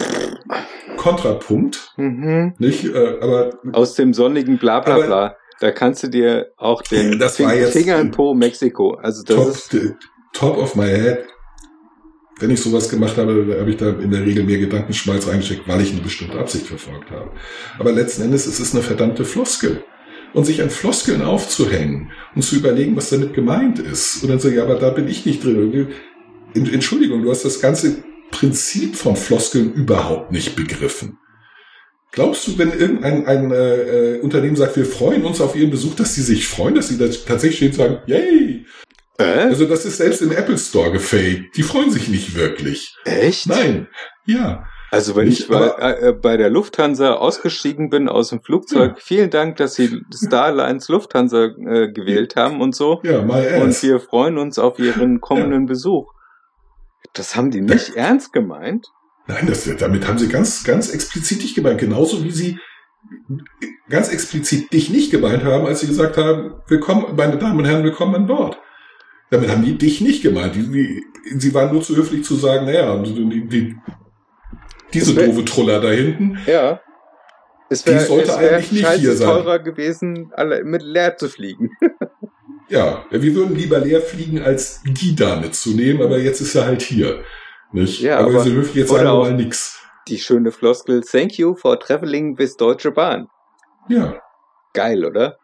Kontrapunkt. 0.98 1.94
Mhm. 1.96 2.52
Nicht, 2.58 2.84
äh, 2.84 3.16
aber 3.22 3.58
aus 3.72 3.94
dem 3.94 4.12
sonnigen 4.12 4.58
Blablabla. 4.58 5.06
Bla, 5.06 5.06
bla. 5.06 5.36
Da 5.60 5.70
kannst 5.70 6.02
du 6.02 6.08
dir 6.08 6.52
auch 6.58 6.82
den 6.82 7.18
das 7.18 7.36
Fing 7.36 7.48
Finger 7.48 7.98
in 7.98 8.10
Po 8.10 8.34
Mexiko. 8.34 8.96
Also 8.96 9.22
das 9.22 9.36
top, 9.36 9.48
ist 9.48 9.94
top 10.34 10.58
of 10.58 10.74
my 10.74 10.88
head 10.88 11.24
wenn 12.40 12.50
ich 12.50 12.60
sowas 12.60 12.88
gemacht 12.88 13.16
habe, 13.16 13.56
habe 13.58 13.70
ich 13.70 13.76
da 13.76 13.90
in 13.90 14.10
der 14.10 14.24
Regel 14.24 14.44
mehr 14.44 14.58
Gedankenschmalz 14.58 15.28
reingesteckt, 15.28 15.68
weil 15.68 15.80
ich 15.82 15.92
eine 15.92 16.00
bestimmte 16.00 16.38
Absicht 16.38 16.66
verfolgt 16.66 17.10
habe. 17.10 17.30
Aber 17.78 17.92
letzten 17.92 18.22
Endes 18.22 18.46
ist 18.46 18.58
es 18.58 18.74
eine 18.74 18.82
verdammte 18.82 19.24
Floskel. 19.24 19.84
Und 20.32 20.44
sich 20.44 20.60
an 20.60 20.70
Floskeln 20.70 21.22
aufzuhängen 21.22 22.10
und 22.34 22.42
zu 22.42 22.56
überlegen, 22.56 22.96
was 22.96 23.10
damit 23.10 23.34
gemeint 23.34 23.78
ist. 23.78 24.20
Und 24.20 24.30
dann 24.30 24.40
so, 24.40 24.48
ja, 24.48 24.64
aber 24.64 24.74
da 24.74 24.90
bin 24.90 25.06
ich 25.06 25.24
nicht 25.24 25.44
drin. 25.44 25.92
Entschuldigung, 26.54 27.22
du 27.22 27.30
hast 27.30 27.44
das 27.44 27.60
ganze 27.60 28.02
Prinzip 28.32 28.96
von 28.96 29.14
Floskeln 29.14 29.72
überhaupt 29.72 30.32
nicht 30.32 30.56
begriffen. 30.56 31.18
Glaubst 32.10 32.48
du, 32.48 32.58
wenn 32.58 32.72
irgendein 32.72 33.26
ein, 33.26 33.50
äh, 33.52 34.18
Unternehmen 34.22 34.56
sagt, 34.56 34.76
wir 34.76 34.86
freuen 34.86 35.24
uns 35.24 35.40
auf 35.40 35.54
Ihren 35.54 35.70
Besuch, 35.70 35.94
dass 35.94 36.14
sie 36.14 36.22
sich 36.22 36.48
freuen, 36.48 36.74
dass 36.74 36.88
sie 36.88 36.98
da 36.98 37.06
tatsächlich 37.06 37.56
stehen 37.56 37.70
und 37.70 37.76
sagen, 37.76 37.98
yay, 38.06 38.64
äh? 39.18 39.24
Also 39.24 39.66
das 39.66 39.84
ist 39.84 39.98
selbst 39.98 40.22
im 40.22 40.32
Apple 40.32 40.58
Store 40.58 40.90
gefaked. 40.92 41.56
Die 41.56 41.62
freuen 41.62 41.90
sich 41.90 42.08
nicht 42.08 42.34
wirklich. 42.34 42.96
Echt? 43.04 43.46
Nein. 43.46 43.88
Ja. 44.26 44.66
Also 44.90 45.16
wenn 45.16 45.26
nicht, 45.28 45.40
ich 45.40 45.48
bei, 45.48 45.66
äh, 45.66 46.12
bei 46.12 46.36
der 46.36 46.50
Lufthansa 46.50 47.14
ausgestiegen 47.14 47.90
bin 47.90 48.08
aus 48.08 48.30
dem 48.30 48.40
Flugzeug, 48.42 48.92
ja. 48.92 49.02
vielen 49.02 49.30
Dank, 49.30 49.56
dass 49.56 49.74
Sie 49.74 50.02
Starlines 50.14 50.88
Lufthansa 50.88 51.46
äh, 51.46 51.90
gewählt 51.92 52.36
haben 52.36 52.60
und 52.60 52.76
so. 52.76 53.00
Ja, 53.02 53.22
my 53.22 53.34
ass. 53.34 53.62
Und 53.62 53.82
wir 53.82 53.98
freuen 53.98 54.38
uns 54.38 54.58
auf 54.58 54.78
Ihren 54.78 55.20
kommenden 55.20 55.62
ja. 55.62 55.68
Besuch. 55.68 56.12
Das 57.12 57.34
haben 57.34 57.50
die 57.50 57.60
nicht 57.60 57.90
ja. 57.90 58.04
ernst 58.04 58.32
gemeint? 58.32 58.86
Nein, 59.26 59.46
das, 59.46 59.68
damit 59.78 60.06
haben 60.06 60.18
sie 60.18 60.28
ganz, 60.28 60.64
ganz 60.64 60.90
explizit 60.90 61.42
dich 61.42 61.54
gemeint. 61.54 61.80
Genauso 61.80 62.22
wie 62.22 62.30
sie 62.30 62.58
ganz 63.88 64.12
explizit 64.12 64.72
dich 64.72 64.90
nicht 64.90 65.10
gemeint 65.10 65.44
haben, 65.44 65.66
als 65.66 65.80
sie 65.80 65.86
gesagt 65.86 66.16
haben, 66.16 66.54
willkommen, 66.68 67.16
meine 67.16 67.38
Damen 67.38 67.58
und 67.58 67.64
Herren, 67.64 67.84
willkommen 67.84 68.14
an 68.14 68.26
Bord. 68.26 68.58
Damit 69.30 69.50
haben 69.50 69.64
die 69.64 69.76
dich 69.76 70.00
nicht 70.00 70.22
gemeint. 70.22 70.54
Die, 70.54 70.70
die, 70.70 71.04
sie 71.38 71.54
waren 71.54 71.72
nur 71.72 71.82
zu 71.82 71.96
höflich 71.96 72.24
zu 72.24 72.36
sagen, 72.36 72.66
naja, 72.66 72.96
die, 72.98 73.48
die, 73.48 73.76
diese 74.92 75.16
wär, 75.16 75.26
doofe 75.26 75.44
Truller 75.44 75.80
da 75.80 75.90
hinten. 75.90 76.38
Ja. 76.46 76.80
Es 77.68 77.86
wär, 77.86 77.98
die 77.98 78.04
sollte 78.04 78.30
es 78.30 78.36
eigentlich 78.36 78.72
nicht 78.72 78.90
hier 78.92 79.16
sein. 79.16 79.28
teurer 79.28 79.58
gewesen, 79.58 80.30
alle 80.34 80.62
mit 80.64 80.82
leer 80.82 81.16
zu 81.16 81.28
fliegen. 81.28 81.70
ja, 82.68 83.04
wir 83.10 83.34
würden 83.34 83.56
lieber 83.56 83.78
leer 83.78 84.00
fliegen, 84.00 84.40
als 84.40 84.82
die 84.86 85.16
da 85.16 85.36
mitzunehmen, 85.36 86.02
aber 86.02 86.18
jetzt 86.18 86.40
ist 86.40 86.54
er 86.54 86.66
halt 86.66 86.82
hier. 86.82 87.24
Nicht? 87.72 88.00
Ja, 88.00 88.18
aber, 88.18 88.28
aber 88.28 88.40
sie 88.40 88.52
höflich 88.52 88.76
jetzt 88.76 88.90
sagen 88.90 89.04
mal 89.04 89.34
nix. 89.34 89.80
Die 90.06 90.18
schöne 90.18 90.52
Floskel, 90.52 91.02
thank 91.02 91.38
you 91.38 91.54
for 91.56 91.80
traveling 91.80 92.38
with 92.38 92.56
Deutsche 92.56 92.92
Bahn. 92.92 93.26
Ja. 93.88 94.20
Geil, 94.74 95.04
oder? 95.04 95.38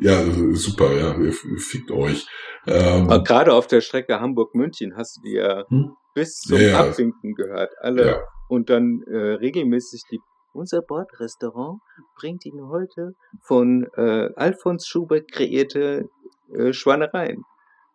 Ja, 0.00 0.22
super, 0.54 0.92
ja, 0.92 1.16
ihr 1.16 1.32
fickt 1.32 1.90
euch. 1.90 2.26
Ähm, 2.66 3.08
Aber 3.08 3.22
gerade 3.22 3.52
auf 3.52 3.66
der 3.66 3.80
Strecke 3.80 4.20
Hamburg-München 4.20 4.96
hast 4.96 5.18
du 5.18 5.22
die 5.22 5.34
ja 5.34 5.64
hm? 5.68 5.96
bis 6.14 6.40
zum 6.40 6.60
ja, 6.60 6.80
Abwinken 6.80 7.34
gehört. 7.34 7.72
Alle 7.80 8.06
ja. 8.06 8.20
und 8.48 8.70
dann 8.70 9.02
äh, 9.06 9.34
regelmäßig 9.34 10.02
die 10.10 10.18
unser 10.54 10.82
Bordrestaurant 10.82 11.80
bringt 12.14 12.44
Ihnen 12.44 12.68
heute 12.68 13.14
von 13.40 13.86
äh, 13.96 14.28
Alfons 14.36 14.86
Schubert 14.86 15.32
kreierte 15.32 16.08
äh, 16.54 16.72
Schwanereien. 16.72 17.44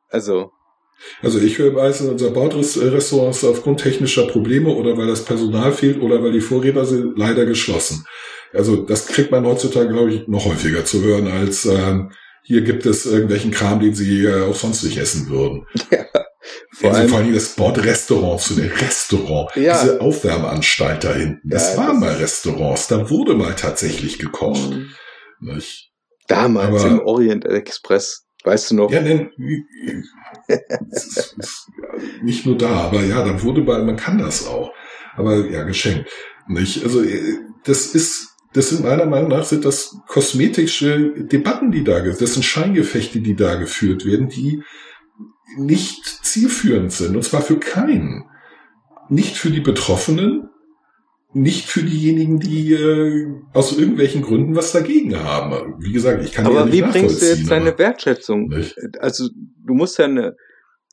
Also. 0.09 0.51
Also 1.21 1.39
ich 1.39 1.59
höre 1.59 1.73
meistens, 1.73 2.09
unser 2.09 2.31
Bordrestaurant 2.31 3.35
ist 3.35 3.43
aufgrund 3.43 3.81
technischer 3.81 4.25
Probleme 4.25 4.73
oder 4.73 4.97
weil 4.97 5.05
das 5.05 5.23
Personal 5.23 5.71
fehlt 5.71 6.01
oder 6.01 6.23
weil 6.23 6.31
die 6.31 6.41
Vorräder 6.41 6.85
sind 6.85 7.15
leider 7.15 7.45
geschlossen. 7.45 8.05
Also 8.53 8.77
das 8.77 9.07
kriegt 9.07 9.31
man 9.31 9.45
heutzutage, 9.45 9.89
glaube 9.89 10.13
ich, 10.13 10.27
noch 10.27 10.45
häufiger 10.45 10.85
zu 10.85 11.01
hören 11.03 11.27
als 11.27 11.65
ähm, 11.65 12.11
hier 12.47 12.61
gibt 12.61 12.85
es 12.85 13.05
irgendwelchen 13.05 13.51
Kram, 13.51 13.81
den 13.81 13.93
sie 13.93 14.23
äh, 14.23 14.43
auch 14.43 14.55
sonst 14.55 14.83
nicht 14.83 14.97
essen 14.97 15.29
würden. 15.29 15.65
Ja, 16.79 16.89
vor, 16.89 16.89
also 16.91 17.01
allem, 17.01 17.09
vor 17.09 17.19
allem 17.19 17.33
das 17.33 17.55
Bordrestaurant 17.55 18.39
zu 18.39 18.53
dem 18.53 18.71
Restaurant, 18.71 19.53
ja. 19.55 19.81
diese 19.81 19.99
Aufwärmeanstalt 19.99 21.03
da 21.03 21.13
hinten, 21.13 21.49
das 21.49 21.73
ja, 21.73 21.77
waren 21.77 21.99
das 21.99 22.09
mal 22.09 22.15
Restaurants, 22.15 22.87
da 22.87 23.09
wurde 23.09 23.33
mal 23.33 23.53
tatsächlich 23.53 24.17
gekocht. 24.17 24.69
Mhm. 24.69 24.87
Nicht? 25.41 25.91
Damals 26.27 26.83
Aber, 26.83 26.87
im 26.87 26.99
Orient 27.01 27.45
Express. 27.45 28.27
Weißt 28.43 28.71
du 28.71 28.75
noch? 28.75 28.91
Ja, 28.91 29.01
denn, 29.01 29.31
nicht 32.23 32.45
nur 32.45 32.57
da, 32.57 32.69
aber 32.69 33.01
ja, 33.03 33.25
dann 33.25 33.41
wurde 33.43 33.61
bei, 33.61 33.79
man 33.79 33.97
kann 33.97 34.19
das 34.19 34.47
auch. 34.47 34.71
Aber 35.17 35.49
ja, 35.49 35.63
geschenkt. 35.63 36.09
Nicht? 36.47 36.81
Also, 36.83 37.03
äh, 37.03 37.39
das 37.65 37.87
ist, 37.87 38.36
das 38.53 38.69
sind 38.69 38.83
meiner 38.83 39.05
Meinung 39.05 39.29
nach 39.29 39.43
sind 39.43 39.65
das 39.65 39.97
kosmetische 40.07 41.11
Debatten, 41.23 41.71
die 41.71 41.83
da, 41.83 41.99
das 41.99 42.33
sind 42.33 42.43
Scheingefechte, 42.43 43.19
die 43.19 43.35
da 43.35 43.55
geführt 43.55 44.05
werden, 44.05 44.29
die 44.29 44.63
nicht 45.57 46.03
zielführend 46.23 46.91
sind. 46.91 47.15
Und 47.15 47.23
zwar 47.23 47.41
für 47.41 47.59
keinen. 47.59 48.25
Nicht 49.09 49.37
für 49.37 49.49
die 49.49 49.61
Betroffenen, 49.61 50.49
nicht 51.33 51.65
für 51.65 51.83
diejenigen, 51.83 52.39
die 52.39 52.73
äh, 52.73 53.27
aus 53.53 53.77
irgendwelchen 53.77 54.21
Gründen 54.21 54.55
was 54.55 54.71
dagegen 54.71 55.17
haben. 55.17 55.75
Wie 55.79 55.93
gesagt, 55.93 56.23
ich 56.23 56.33
kann 56.33 56.45
aber 56.45 56.59
ja 56.59 56.65
nicht 56.65 56.73
wie 56.73 56.81
bringst 56.81 57.21
du 57.21 57.25
jetzt 57.25 57.49
deine 57.49 57.77
Wertschätzung? 57.77 58.47
Nicht? 58.47 58.75
Also 58.99 59.29
du 59.35 59.73
musst 59.73 59.97
ja 59.97 60.05
eine, 60.05 60.35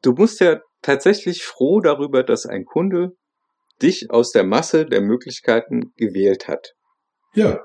du 0.03 0.13
musst 0.13 0.41
ja 0.41 0.61
tatsächlich 0.83 1.45
froh 1.45 1.81
darüber, 1.81 2.23
dass 2.23 2.47
ein 2.47 2.65
Kunde 2.65 3.13
dich 3.83 4.11
aus 4.11 4.33
der 4.33 4.45
Masse 4.45 4.87
der 4.87 5.01
Möglichkeiten 5.01 5.93
gewählt 5.97 6.47
hat. 6.47 6.75
Ja. 7.35 7.61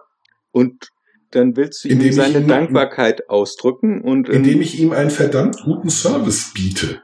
Und 0.51 0.89
dann 1.32 1.55
willst 1.55 1.84
du 1.84 1.89
ihm 1.89 2.12
seine 2.12 2.39
ihm, 2.39 2.47
Dankbarkeit 2.47 3.29
ausdrücken 3.29 4.01
und 4.01 4.29
indem 4.29 4.62
ich 4.62 4.79
ihm 4.79 4.91
einen 4.91 5.12
verdammt 5.12 5.62
guten 5.63 5.89
Service 5.89 6.51
biete 6.53 7.01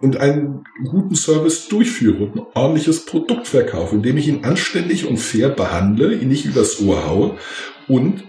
und 0.00 0.16
einen 0.16 0.64
guten 0.84 1.14
Service 1.14 1.68
durchführe 1.68 2.24
und 2.24 2.36
ein 2.36 2.46
ordentliches 2.54 3.04
Produkt 3.04 3.46
verkaufe, 3.46 3.96
indem 3.96 4.16
ich 4.16 4.28
ihn 4.28 4.44
anständig 4.44 5.06
und 5.06 5.18
fair 5.18 5.50
behandle, 5.50 6.14
ihn 6.14 6.28
nicht 6.28 6.46
übers 6.46 6.80
Ohr 6.80 7.06
haue 7.06 7.38
und 7.86 8.24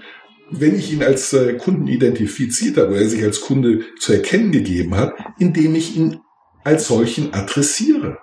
wenn 0.52 0.76
ich 0.76 0.94
ihn 0.94 1.02
als 1.02 1.34
äh, 1.34 1.54
Kunden 1.54 1.88
identifiziert 1.88 2.78
habe, 2.78 2.90
oder 2.90 3.02
er 3.02 3.10
sich 3.10 3.24
als 3.24 3.42
Kunde 3.42 3.84
zu 4.00 4.14
erkennen 4.14 4.52
gegeben 4.52 4.96
hat, 4.96 5.14
indem 5.40 5.74
ich 5.76 5.96
ihn 5.96 6.20
als 6.64 6.88
solchen 6.88 7.34
adressiere. 7.34 8.20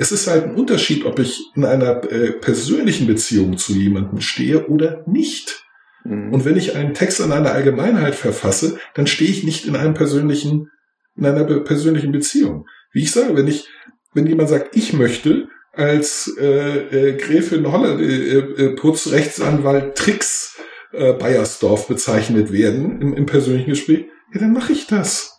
Es 0.00 0.12
ist 0.12 0.28
halt 0.28 0.44
ein 0.44 0.54
Unterschied, 0.54 1.04
ob 1.04 1.18
ich 1.18 1.52
in 1.54 1.62
einer 1.62 2.10
äh, 2.10 2.32
persönlichen 2.32 3.06
Beziehung 3.06 3.58
zu 3.58 3.74
jemandem 3.74 4.22
stehe 4.22 4.66
oder 4.66 5.04
nicht. 5.06 5.62
Mhm. 6.04 6.32
Und 6.32 6.46
wenn 6.46 6.56
ich 6.56 6.74
einen 6.74 6.94
Text 6.94 7.20
an 7.20 7.32
eine 7.32 7.50
Allgemeinheit 7.50 8.14
verfasse, 8.14 8.78
dann 8.94 9.06
stehe 9.06 9.30
ich 9.30 9.44
nicht 9.44 9.66
in 9.66 9.76
einem 9.76 9.92
persönlichen, 9.92 10.70
in 11.16 11.26
einer 11.26 11.44
persönlichen 11.44 12.12
Beziehung. 12.12 12.64
Wie 12.94 13.02
ich 13.02 13.12
sage, 13.12 13.36
wenn 13.36 13.46
ich, 13.46 13.68
wenn 14.14 14.26
jemand 14.26 14.48
sagt, 14.48 14.74
ich 14.74 14.94
möchte 14.94 15.48
als 15.74 16.34
äh, 16.40 17.10
äh, 17.10 17.16
Gräfin 17.18 17.70
Holland, 17.70 18.00
äh, 18.00 18.38
äh, 18.38 18.76
Putzrechtsanwalt 18.76 19.96
Tricks 19.96 20.58
äh, 20.92 21.12
Bayersdorf 21.12 21.88
bezeichnet 21.88 22.52
werden 22.52 23.02
im, 23.02 23.12
im 23.12 23.26
persönlichen 23.26 23.68
Gespräch, 23.68 24.06
ja, 24.32 24.40
dann 24.40 24.54
mache 24.54 24.72
ich 24.72 24.86
das. 24.86 25.38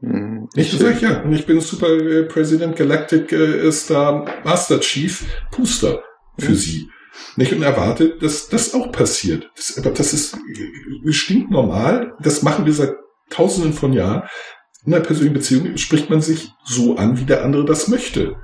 Mhm. 0.00 0.37
Ich 0.54 0.72
sage 0.72 0.98
ja, 1.00 1.22
und 1.22 1.32
ich 1.32 1.46
bin 1.46 1.60
Super 1.60 1.88
äh, 1.88 2.24
President 2.24 2.76
Galactic 2.76 3.32
äh, 3.32 3.70
Star 3.70 4.24
Master 4.44 4.80
Chief 4.80 5.24
Puster 5.50 6.02
für 6.38 6.52
mhm. 6.52 6.56
sie. 6.56 6.88
Nicht 7.36 7.52
und 7.52 7.62
erwartet, 7.62 8.22
dass 8.22 8.48
das 8.48 8.74
auch 8.74 8.92
passiert. 8.92 9.50
Das, 9.56 9.76
aber 9.78 9.90
das 9.90 10.12
ist 10.12 10.34
äh, 10.34 11.12
stinknormal. 11.12 12.14
Das 12.20 12.42
machen 12.42 12.66
wir 12.66 12.72
seit 12.72 12.94
Tausenden 13.30 13.72
von 13.72 13.92
Jahren. 13.92 14.22
In 14.84 14.94
einer 14.94 15.04
persönlichen 15.04 15.34
Beziehung 15.34 15.76
spricht 15.76 16.08
man 16.08 16.20
sich 16.20 16.50
so 16.64 16.96
an, 16.96 17.18
wie 17.18 17.24
der 17.24 17.44
andere 17.44 17.64
das 17.64 17.88
möchte. 17.88 18.36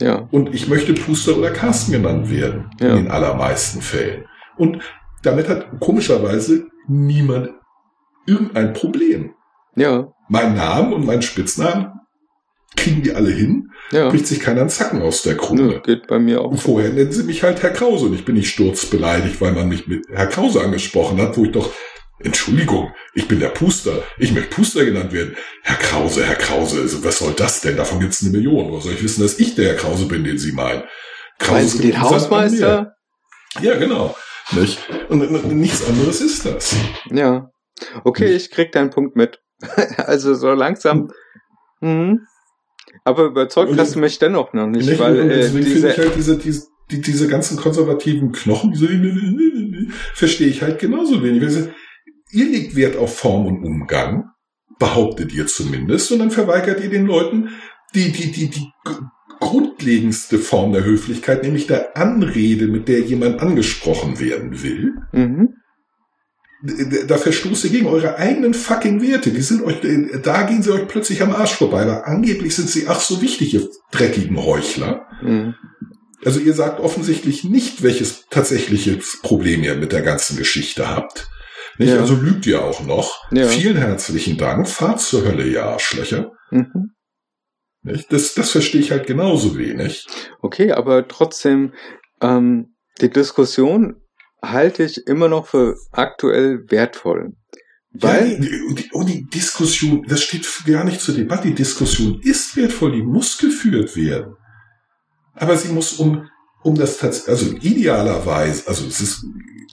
Ja. 0.00 0.28
Und 0.30 0.54
ich 0.54 0.68
möchte 0.68 0.94
Puster 0.94 1.36
oder 1.36 1.50
Carsten 1.50 1.92
genannt 1.92 2.30
werden. 2.30 2.70
Ja. 2.80 2.90
In 2.90 3.04
den 3.04 3.10
allermeisten 3.10 3.82
Fällen. 3.82 4.24
Und 4.56 4.82
damit 5.22 5.48
hat 5.48 5.80
komischerweise 5.80 6.68
niemand 6.86 7.50
irgendein 8.26 8.72
Problem. 8.72 9.34
Ja. 9.74 10.12
Mein 10.28 10.54
Namen 10.54 10.92
und 10.92 11.06
mein 11.06 11.22
Spitznamen 11.22 11.92
kriegen 12.76 13.02
die 13.02 13.14
alle 13.14 13.30
hin. 13.30 13.70
Ja. 13.90 14.10
Bricht 14.10 14.26
sich 14.26 14.40
keiner 14.40 14.60
einen 14.60 14.70
Zacken 14.70 15.00
aus 15.00 15.22
der 15.22 15.36
Krone. 15.36 15.62
Nö, 15.62 15.80
geht 15.80 16.06
bei 16.06 16.18
mir 16.18 16.42
auch. 16.42 16.50
Und 16.50 16.60
vorher 16.60 16.90
nennen 16.90 17.12
sie 17.12 17.22
mich 17.22 17.42
halt 17.42 17.62
Herr 17.62 17.70
Krause 17.70 18.06
und 18.06 18.14
ich 18.14 18.24
bin 18.24 18.34
nicht 18.34 18.50
sturzbeleidigt, 18.50 19.40
weil 19.40 19.52
man 19.52 19.68
mich 19.68 19.86
mit 19.86 20.04
Herr 20.10 20.26
Krause 20.26 20.60
angesprochen 20.60 21.20
hat, 21.20 21.36
wo 21.36 21.44
ich 21.44 21.52
doch 21.52 21.72
Entschuldigung, 22.20 22.92
ich 23.14 23.28
bin 23.28 23.38
der 23.38 23.50
Puster. 23.50 24.02
Ich 24.18 24.32
möchte 24.32 24.50
Puster 24.50 24.84
genannt 24.84 25.12
werden. 25.12 25.36
Herr 25.62 25.76
Krause, 25.76 26.24
Herr 26.26 26.34
Krause, 26.34 26.80
also 26.80 27.04
was 27.04 27.18
soll 27.18 27.32
das 27.32 27.60
denn? 27.60 27.76
Davon 27.76 28.00
gibt's 28.00 28.22
eine 28.22 28.32
Million. 28.32 28.72
Wo 28.72 28.80
soll 28.80 28.94
ich 28.94 29.02
wissen, 29.04 29.22
dass 29.22 29.38
ich 29.38 29.54
der 29.54 29.66
Herr 29.68 29.76
Krause 29.76 30.06
bin, 30.06 30.24
den 30.24 30.36
Sie 30.36 30.52
meinen? 30.52 30.82
Krause 31.38 31.52
Meinen 31.52 31.68
Sie 31.68 31.82
den 31.82 32.00
Hausmeister? 32.00 32.94
Ja, 33.60 33.76
genau. 33.76 34.16
Nicht? 34.52 34.80
Und 35.08 35.52
nichts 35.52 35.86
anderes 35.86 36.20
ist 36.20 36.44
das. 36.44 36.74
Ja. 37.10 37.50
Okay, 38.02 38.32
ich 38.34 38.50
krieg 38.50 38.72
deinen 38.72 38.90
Punkt 38.90 39.14
mit. 39.14 39.38
also 39.98 40.34
so 40.34 40.52
langsam. 40.52 41.10
Mhm. 41.80 42.26
Aber 43.04 43.24
überzeugt 43.24 43.70
und 43.70 43.78
hast 43.78 43.94
du 43.94 44.00
mich 44.00 44.18
dennoch 44.18 44.52
noch 44.52 44.66
nicht, 44.66 44.88
nicht 44.88 44.98
weil 44.98 45.30
äh, 45.30 45.50
diese, 45.50 45.88
ich 45.88 45.98
halt 45.98 46.16
diese, 46.16 46.38
diese, 46.38 46.66
die, 46.90 47.00
diese 47.00 47.28
ganzen 47.28 47.56
konservativen 47.56 48.32
Knochen, 48.32 48.72
diese, 48.72 48.88
verstehe 50.14 50.48
ich 50.48 50.62
halt 50.62 50.78
genauso 50.78 51.22
wenig. 51.22 51.42
Ihr 52.30 52.44
legt 52.46 52.76
Wert 52.76 52.96
auf 52.96 53.16
Form 53.16 53.46
und 53.46 53.64
Umgang, 53.64 54.30
behauptet 54.78 55.32
ihr 55.32 55.46
zumindest, 55.46 56.12
und 56.12 56.18
dann 56.18 56.30
verweigert 56.30 56.82
ihr 56.82 56.90
den 56.90 57.06
Leuten 57.06 57.50
die, 57.94 58.12
die, 58.12 58.30
die, 58.32 58.50
die 58.50 58.70
grundlegendste 59.40 60.38
Form 60.38 60.72
der 60.72 60.84
Höflichkeit, 60.84 61.42
nämlich 61.42 61.66
der 61.66 61.96
Anrede, 61.96 62.66
mit 62.66 62.88
der 62.88 63.00
jemand 63.00 63.40
angesprochen 63.40 64.18
werden 64.20 64.62
will. 64.62 64.94
Mhm 65.12 65.54
da 66.60 67.18
verstoßt 67.18 67.64
ihr 67.64 67.70
gegen 67.70 67.86
eure 67.86 68.16
eigenen 68.16 68.52
fucking 68.52 69.00
Werte. 69.00 69.30
Die 69.30 69.42
sind 69.42 69.62
euch, 69.62 69.76
da 70.22 70.42
gehen 70.42 70.62
sie 70.62 70.72
euch 70.72 70.88
plötzlich 70.88 71.22
am 71.22 71.32
Arsch 71.32 71.54
vorbei, 71.54 71.86
weil 71.86 72.02
angeblich 72.02 72.54
sind 72.54 72.68
sie 72.68 72.88
ach 72.88 73.00
so 73.00 73.22
wichtig, 73.22 73.54
ihr 73.54 73.68
dreckigen 73.92 74.36
Heuchler. 74.44 75.06
Mhm. 75.22 75.54
Also 76.24 76.40
ihr 76.40 76.54
sagt 76.54 76.80
offensichtlich 76.80 77.44
nicht, 77.44 77.84
welches 77.84 78.26
tatsächliche 78.28 78.98
Problem 79.22 79.62
ihr 79.62 79.76
mit 79.76 79.92
der 79.92 80.02
ganzen 80.02 80.36
Geschichte 80.36 80.88
habt. 80.88 81.28
Nicht? 81.78 81.90
Ja. 81.90 82.00
Also 82.00 82.16
lügt 82.16 82.44
ihr 82.46 82.64
auch 82.64 82.84
noch. 82.84 83.30
Ja. 83.30 83.46
Vielen 83.46 83.76
herzlichen 83.76 84.36
Dank. 84.36 84.68
Fahrt 84.68 85.00
zur 85.00 85.24
Hölle, 85.24 85.46
ihr 85.46 85.64
Arschlöcher. 85.64 86.32
Mhm. 86.50 86.90
Nicht? 87.82 88.12
Das, 88.12 88.34
das 88.34 88.50
verstehe 88.50 88.80
ich 88.80 88.90
halt 88.90 89.06
genauso 89.06 89.56
wenig. 89.56 90.06
Okay, 90.42 90.72
aber 90.72 91.06
trotzdem, 91.06 91.72
ähm, 92.20 92.74
die 93.00 93.10
Diskussion 93.10 94.02
halte 94.42 94.84
ich 94.84 95.06
immer 95.06 95.28
noch 95.28 95.48
für 95.48 95.76
aktuell 95.92 96.64
wertvoll. 96.68 97.34
Weil 97.92 98.32
ja, 98.32 98.38
die, 98.38 98.62
und, 98.68 98.78
die, 98.78 98.90
und 98.92 99.08
die 99.08 99.26
Diskussion, 99.26 100.04
das 100.08 100.22
steht 100.22 100.46
gar 100.66 100.84
nicht 100.84 101.00
zur 101.00 101.14
Debatte, 101.14 101.48
die 101.48 101.54
Diskussion 101.54 102.20
ist 102.22 102.54
wertvoll, 102.56 102.92
die 102.92 103.02
muss 103.02 103.38
geführt 103.38 103.96
werden. 103.96 104.36
Aber 105.34 105.56
sie 105.56 105.68
muss 105.68 105.94
um, 105.94 106.28
um 106.62 106.74
das 106.76 106.98
tatsächlich, 106.98 107.30
also 107.30 107.56
idealerweise, 107.56 108.68
also 108.68 108.86
es 108.86 109.00
ist, 109.00 109.24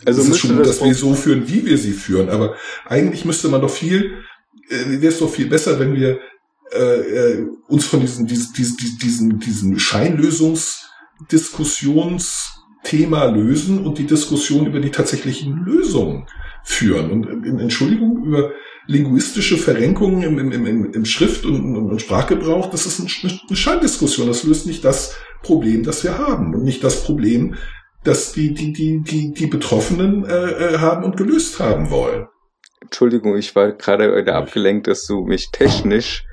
also 0.05 0.21
es 0.21 0.29
ist 0.29 0.39
schon 0.39 0.55
gut, 0.55 0.61
das 0.61 0.79
dass 0.79 0.87
wir 0.87 0.95
so 0.95 1.13
führen, 1.13 1.45
wie 1.47 1.65
wir 1.65 1.77
sie 1.77 1.91
führen, 1.91 2.29
aber 2.29 2.55
eigentlich 2.85 3.25
müsste 3.25 3.49
man 3.49 3.59
doch 3.61 3.69
viel, 3.69 4.23
äh, 4.69 5.01
wäre 5.01 5.07
es 5.07 5.19
doch 5.19 5.29
viel 5.29 5.47
besser, 5.47 5.77
wenn 5.79 5.95
wir 5.95 6.21
äh, 6.71 6.77
äh, 6.77 7.45
uns 7.67 7.85
von 7.85 7.99
diesen, 7.99 8.25
diesen, 8.25 8.53
diesen, 8.53 8.97
diesen, 8.97 9.39
diesen 9.39 9.79
Scheinlösungsdiskussions 9.79 12.54
Thema 12.85 13.25
lösen 13.25 13.85
und 13.85 13.97
die 13.97 14.07
Diskussion 14.07 14.65
über 14.65 14.79
die 14.79 14.91
tatsächlichen 14.91 15.65
Lösungen 15.65 16.27
führen. 16.63 17.11
Und 17.11 17.45
in 17.45 17.59
Entschuldigung 17.59 18.23
über 18.23 18.51
linguistische 18.87 19.57
Verrenkungen 19.57 20.23
im, 20.23 20.39
im, 20.39 20.65
im, 20.65 20.93
im 20.93 21.05
Schrift- 21.05 21.45
und, 21.45 21.75
und, 21.75 22.01
Sprachgebrauch, 22.01 22.69
das 22.69 22.85
ist 22.85 22.99
eine 22.99 23.57
Schalldiskussion. 23.57 24.27
Das 24.27 24.43
löst 24.43 24.65
nicht 24.65 24.85
das 24.85 25.15
Problem, 25.43 25.83
das 25.83 26.03
wir 26.03 26.17
haben 26.17 26.55
und 26.55 26.63
nicht 26.63 26.83
das 26.83 27.03
Problem 27.03 27.55
das 28.05 28.33
die, 28.33 28.53
die, 28.53 28.71
die, 28.71 29.01
die, 29.01 29.33
die 29.33 29.47
Betroffenen 29.47 30.25
äh, 30.25 30.33
äh, 30.33 30.77
haben 30.77 31.03
und 31.03 31.17
gelöst 31.17 31.59
haben 31.59 31.89
wollen. 31.89 32.27
Entschuldigung, 32.81 33.35
ich 33.35 33.55
war 33.55 33.71
gerade 33.71 34.31
abgelenkt, 34.33 34.87
dass 34.87 35.05
du 35.07 35.25
mich 35.25 35.49
technisch 35.51 36.23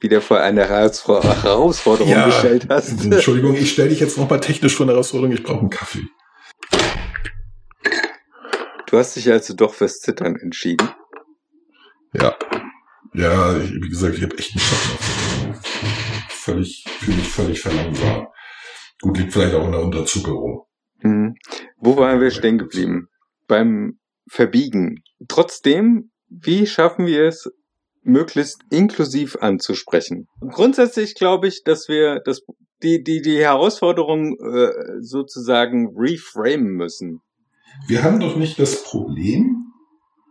wieder 0.00 0.20
vor 0.20 0.40
eine 0.40 0.68
Herausforderung 0.68 2.08
ja, 2.08 2.26
gestellt 2.26 2.66
hast. 2.68 3.04
Entschuldigung, 3.04 3.54
ich 3.54 3.72
stelle 3.72 3.88
dich 3.88 4.00
jetzt 4.00 4.18
nochmal 4.18 4.40
technisch 4.40 4.74
vor 4.74 4.84
eine 4.84 4.92
Herausforderung, 4.92 5.32
ich 5.34 5.42
brauche 5.42 5.60
einen 5.60 5.70
Kaffee. 5.70 6.04
Du 8.86 8.98
hast 8.98 9.16
dich 9.16 9.30
also 9.30 9.54
doch 9.54 9.74
fürs 9.74 9.98
Zittern 9.98 10.36
entschieden. 10.36 10.88
Ja. 12.12 12.36
Ja, 13.14 13.56
ich, 13.58 13.72
wie 13.72 13.88
gesagt, 13.88 14.16
ich 14.16 14.22
habe 14.22 14.36
echt 14.38 14.52
einen 14.52 14.60
Schock 14.60 15.54
Völlig, 16.28 16.84
fühle 16.86 17.16
mich 17.16 17.28
völlig 17.28 17.60
verlangsamt. 17.60 18.28
Gut, 19.00 19.18
liegt 19.18 19.32
vielleicht 19.32 19.54
auch 19.54 19.64
in 19.64 19.72
der 19.72 19.80
Unterzuckerung. 19.80 20.66
Hm. 21.00 21.34
Wo 21.78 21.96
waren 21.96 22.20
wir 22.20 22.30
stehen 22.30 22.58
geblieben? 22.58 23.08
Beim 23.48 23.98
Verbiegen. 24.28 25.02
Trotzdem, 25.28 26.12
wie 26.28 26.66
schaffen 26.66 27.06
wir 27.06 27.24
es, 27.24 27.50
möglichst 28.06 28.60
inklusiv 28.70 29.36
anzusprechen? 29.40 30.28
Grundsätzlich 30.40 31.14
glaube 31.14 31.48
ich, 31.48 31.62
dass 31.64 31.88
wir 31.88 32.20
das, 32.24 32.42
die, 32.82 33.02
die, 33.02 33.22
die 33.22 33.38
Herausforderung 33.38 34.36
äh, 34.38 34.70
sozusagen 35.00 35.94
reframen 35.96 36.72
müssen. 36.72 37.20
Wir 37.88 38.02
haben 38.02 38.20
doch 38.20 38.36
nicht 38.36 38.58
das 38.58 38.84
Problem, 38.84 39.72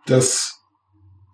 dass 0.06 0.62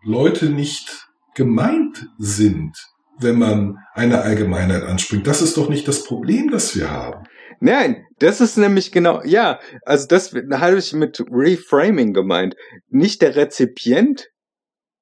Leute 0.03 0.49
nicht 0.49 1.07
gemeint 1.35 2.07
sind, 2.17 2.75
wenn 3.19 3.37
man 3.37 3.77
eine 3.93 4.21
Allgemeinheit 4.21 4.83
anspringt. 4.83 5.27
Das 5.27 5.41
ist 5.41 5.57
doch 5.57 5.69
nicht 5.69 5.87
das 5.87 6.03
Problem, 6.03 6.49
das 6.49 6.75
wir 6.75 6.89
haben. 6.89 7.25
Nein, 7.59 8.07
das 8.17 8.41
ist 8.41 8.57
nämlich 8.57 8.91
genau, 8.91 9.21
ja, 9.23 9.59
also 9.85 10.07
das 10.07 10.33
habe 10.33 10.77
ich 10.77 10.93
mit 10.93 11.23
Reframing 11.29 12.11
gemeint. 12.11 12.55
Nicht 12.89 13.21
der 13.21 13.35
Rezipient 13.35 14.31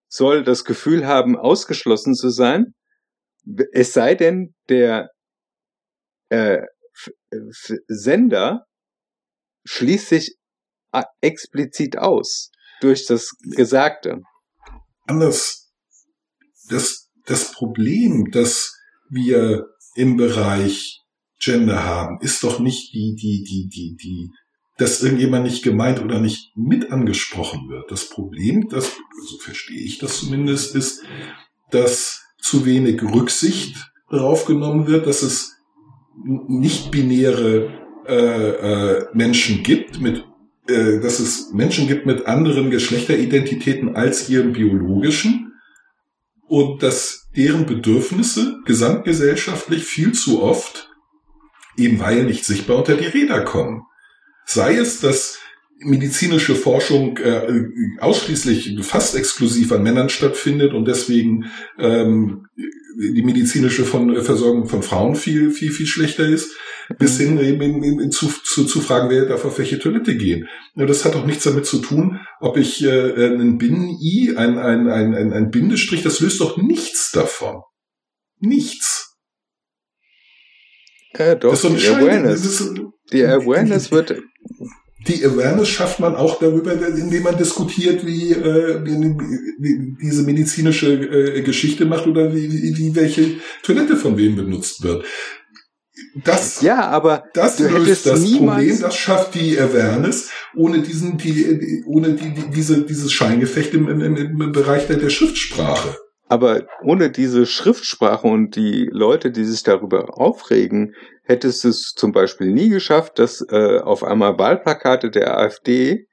soll 0.09 0.43
das 0.43 0.65
Gefühl 0.65 1.07
haben, 1.07 1.37
ausgeschlossen 1.37 2.15
zu 2.15 2.29
sein, 2.29 2.73
es 3.71 3.93
sei 3.93 4.15
denn, 4.15 4.53
der 4.67 5.09
äh, 6.29 6.61
Sender 7.87 8.65
schließt 9.65 10.09
sich 10.09 10.35
explizit 11.21 11.97
aus 11.97 12.51
durch 12.81 13.05
das 13.05 13.31
Gesagte. 13.55 14.21
Anders, 15.05 15.71
das, 16.69 17.09
das 17.25 17.51
Problem, 17.51 18.31
dass 18.31 18.75
wir 19.09 19.67
im 19.95 20.17
Bereich 20.17 21.01
Gender 21.39 21.83
haben, 21.83 22.19
ist 22.21 22.43
doch 22.43 22.59
nicht 22.59 22.93
die, 22.93 23.15
die, 23.15 23.43
die, 23.43 23.69
die, 23.69 23.95
die, 23.95 24.29
dass 24.79 25.03
irgendjemand 25.03 25.43
nicht 25.43 25.61
gemeint 25.61 26.01
oder 26.01 26.19
nicht 26.19 26.51
mit 26.55 26.91
angesprochen 26.91 27.69
wird. 27.69 27.91
Das 27.91 28.09
Problem, 28.09 28.69
das, 28.69 28.97
so 29.27 29.37
verstehe 29.37 29.81
ich 29.81 29.99
das 29.99 30.19
zumindest, 30.19 30.73
ist, 30.73 31.03
dass 31.69 32.23
zu 32.41 32.65
wenig 32.65 33.03
Rücksicht 33.03 33.75
darauf 34.09 34.45
genommen 34.45 34.87
wird, 34.87 35.05
dass 35.05 35.21
es 35.21 35.57
nicht 36.23 36.91
binäre 36.91 37.71
äh, 38.07 38.13
äh, 38.13 39.05
Menschen 39.13 39.63
gibt 39.63 40.01
mit 40.01 40.25
äh, 40.67 40.99
dass 40.99 41.19
es 41.19 41.51
Menschen 41.51 41.87
gibt 41.87 42.05
mit 42.05 42.25
anderen 42.25 42.69
Geschlechteridentitäten 42.69 43.95
als 43.95 44.29
ihren 44.29 44.53
biologischen 44.53 45.53
und 46.47 46.83
dass 46.83 47.29
deren 47.35 47.65
Bedürfnisse 47.65 48.59
gesamtgesellschaftlich 48.65 49.83
viel 49.83 50.13
zu 50.13 50.41
oft 50.41 50.89
eben 51.75 51.99
weil 51.99 52.23
nicht 52.23 52.45
sichtbar 52.45 52.77
unter 52.77 52.95
die 52.95 53.05
Räder 53.05 53.43
kommen. 53.43 53.83
Sei 54.51 54.77
es, 54.77 54.99
dass 54.99 55.37
medizinische 55.77 56.55
Forschung 56.55 57.17
äh, 57.17 57.67
ausschließlich 57.99 58.79
fast 58.81 59.15
exklusiv 59.15 59.71
an 59.71 59.83
Männern 59.83 60.09
stattfindet 60.09 60.73
und 60.73 60.87
deswegen 60.87 61.51
ähm, 61.77 62.47
die 62.97 63.21
medizinische 63.21 63.85
von, 63.85 64.15
äh, 64.15 64.21
Versorgung 64.21 64.67
von 64.67 64.81
Frauen 64.81 65.15
viel, 65.15 65.51
viel, 65.51 65.71
viel 65.71 65.85
schlechter 65.85 66.25
ist, 66.25 66.57
bis 66.97 67.19
hin 67.19 67.39
eben 67.39 68.09
zu, 68.09 68.27
zu, 68.43 68.65
zu 68.65 68.81
fragen, 68.81 69.11
wer 69.11 69.27
darf 69.27 69.45
auf 69.45 69.59
welche 69.59 69.77
Toilette 69.77 70.17
gehen. 70.17 70.47
Das 70.75 71.05
hat 71.05 71.15
auch 71.15 71.27
nichts 71.27 71.43
damit 71.43 71.67
zu 71.67 71.77
tun, 71.77 72.19
ob 72.39 72.57
ich 72.57 72.83
äh, 72.83 73.13
einen 73.13 73.59
Binnen-I, 73.59 74.33
ein, 74.35 74.57
ein, 74.57 74.89
ein, 74.89 75.13
ein, 75.13 75.31
ein 75.31 75.51
Bindestrich, 75.51 76.01
das 76.01 76.21
löst 76.21 76.41
doch 76.41 76.57
nichts 76.57 77.11
davon. 77.11 77.61
Nichts. 78.39 79.15
Ja, 81.15 81.35
doch, 81.35 81.55
die 81.55 81.87
Awareness. 81.87 82.45
Ist, 82.45 82.73
die 83.13 83.23
Awareness 83.23 83.91
wird 83.91 84.23
die 85.07 85.25
Awareness 85.25 85.69
schafft 85.69 85.99
man 85.99 86.15
auch 86.15 86.39
darüber, 86.39 86.73
indem 86.73 87.23
man 87.23 87.37
diskutiert, 87.37 88.05
wie, 88.05 88.33
äh, 88.33 88.83
wie, 88.83 89.15
wie 89.59 89.97
diese 90.01 90.23
medizinische 90.23 90.91
äh, 90.91 91.41
Geschichte 91.41 91.85
macht 91.85 92.05
oder 92.05 92.33
wie, 92.33 92.51
wie, 92.51 92.77
wie 92.77 92.95
welche 92.95 93.37
Toilette 93.63 93.95
von 93.95 94.17
wem 94.17 94.35
benutzt 94.35 94.83
wird. 94.83 95.05
Das, 96.23 96.61
ja, 96.61 96.87
aber 96.87 97.25
das 97.33 97.59
löst 97.59 98.05
das 98.05 98.31
Problem, 98.31 98.79
das 98.79 98.95
schafft 98.95 99.35
die 99.35 99.59
Awareness, 99.59 100.29
ohne 100.55 100.81
diesen, 100.81 101.17
die, 101.17 101.83
ohne 101.85 102.13
die, 102.13 102.33
die, 102.33 102.49
diese, 102.53 102.85
dieses 102.85 103.11
Scheingefecht 103.11 103.73
im, 103.73 103.87
im, 103.89 104.15
im 104.15 104.51
Bereich 104.51 104.87
der, 104.87 104.97
der 104.97 105.09
Schriftsprache. 105.09 105.97
Aber 106.29 106.67
ohne 106.83 107.09
diese 107.09 107.47
Schriftsprache 107.47 108.27
und 108.27 108.55
die 108.55 108.87
Leute, 108.91 109.31
die 109.31 109.43
sich 109.43 109.63
darüber 109.63 110.19
aufregen, 110.19 110.95
hättest 111.23 111.63
du 111.63 111.69
es 111.69 111.93
zum 111.95 112.11
Beispiel 112.11 112.53
nie 112.53 112.69
geschafft, 112.69 113.17
dass 113.17 113.43
äh, 113.49 113.79
auf 113.79 114.03
einmal 114.03 114.37
Wahlplakate 114.37 115.09
der 115.09 115.37
AfD 115.37 116.07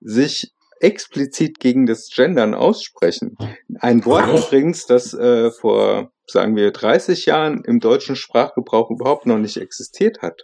sich 0.00 0.52
explizit 0.80 1.58
gegen 1.58 1.86
das 1.86 2.08
Gendern 2.14 2.54
aussprechen. 2.54 3.36
Ein 3.80 4.04
Wort 4.04 4.28
übrigens, 4.28 4.86
das 4.86 5.12
äh, 5.12 5.50
vor, 5.50 6.12
sagen 6.26 6.54
wir, 6.54 6.70
30 6.70 7.26
Jahren 7.26 7.64
im 7.64 7.80
deutschen 7.80 8.14
Sprachgebrauch 8.14 8.90
überhaupt 8.92 9.26
noch 9.26 9.38
nicht 9.38 9.56
existiert 9.56 10.22
hat. 10.22 10.42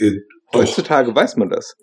Äh, 0.00 0.16
Heutzutage 0.52 1.14
weiß 1.14 1.36
man 1.36 1.50
das. 1.50 1.76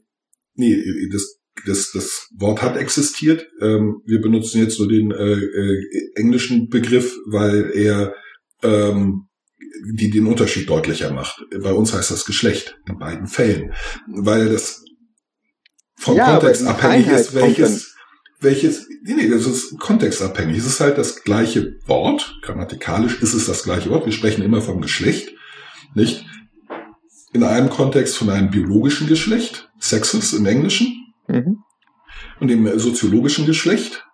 Nee, 0.56 0.76
das 1.12 1.40
das, 1.66 1.92
das 1.92 2.28
Wort 2.38 2.62
hat 2.62 2.78
existiert. 2.78 3.48
Ähm, 3.62 4.02
wir 4.06 4.22
benutzen 4.22 4.62
jetzt 4.62 4.80
nur 4.80 4.88
den 4.88 5.12
äh, 5.12 5.34
äh, 5.34 6.12
englischen 6.16 6.70
Begriff, 6.70 7.16
weil 7.26 7.72
er 7.74 8.14
ähm, 8.64 9.28
die 9.94 10.10
den 10.10 10.28
Unterschied 10.28 10.70
deutlicher 10.70 11.12
macht. 11.12 11.46
Bei 11.62 11.74
uns 11.74 11.94
heißt 11.94 12.12
das 12.12 12.26
Geschlecht 12.26 12.78
in 12.88 12.98
beiden 12.98 13.28
Fällen, 13.28 13.74
weil 14.08 14.50
das 14.50 14.84
vom 15.96 16.18
ja, 16.18 16.32
Kontext 16.32 16.66
abhängig 16.66 17.08
ist, 17.08 17.34
welches 17.34 17.96
welches 18.40 18.88
nee, 19.04 19.14
nee, 19.14 19.30
das 19.30 19.46
ist 19.46 19.80
kontextabhängig. 19.80 20.58
Es 20.58 20.66
ist 20.66 20.80
halt 20.80 20.98
das 20.98 21.24
gleiche 21.24 21.76
Wort, 21.86 22.38
grammatikalisch 22.42 23.22
ist 23.22 23.34
es 23.34 23.46
das 23.46 23.64
gleiche 23.64 23.90
Wort. 23.90 24.06
Wir 24.06 24.14
sprechen 24.14 24.44
immer 24.44 24.62
vom 24.62 24.82
Geschlecht, 24.82 25.34
nicht? 25.94 26.26
In 27.34 27.44
einem 27.44 27.70
Kontext 27.70 28.18
von 28.18 28.30
einem 28.30 28.50
biologischen 28.50 29.08
Geschlecht, 29.08 29.70
Sexes 29.80 30.34
im 30.34 30.46
Englischen, 30.46 31.05
Mhm. 31.28 31.58
Und 32.40 32.50
im 32.50 32.80
soziologischen 32.80 33.46
Geschlecht, 33.46 34.06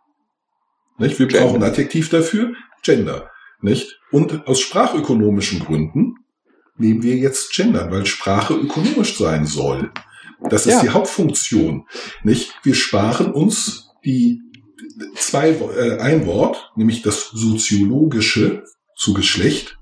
nicht? 0.98 1.20
Wir 1.20 1.28
Gender. 1.28 1.46
brauchen 1.46 1.64
ein 1.64 1.70
Adjektiv 1.70 2.10
dafür, 2.10 2.54
Gender, 2.84 3.30
nicht? 3.62 4.00
Und 4.12 4.48
aus 4.48 4.60
sprachökonomischen 4.60 5.60
Gründen 5.60 6.16
nehmen 6.78 7.04
wir 7.04 7.16
jetzt 7.16 7.54
Gender, 7.54 7.92
weil 7.92 8.06
Sprache 8.06 8.54
ökonomisch 8.54 9.18
sein 9.18 9.46
soll. 9.46 9.92
Das 10.50 10.66
ist 10.66 10.74
ja. 10.74 10.82
die 10.82 10.90
Hauptfunktion, 10.90 11.86
nicht? 12.24 12.54
Wir 12.64 12.76
sparen 12.76 13.32
uns 13.32 13.90
die 14.04 14.42
zwei, 15.16 15.50
äh, 15.50 16.00
ein 16.00 16.26
Wort, 16.26 16.72
nämlich 16.76 17.02
das 17.02 17.30
soziologische 17.30 18.64
zu 18.96 19.14
Geschlecht, 19.14 19.78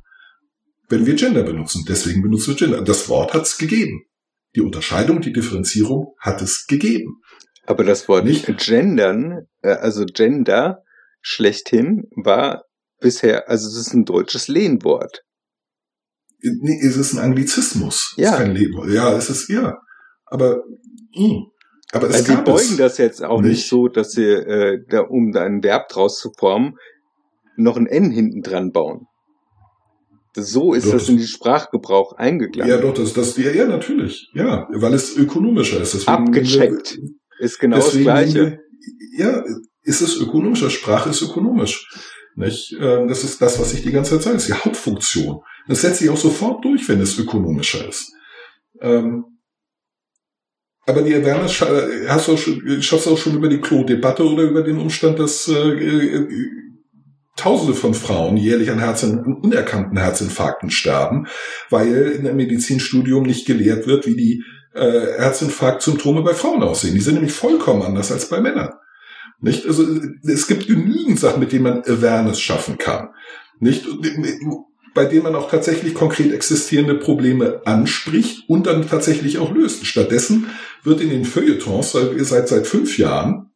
wenn 0.90 1.06
wir 1.06 1.16
Gender 1.16 1.44
benutzen. 1.44 1.86
Deswegen 1.88 2.22
benutzen 2.22 2.50
wir 2.52 2.56
Gender. 2.56 2.82
Das 2.82 3.10
Wort 3.10 3.34
hat 3.34 3.44
es 3.44 3.58
gegeben. 3.58 4.04
Die 4.56 4.62
Unterscheidung, 4.62 5.22
die 5.22 5.34
Differenzierung 5.34 6.16
hat 6.20 6.42
es 6.42 6.66
gegeben. 6.68 7.22
Aber 7.66 7.84
das 7.84 8.08
Wort 8.08 8.26
nicht 8.26 8.48
gendern, 8.58 9.48
äh, 9.62 9.70
also 9.70 10.06
Gender 10.06 10.84
schlechthin, 11.22 12.06
war 12.16 12.64
bisher, 13.00 13.48
also 13.50 13.68
es 13.68 13.76
ist 13.76 13.94
ein 13.94 14.06
deutsches 14.06 14.48
Lehnwort. 14.48 15.24
Nee, 16.42 16.80
es 16.82 16.98
ist 16.98 17.14
ein 17.14 17.20
Anglizismus. 17.20 18.16
Ja. 18.18 18.30
Es 18.30 18.32
ist 18.32 18.38
kein 18.40 18.56
Lehnwort. 18.56 18.90
Ja, 18.90 19.16
es 19.16 19.30
ist, 19.30 19.50
ja. 19.50 19.78
Aber, 20.26 20.64
mh. 21.14 21.30
Hm. 21.30 21.46
aber 21.92 22.10
es 22.10 22.16
also 22.16 22.36
sie 22.36 22.42
beugen 22.42 22.78
das 22.78 22.98
jetzt 22.98 23.24
auch 23.24 23.42
nicht, 23.42 23.52
nicht 23.52 23.70
so, 23.70 23.88
dass 23.88 24.14
sie, 24.14 24.24
äh, 24.26 24.84
da, 24.90 25.02
um 25.02 25.32
da 25.32 25.44
ein 25.44 25.62
Verb 25.62 25.90
draus 25.90 26.20
zu 26.20 26.32
formen, 26.38 26.76
noch 27.56 27.78
ein 27.78 27.88
N 27.88 28.10
hinten 28.10 28.42
dran 28.42 28.72
bauen. 28.72 29.06
So 30.42 30.74
ist 30.74 30.88
doch, 30.88 30.94
das 30.94 31.10
in 31.10 31.18
die 31.18 31.28
Sprachgebrauch 31.28 32.14
eingegangen. 32.14 32.70
Ja, 32.70 32.78
doch, 32.78 32.94
das, 32.94 33.14
das, 33.14 33.38
ja, 33.38 33.52
ja, 33.52 33.66
natürlich. 33.68 34.30
Ja, 34.34 34.68
weil 34.72 34.94
es 34.94 35.16
ökonomischer 35.16 35.82
ist. 35.82 35.94
Deswegen, 35.94 36.12
Abgecheckt. 36.12 37.00
Ist 37.40 37.60
genau 37.60 37.78
das 37.78 37.92
Gleiche. 37.92 38.60
Ja, 39.18 39.44
ist 39.84 40.02
es 40.02 40.18
ökonomischer. 40.18 40.70
Sprache 40.70 41.10
ist 41.10 41.22
ökonomisch. 41.22 41.88
Nicht? 42.36 42.76
Ähm, 42.80 43.08
das 43.08 43.24
ist 43.24 43.42
das, 43.42 43.60
was 43.60 43.74
ich 43.74 43.82
die 43.82 43.92
ganze 43.92 44.12
Zeit 44.12 44.24
sage. 44.24 44.36
Das 44.36 44.44
ist 44.48 44.56
die 44.56 44.66
Hauptfunktion. 44.66 45.42
Das 45.68 45.82
setzt 45.82 46.00
sich 46.00 46.10
auch 46.10 46.18
sofort 46.18 46.64
durch, 46.64 46.88
wenn 46.88 47.02
es 47.02 47.18
ökonomischer 47.18 47.88
ist. 47.88 48.14
Ähm, 48.82 49.26
aber 50.86 51.04
die 51.04 51.14
Awareness 51.14 51.62
hast 52.08 52.28
du 52.28 52.34
auch 52.34 52.38
schon, 52.38 52.82
schaffst 52.82 53.06
du 53.06 53.12
auch 53.12 53.18
schon 53.18 53.36
über 53.36 53.48
die 53.48 53.62
Klo-Debatte 53.62 54.24
oder 54.24 54.44
über 54.44 54.64
den 54.64 54.80
Umstand, 54.80 55.20
dass 55.20 55.48
äh, 55.48 55.54
äh, 55.54 56.28
Tausende 57.40 57.74
von 57.74 57.94
Frauen 57.94 58.38
jährlich 58.38 58.70
an, 58.70 58.80
Herzen, 58.80 59.20
an 59.20 59.34
unerkannten 59.34 59.98
Herzinfarkten 59.98 60.70
sterben, 60.70 61.28
weil 61.70 62.12
in 62.12 62.28
einem 62.28 62.38
Medizinstudium 62.38 63.24
nicht 63.24 63.48
gelehrt 63.48 63.88
wird, 63.88 64.06
wie 64.06 64.16
die 64.16 64.44
äh, 64.74 65.18
Herzinfarktsymptome 65.18 66.22
bei 66.22 66.34
Frauen 66.34 66.64
aussehen. 66.64 66.96
Die 66.96 67.02
sind 67.02 67.16
nämlich 67.16 67.34
vollkommen 67.34 67.82
anders 67.82 68.12
als 68.12 68.30
bei 68.30 68.42
Männern. 68.42 68.72
Nicht? 69.42 69.66
Also 69.66 69.86
es 70.24 70.48
gibt 70.48 70.68
genügend 70.68 71.20
Sachen, 71.20 71.40
mit 71.40 71.52
denen 71.52 71.64
man 71.64 71.84
Awareness 71.84 72.42
schaffen 72.42 72.78
kann. 72.78 73.10
Nicht? 73.60 73.86
Bei 74.94 75.06
denen 75.06 75.24
man 75.24 75.36
auch 75.36 75.50
tatsächlich 75.50 75.94
konkret 75.94 76.34
existierende 76.34 76.96
Probleme 76.96 77.62
anspricht 77.66 78.50
und 78.50 78.68
dann 78.68 78.88
tatsächlich 78.90 79.38
auch 79.38 79.54
löst. 79.54 79.86
Stattdessen 79.86 80.48
wird 80.84 81.00
in 81.00 81.10
den 81.10 81.26
Feuilletons 81.26 81.92
seit, 81.92 82.12
seit, 82.26 82.48
seit 82.50 82.68
fünf 82.68 82.98
Jahren 82.98 83.52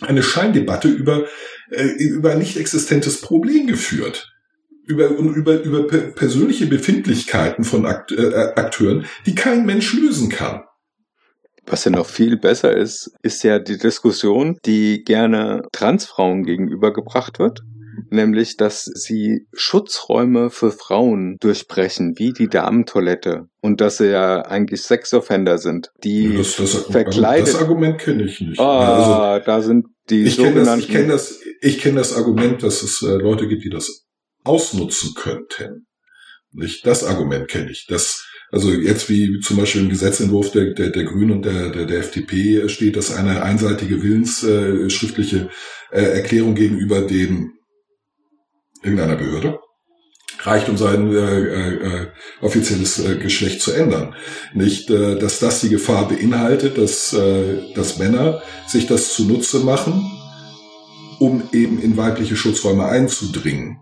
eine 0.00 0.22
Scheindebatte 0.22 0.88
über, 0.88 1.24
äh, 1.70 1.84
über 1.84 2.32
ein 2.32 2.38
nicht 2.38 2.56
existentes 2.56 3.20
Problem 3.20 3.66
geführt. 3.66 4.32
Über, 4.86 5.08
über, 5.08 5.60
über 5.62 5.86
pe- 5.88 6.12
persönliche 6.12 6.66
Befindlichkeiten 6.66 7.64
von 7.64 7.86
Akt, 7.86 8.12
äh, 8.12 8.34
Akteuren, 8.54 9.04
die 9.26 9.34
kein 9.34 9.66
Mensch 9.66 9.92
lösen 9.94 10.28
kann. 10.28 10.62
Was 11.66 11.84
ja 11.84 11.90
noch 11.90 12.06
viel 12.06 12.36
besser 12.36 12.76
ist, 12.76 13.10
ist 13.22 13.42
ja 13.42 13.58
die 13.58 13.78
Diskussion, 13.78 14.56
die 14.64 15.02
gerne 15.02 15.62
Transfrauen 15.72 16.44
gegenübergebracht 16.44 17.40
wird. 17.40 17.62
Nämlich, 18.10 18.56
dass 18.56 18.84
sie 18.84 19.46
Schutzräume 19.54 20.50
für 20.50 20.70
Frauen 20.70 21.38
durchbrechen, 21.40 22.12
wie 22.18 22.32
die 22.32 22.46
Damentoilette. 22.46 23.46
Und 23.62 23.80
dass 23.80 23.96
sie 23.96 24.10
ja 24.10 24.42
eigentlich 24.42 24.82
Sexoffender 24.82 25.58
sind, 25.58 25.90
die 26.04 26.36
das, 26.36 26.56
das, 26.56 26.74
verkleidet. 26.84 27.48
das 27.48 27.56
Argument 27.60 27.98
kenne 27.98 28.24
ich 28.24 28.40
nicht. 28.40 28.60
Also, 28.60 29.12
Ah, 29.12 29.40
da 29.40 29.62
sind 29.62 29.86
die 30.10 30.22
ich 30.24 30.36
kenne 30.36 30.48
das, 30.50 30.54
sogenannten. 30.66 30.80
ich 30.84 30.88
kenne 30.88 31.08
das, 31.08 31.40
ich 31.60 31.80
kenne 31.80 31.98
das 31.98 32.14
Argument, 32.14 32.62
dass 32.62 32.82
es 32.82 33.02
äh, 33.02 33.16
Leute 33.16 33.48
gibt, 33.48 33.64
die 33.64 33.70
das 33.70 34.06
ausnutzen 34.44 35.14
könnten. 35.14 35.86
Nicht 36.52 36.86
das 36.86 37.04
Argument 37.04 37.48
kenne 37.48 37.70
ich. 37.70 37.86
Das, 37.88 38.24
also 38.50 38.70
jetzt 38.70 39.10
wie 39.10 39.40
zum 39.40 39.56
Beispiel 39.56 39.82
im 39.82 39.88
Gesetzentwurf 39.90 40.52
der, 40.52 40.72
der, 40.72 40.90
der 40.90 41.04
Grünen 41.04 41.32
und 41.32 41.44
der, 41.44 41.70
der, 41.70 41.84
der 41.86 41.98
FDP 41.98 42.68
steht, 42.68 42.96
dass 42.96 43.10
eine 43.10 43.42
einseitige 43.42 44.02
willensschriftliche 44.02 45.50
äh, 45.90 46.00
äh, 46.00 46.18
Erklärung 46.18 46.54
gegenüber 46.54 47.02
dem 47.02 47.52
irgendeiner 48.82 49.16
Behörde 49.16 49.58
reicht, 50.40 50.68
um 50.68 50.76
sein 50.76 51.12
äh, 51.12 51.48
äh, 51.72 52.06
offizielles 52.40 52.98
äh, 53.00 53.16
Geschlecht 53.16 53.60
zu 53.60 53.72
ändern. 53.72 54.14
Nicht, 54.54 54.90
äh, 54.90 55.18
dass 55.18 55.40
das 55.40 55.60
die 55.60 55.68
Gefahr 55.68 56.08
beinhaltet, 56.08 56.78
dass, 56.78 57.12
äh, 57.12 57.74
dass 57.74 57.98
Männer 57.98 58.42
sich 58.66 58.86
das 58.86 59.12
zunutze 59.12 59.60
machen, 59.60 60.15
um 61.18 61.48
eben 61.52 61.80
in 61.80 61.96
weibliche 61.96 62.36
Schutzräume 62.36 62.86
einzudringen. 62.86 63.78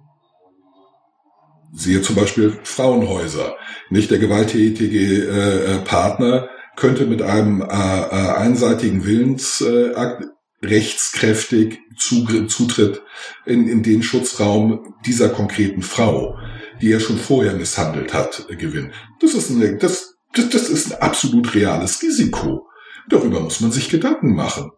Siehe 1.73 2.03
zum 2.03 2.15
Beispiel 2.15 2.57
Frauenhäuser. 2.63 3.57
Nicht 3.91 4.11
der 4.11 4.19
gewalttätige 4.19 4.99
äh, 4.99 5.75
äh, 5.75 5.79
Partner 5.79 6.49
könnte 6.77 7.07
mit 7.07 7.23
einem 7.23 7.63
äh, 7.63 7.65
äh, 7.65 8.33
einseitigen 8.37 9.05
Willensakt 9.05 10.25
rechtskräftig 10.63 11.81
Zutritt 11.97 13.03
in, 13.45 13.69
in 13.69 13.83
den 13.83 14.03
Schutzraum 14.03 14.95
dieser 15.05 15.29
konkreten 15.29 15.83
Frau, 15.83 16.37
die 16.81 16.93
er 16.93 17.01
schon 17.01 17.19
vorher 17.19 17.55
misshandelt 17.55 18.15
hat, 18.15 18.47
äh, 18.49 18.57
gewinnen. 18.57 18.93
Das 19.21 19.35
ist, 19.35 19.51
ein, 19.51 19.79
das, 19.79 20.15
das, 20.33 20.49
das 20.51 20.69
ist 20.69 20.93
ein 20.93 21.03
absolut 21.03 21.55
reales 21.55 22.03
Risiko. 22.03 22.69
Darüber 23.09 23.41
muss 23.41 23.61
man 23.61 23.73
sich 23.73 23.89
Gedanken 23.89 24.35
machen. 24.35 24.71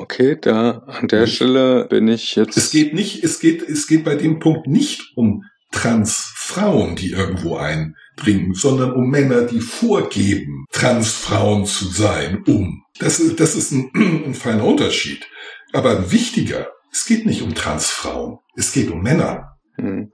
Okay, 0.00 0.38
da 0.40 0.78
an 0.86 1.08
der 1.08 1.26
Stelle 1.26 1.86
bin 1.86 2.08
ich 2.08 2.34
jetzt. 2.34 2.56
Es 2.56 2.70
geht 2.70 2.94
nicht, 2.94 3.22
es 3.22 3.38
geht, 3.38 3.62
es 3.68 3.86
geht 3.86 4.02
bei 4.02 4.14
dem 4.14 4.38
Punkt 4.38 4.66
nicht 4.66 5.12
um 5.14 5.44
Transfrauen, 5.72 6.96
die 6.96 7.10
irgendwo 7.10 7.56
eindringen, 7.58 8.54
sondern 8.54 8.92
um 8.92 9.10
Männer, 9.10 9.42
die 9.42 9.60
vorgeben, 9.60 10.64
Transfrauen 10.72 11.66
zu 11.66 11.84
sein, 11.88 12.42
um. 12.46 12.82
Das 12.98 13.20
ist, 13.20 13.40
das 13.40 13.54
ist 13.54 13.72
ein, 13.72 13.90
ein 14.24 14.34
feiner 14.34 14.64
Unterschied. 14.64 15.26
Aber 15.74 16.10
wichtiger, 16.10 16.68
es 16.90 17.04
geht 17.04 17.26
nicht 17.26 17.42
um 17.42 17.54
Transfrauen, 17.54 18.38
es 18.56 18.72
geht 18.72 18.90
um 18.90 19.02
Männer. 19.02 19.58
Hm. 19.76 20.12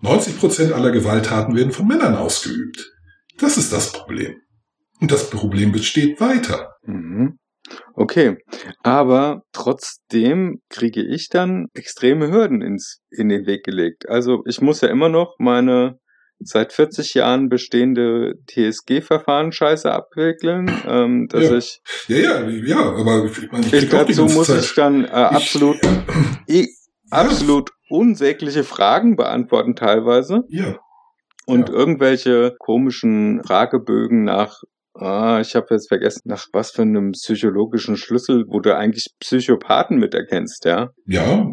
90 0.00 0.38
Prozent 0.38 0.72
aller 0.72 0.90
Gewalttaten 0.90 1.54
werden 1.54 1.72
von 1.72 1.86
Männern 1.86 2.14
ausgeübt. 2.14 2.90
Das 3.36 3.58
ist 3.58 3.74
das 3.74 3.92
Problem. 3.92 4.36
Und 5.00 5.12
das 5.12 5.28
Problem 5.28 5.70
besteht 5.70 6.18
weiter. 6.18 6.76
Mhm. 6.86 7.38
Okay, 7.94 8.36
aber 8.82 9.42
trotzdem 9.52 10.60
kriege 10.68 11.02
ich 11.02 11.28
dann 11.28 11.66
extreme 11.74 12.30
Hürden 12.30 12.62
ins, 12.62 13.00
in 13.10 13.28
den 13.28 13.46
Weg 13.46 13.64
gelegt. 13.64 14.08
Also 14.08 14.42
ich 14.46 14.60
muss 14.60 14.80
ja 14.80 14.88
immer 14.88 15.08
noch 15.08 15.34
meine 15.38 15.98
seit 16.44 16.72
40 16.72 17.14
Jahren 17.14 17.48
bestehende 17.48 18.34
TSG-Verfahren 18.48 19.52
scheiße 19.52 19.92
abwickeln, 19.92 20.68
ähm, 20.88 21.28
dass 21.28 21.44
Ja. 21.44 21.56
ich, 21.56 21.80
Ja, 22.08 22.16
ja, 22.18 22.48
ja, 22.48 22.80
aber 22.80 23.24
ich 23.26 23.52
meine, 23.52 23.66
ich 23.66 23.72
ich 23.72 23.88
dazu 23.88 24.24
muss 24.24 24.48
Zeit- 24.48 24.64
ich 24.64 24.74
dann 24.74 25.04
äh, 25.04 25.08
absolut, 25.08 25.76
i- 26.48 26.68
absolut 27.10 27.70
unsägliche 27.88 28.64
Fragen 28.64 29.14
beantworten 29.16 29.76
teilweise 29.76 30.42
Ja, 30.48 30.78
und 31.46 31.68
Ja. 31.68 31.74
irgendwelche 31.74 32.54
komischen 32.58 33.42
Fragebögen 33.44 34.24
nach, 34.24 34.62
ah, 34.94 35.40
ich 35.40 35.54
habe 35.54 35.68
jetzt 35.70 35.88
vergessen, 35.88 36.22
nach 36.24 36.46
was 36.52 36.70
für 36.70 36.82
einem 36.82 37.12
psychologischen 37.12 37.96
Schlüssel, 37.96 38.44
wo 38.48 38.60
du 38.60 38.76
eigentlich 38.76 39.08
Psychopathen 39.20 39.98
miterkennst, 39.98 40.64
ja. 40.64 40.90
ja, 41.06 41.46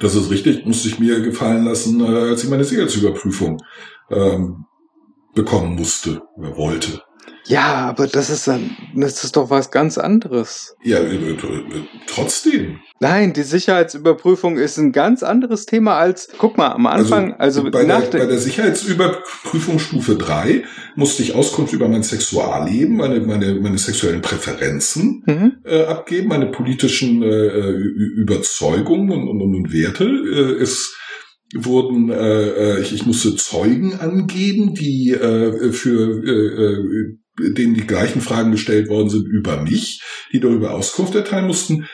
das 0.00 0.14
ist 0.14 0.30
richtig. 0.30 0.66
Musste 0.66 0.88
ich 0.88 0.98
mir 0.98 1.20
gefallen 1.20 1.64
lassen, 1.64 2.00
äh, 2.00 2.30
als 2.30 2.44
ich 2.44 2.50
meine 2.50 2.64
Sicherheitsüberprüfung 2.64 3.58
ähm, 4.10 4.64
bekommen 5.34 5.74
musste 5.76 6.22
oder 6.36 6.56
wollte. 6.56 7.02
Ja, 7.48 7.88
aber 7.88 8.06
das 8.06 8.28
ist 8.28 8.48
dann, 8.48 8.76
das 8.94 9.22
ist 9.22 9.36
doch 9.36 9.50
was 9.50 9.70
ganz 9.70 9.98
anderes. 9.98 10.74
Ja, 10.82 10.98
äh, 10.98 11.14
äh, 11.14 11.38
trotzdem. 12.06 12.80
Nein, 12.98 13.34
die 13.34 13.42
Sicherheitsüberprüfung 13.42 14.56
ist 14.56 14.78
ein 14.78 14.90
ganz 14.90 15.22
anderes 15.22 15.66
Thema 15.66 15.96
als, 15.96 16.28
guck 16.38 16.56
mal, 16.56 16.68
am 16.68 16.86
Anfang, 16.86 17.34
also, 17.34 17.70
bei, 17.70 17.84
nach 17.84 18.06
der, 18.08 18.20
bei 18.20 18.26
der, 18.26 18.38
Sicherheitsüberprüfung 18.38 19.78
Stufe 19.78 20.16
3 20.16 20.64
musste 20.96 21.22
ich 21.22 21.34
Auskunft 21.34 21.72
über 21.72 21.88
mein 21.88 22.02
Sexualleben, 22.02 22.96
meine, 22.96 23.20
meine, 23.20 23.54
meine 23.56 23.78
sexuellen 23.78 24.22
Präferenzen 24.22 25.22
mhm. 25.26 25.52
äh, 25.64 25.84
abgeben, 25.84 26.28
meine 26.28 26.46
politischen 26.46 27.22
äh, 27.22 27.70
Überzeugungen 27.70 29.10
und, 29.10 29.28
und, 29.28 29.54
und 29.54 29.72
Werte. 29.72 30.04
Äh, 30.04 30.62
es 30.62 30.96
wurden, 31.54 32.10
äh, 32.10 32.48
äh, 32.48 32.80
ich, 32.80 32.92
ich 32.92 33.06
musste 33.06 33.36
Zeugen 33.36 33.94
angeben, 34.00 34.74
die 34.74 35.12
äh, 35.12 35.70
für 35.70 36.24
äh, 36.24 37.18
denen 37.38 37.74
die 37.74 37.86
gleichen 37.86 38.20
Fragen 38.20 38.52
gestellt 38.52 38.88
worden 38.88 39.08
sind 39.10 39.26
über 39.26 39.60
mich, 39.60 40.02
die 40.32 40.40
darüber 40.40 40.72
Auskunft 40.74 41.14
erteilen 41.14 41.46
mussten. 41.46 41.86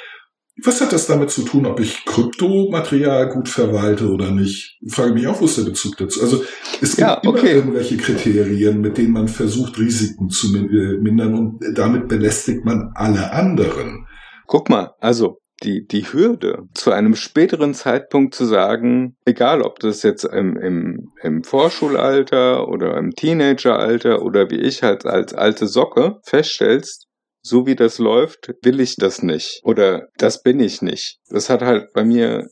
Was 0.63 0.81
hat 0.81 0.93
das 0.93 1.07
damit 1.07 1.31
zu 1.31 1.43
tun, 1.43 1.65
ob 1.67 1.81
ich 1.81 2.05
Kryptomaterial 2.05 3.31
gut 3.31 3.49
verwalte 3.49 4.11
oder 4.11 4.31
nicht? 4.31 4.79
Ich 4.83 4.95
frage 4.95 5.15
mich 5.15 5.27
auch, 5.27 5.41
wo 5.41 5.47
ist 5.47 5.57
der 5.59 5.65
Bezug 5.65 5.97
dazu? 5.97 6.21
Also 6.21 6.45
es 6.81 6.97
gibt 6.97 7.09
Ja, 7.09 7.15
immer 7.15 7.33
okay. 7.33 7.55
irgendwelche 7.55 7.97
Kriterien, 7.97 8.81
mit 8.81 8.99
denen 8.99 9.13
man 9.13 9.29
versucht, 9.29 9.79
Risiken 9.79 10.29
zu 10.29 10.55
äh, 10.55 10.99
mindern 11.01 11.35
und 11.35 11.61
damit 11.75 12.07
belästigt 12.09 12.65
man 12.65 12.91
alle 12.95 13.33
anderen. 13.33 14.07
guck 14.47 14.69
mal, 14.69 14.93
also, 15.01 15.39
die, 15.63 15.87
die 15.87 16.13
Hürde, 16.13 16.65
zu 16.75 16.91
einem 16.91 17.15
späteren 17.15 17.75
Zeitpunkt 17.75 18.35
zu 18.35 18.45
sagen, 18.45 19.17
egal 19.25 19.63
ob 19.63 19.79
das 19.79 20.03
jetzt 20.03 20.25
im, 20.25 20.57
im, 20.57 21.13
im 21.23 21.45
Vorschulalter 21.45 22.69
oder 22.69 22.97
im 22.97 23.13
Teenageralter 23.13 24.23
oder 24.23 24.51
wie 24.51 24.61
ich 24.61 24.83
halt 24.83 25.07
als 25.07 25.35
alte 25.35 25.67
Socke 25.67 26.19
feststellst, 26.25 27.07
so 27.43 27.67
wie 27.67 27.75
das 27.75 27.99
läuft, 27.99 28.55
will 28.63 28.81
ich 28.81 28.97
das 28.97 29.23
nicht. 29.23 29.61
Oder 29.65 30.09
das 30.17 30.43
bin 30.43 30.61
ich 30.61 30.81
nicht. 30.81 31.19
Das 31.29 31.51
hat 31.51 31.63
halt 31.63 31.93
bei 31.93 32.05
mir. 32.05 32.47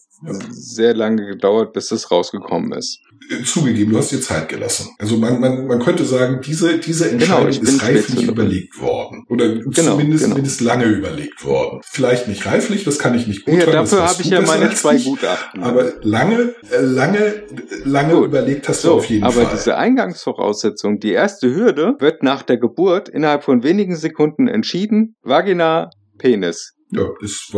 Sehr 0.50 0.94
lange 0.94 1.26
gedauert, 1.26 1.72
bis 1.72 1.88
das 1.88 2.10
rausgekommen 2.10 2.72
ist. 2.72 3.00
Äh, 3.30 3.42
Zugegeben, 3.44 3.92
du 3.92 3.98
hast 3.98 4.10
dir 4.12 4.20
Zeit 4.20 4.48
gelassen. 4.48 4.88
Also 4.98 5.16
man, 5.16 5.40
man, 5.40 5.66
man 5.66 5.78
könnte 5.78 6.04
sagen, 6.04 6.40
diese, 6.44 6.78
diese 6.78 7.10
Entscheidung 7.10 7.38
Genau, 7.38 7.48
ich 7.48 7.60
bin 7.60 7.68
ist 7.68 7.82
reiflich 7.82 8.26
überlegt 8.28 8.80
worden. 8.80 9.24
Oder 9.28 9.48
Genau, 9.56 9.70
zumindest, 9.72 10.24
genau. 10.24 10.34
zumindest 10.34 10.60
lange 10.62 10.84
überlegt 10.86 11.44
worden. 11.44 11.80
Vielleicht 11.84 12.28
nicht 12.28 12.44
reiflich, 12.46 12.84
das 12.84 12.98
kann 12.98 13.14
ich 13.14 13.26
nicht 13.26 13.46
Ja, 13.46 13.52
beurteilen. 13.54 13.72
das 13.76 13.90
dafür 13.90 14.08
habe 14.08 14.22
ich 14.22 14.28
du 14.28 14.34
ja 14.34 14.40
meine 14.42 14.70
zwei 14.74 14.96
ich. 14.96 15.04
Gutachten. 15.04 15.62
Aber 15.62 15.92
lange, 16.02 16.54
äh, 16.72 16.80
lange, 16.80 17.42
lange 17.84 18.14
Gut. 18.14 18.24
überlegt 18.26 18.68
hast 18.68 18.84
du 18.84 18.88
So, 18.88 18.94
auf 18.96 19.04
jeden 19.06 19.24
aber 19.24 19.32
Fall. 19.42 19.52
diese 19.54 19.76
Eingangsvoraussetzung, 19.76 20.98
die 20.98 21.12
erste 21.12 21.54
Hürde, 21.54 21.94
wird 21.98 22.22
nach 22.22 22.42
der 22.42 22.58
Geburt 22.58 23.08
innerhalb 23.08 23.44
von 23.44 23.62
wenigen 23.62 23.96
Sekunden 23.96 24.48
entschieden. 24.48 25.14
Vagina, 25.22 25.90
Penis. 26.18 26.74
Ja, 26.92 27.04
ist, 27.20 27.52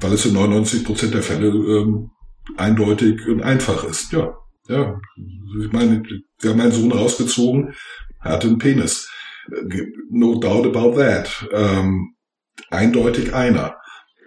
weil 0.00 0.12
es 0.12 0.26
in 0.26 0.32
99 0.34 0.84
Prozent 0.84 1.14
der 1.14 1.22
Fälle 1.22 1.48
ähm, 1.48 2.10
eindeutig 2.56 3.26
und 3.28 3.42
einfach 3.42 3.84
ist. 3.84 4.12
Ja, 4.12 4.34
ja. 4.68 4.98
Ich 5.60 5.72
meine, 5.72 6.02
wir 6.40 6.50
haben 6.50 6.58
meinen 6.58 6.72
Sohn 6.72 6.92
rausgezogen, 6.92 7.74
er 8.22 8.32
hatte 8.32 8.48
einen 8.48 8.58
Penis. 8.58 9.08
No 10.10 10.38
doubt 10.40 10.66
about 10.66 10.96
that. 11.00 11.48
Ähm, 11.52 12.14
eindeutig 12.70 13.32
einer. 13.34 13.76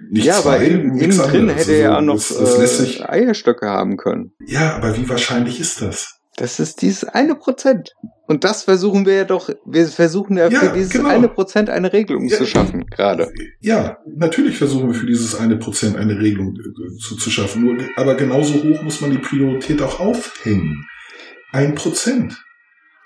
Nicht 0.09 0.25
ja, 0.25 0.35
zwei, 0.41 0.55
aber 0.55 0.63
nichts 0.83 1.17
innen 1.17 1.29
drin 1.29 1.41
anderes. 1.41 1.59
hätte 1.59 1.71
er 1.73 1.79
ja 1.79 1.95
Also 1.95 2.05
noch 2.05 2.15
das, 2.15 2.29
das 2.29 2.57
lässt 2.57 2.99
äh, 3.01 3.03
Eierstöcke 3.03 3.67
haben 3.67 3.97
können. 3.97 4.31
ja, 4.45 4.75
aber 4.77 4.95
wie 4.95 5.09
wahrscheinlich 5.09 5.59
ist 5.59 5.81
das? 5.81 6.18
Das 6.39 6.59
ist 6.59 6.81
dieses 6.81 7.03
eine 7.03 7.35
Prozent. 7.35 7.91
Und 8.27 8.43
das 8.45 8.63
versuchen 8.63 9.05
wir 9.05 9.13
ja 9.15 9.23
doch, 9.25 9.49
wir 9.65 9.87
versuchen 9.87 10.37
ja, 10.37 10.47
Ja, 10.49 10.59
für 10.61 10.69
dieses 10.73 10.91
genau. 10.93 11.09
eine 11.09 11.27
Prozent 11.27 11.69
eine 11.69 11.91
Regelung 11.91 12.27
Ja, 12.27 12.37
zu 12.37 12.45
schaffen, 12.45 12.85
gerade. 12.85 13.29
Ja, 13.59 13.97
natürlich 14.15 14.57
versuchen 14.57 14.87
wir 14.87 14.93
für 14.93 15.05
dieses 15.05 15.35
eine 15.35 15.57
Prozent 15.57 15.97
eine 15.97 16.17
Regelung 16.17 16.55
äh, 16.55 16.97
zu, 16.97 17.17
zu 17.17 17.29
schaffen. 17.29 17.63
Nur, 17.65 17.77
aber 17.97 18.15
genauso 18.15 18.53
hoch 18.63 18.81
muss 18.83 19.01
man 19.01 19.11
die 19.11 19.17
Priorität 19.17 19.81
auch 19.81 19.99
aufhängen. 19.99 20.85
Ein 21.51 21.75
Prozent. 21.75 22.41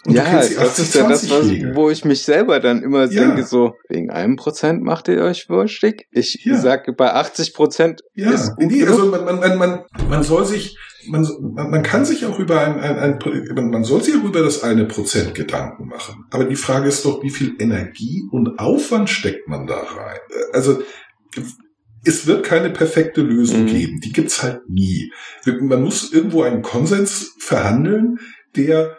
Und 0.05 0.15
Ja, 0.15 0.25
das 0.31 0.79
ist 0.79 0.93
ja 0.95 1.07
das, 1.07 1.29
was, 1.29 1.39
80-20-Regel. 1.45 1.75
wo 1.75 1.89
ich 1.89 2.03
mich 2.05 2.23
selber 2.23 2.59
dann 2.59 2.84
immer 2.84 3.05
Ja. 3.09 3.21
denke, 3.27 3.43
so, 3.43 3.75
wegen 3.89 4.11
einem 4.11 4.36
Prozent 4.36 4.84
macht 4.84 5.07
ihr 5.07 5.21
euch 5.23 5.49
wurstig. 5.49 6.07
Ich 6.11 6.43
Ja. 6.43 6.57
sage, 6.59 6.93
bei 6.93 7.13
80 7.13 7.53
Prozent 7.53 8.01
Ja, 8.13 8.31
ist 8.31 8.55
gut 8.57 8.69
nee, 8.71 8.79
genug. 8.79 8.89
also 8.99 9.05
man, 9.09 9.23
man, 9.39 9.57
man, 9.57 9.79
man 10.09 10.21
soll 10.23 10.45
sich, 10.45 10.77
man, 11.08 11.28
man 11.41 11.84
kann 11.84 12.06
sich 12.06 12.26
auch 12.26 12.39
über 12.39 12.62
ein, 12.62 12.80
ein, 12.80 12.97
ein 12.97 13.20
man- 13.56 13.70
man 13.70 13.84
soll 13.84 14.04
sich 14.04 14.16
auch 14.16 14.24
über 14.24 14.41
das 14.41 14.64
eine 14.64 14.86
Prozent 14.86 15.36
Gedanken 15.36 15.88
machen. 15.88 16.26
Aber 16.32 16.45
die 16.45 16.56
Frage 16.56 16.88
ist 16.88 17.06
doch, 17.06 17.22
wie 17.24 17.30
viel 17.30 17.56
Energie 17.60 18.24
und 18.32 18.60
Aufwand 18.60 19.10
steckt 19.10 19.47
man 19.47 19.68
da 19.68 19.80
rein? 19.80 20.20
Also 20.54 20.82
es 22.06 22.28
wird 22.28 22.45
keine 22.45 22.70
perfekte 22.70 23.22
Lösung 23.22 23.64
Mhm. 23.64 23.68
geben. 23.68 23.99
Die 24.01 24.12
gibt's 24.12 24.43
halt 24.43 24.62
nie. 24.70 25.12
Man 25.45 25.82
muss 25.84 26.12
irgendwo 26.12 26.43
einen 26.43 26.62
Konsens 26.62 27.34
verhandeln, 27.39 28.18
der 28.56 28.97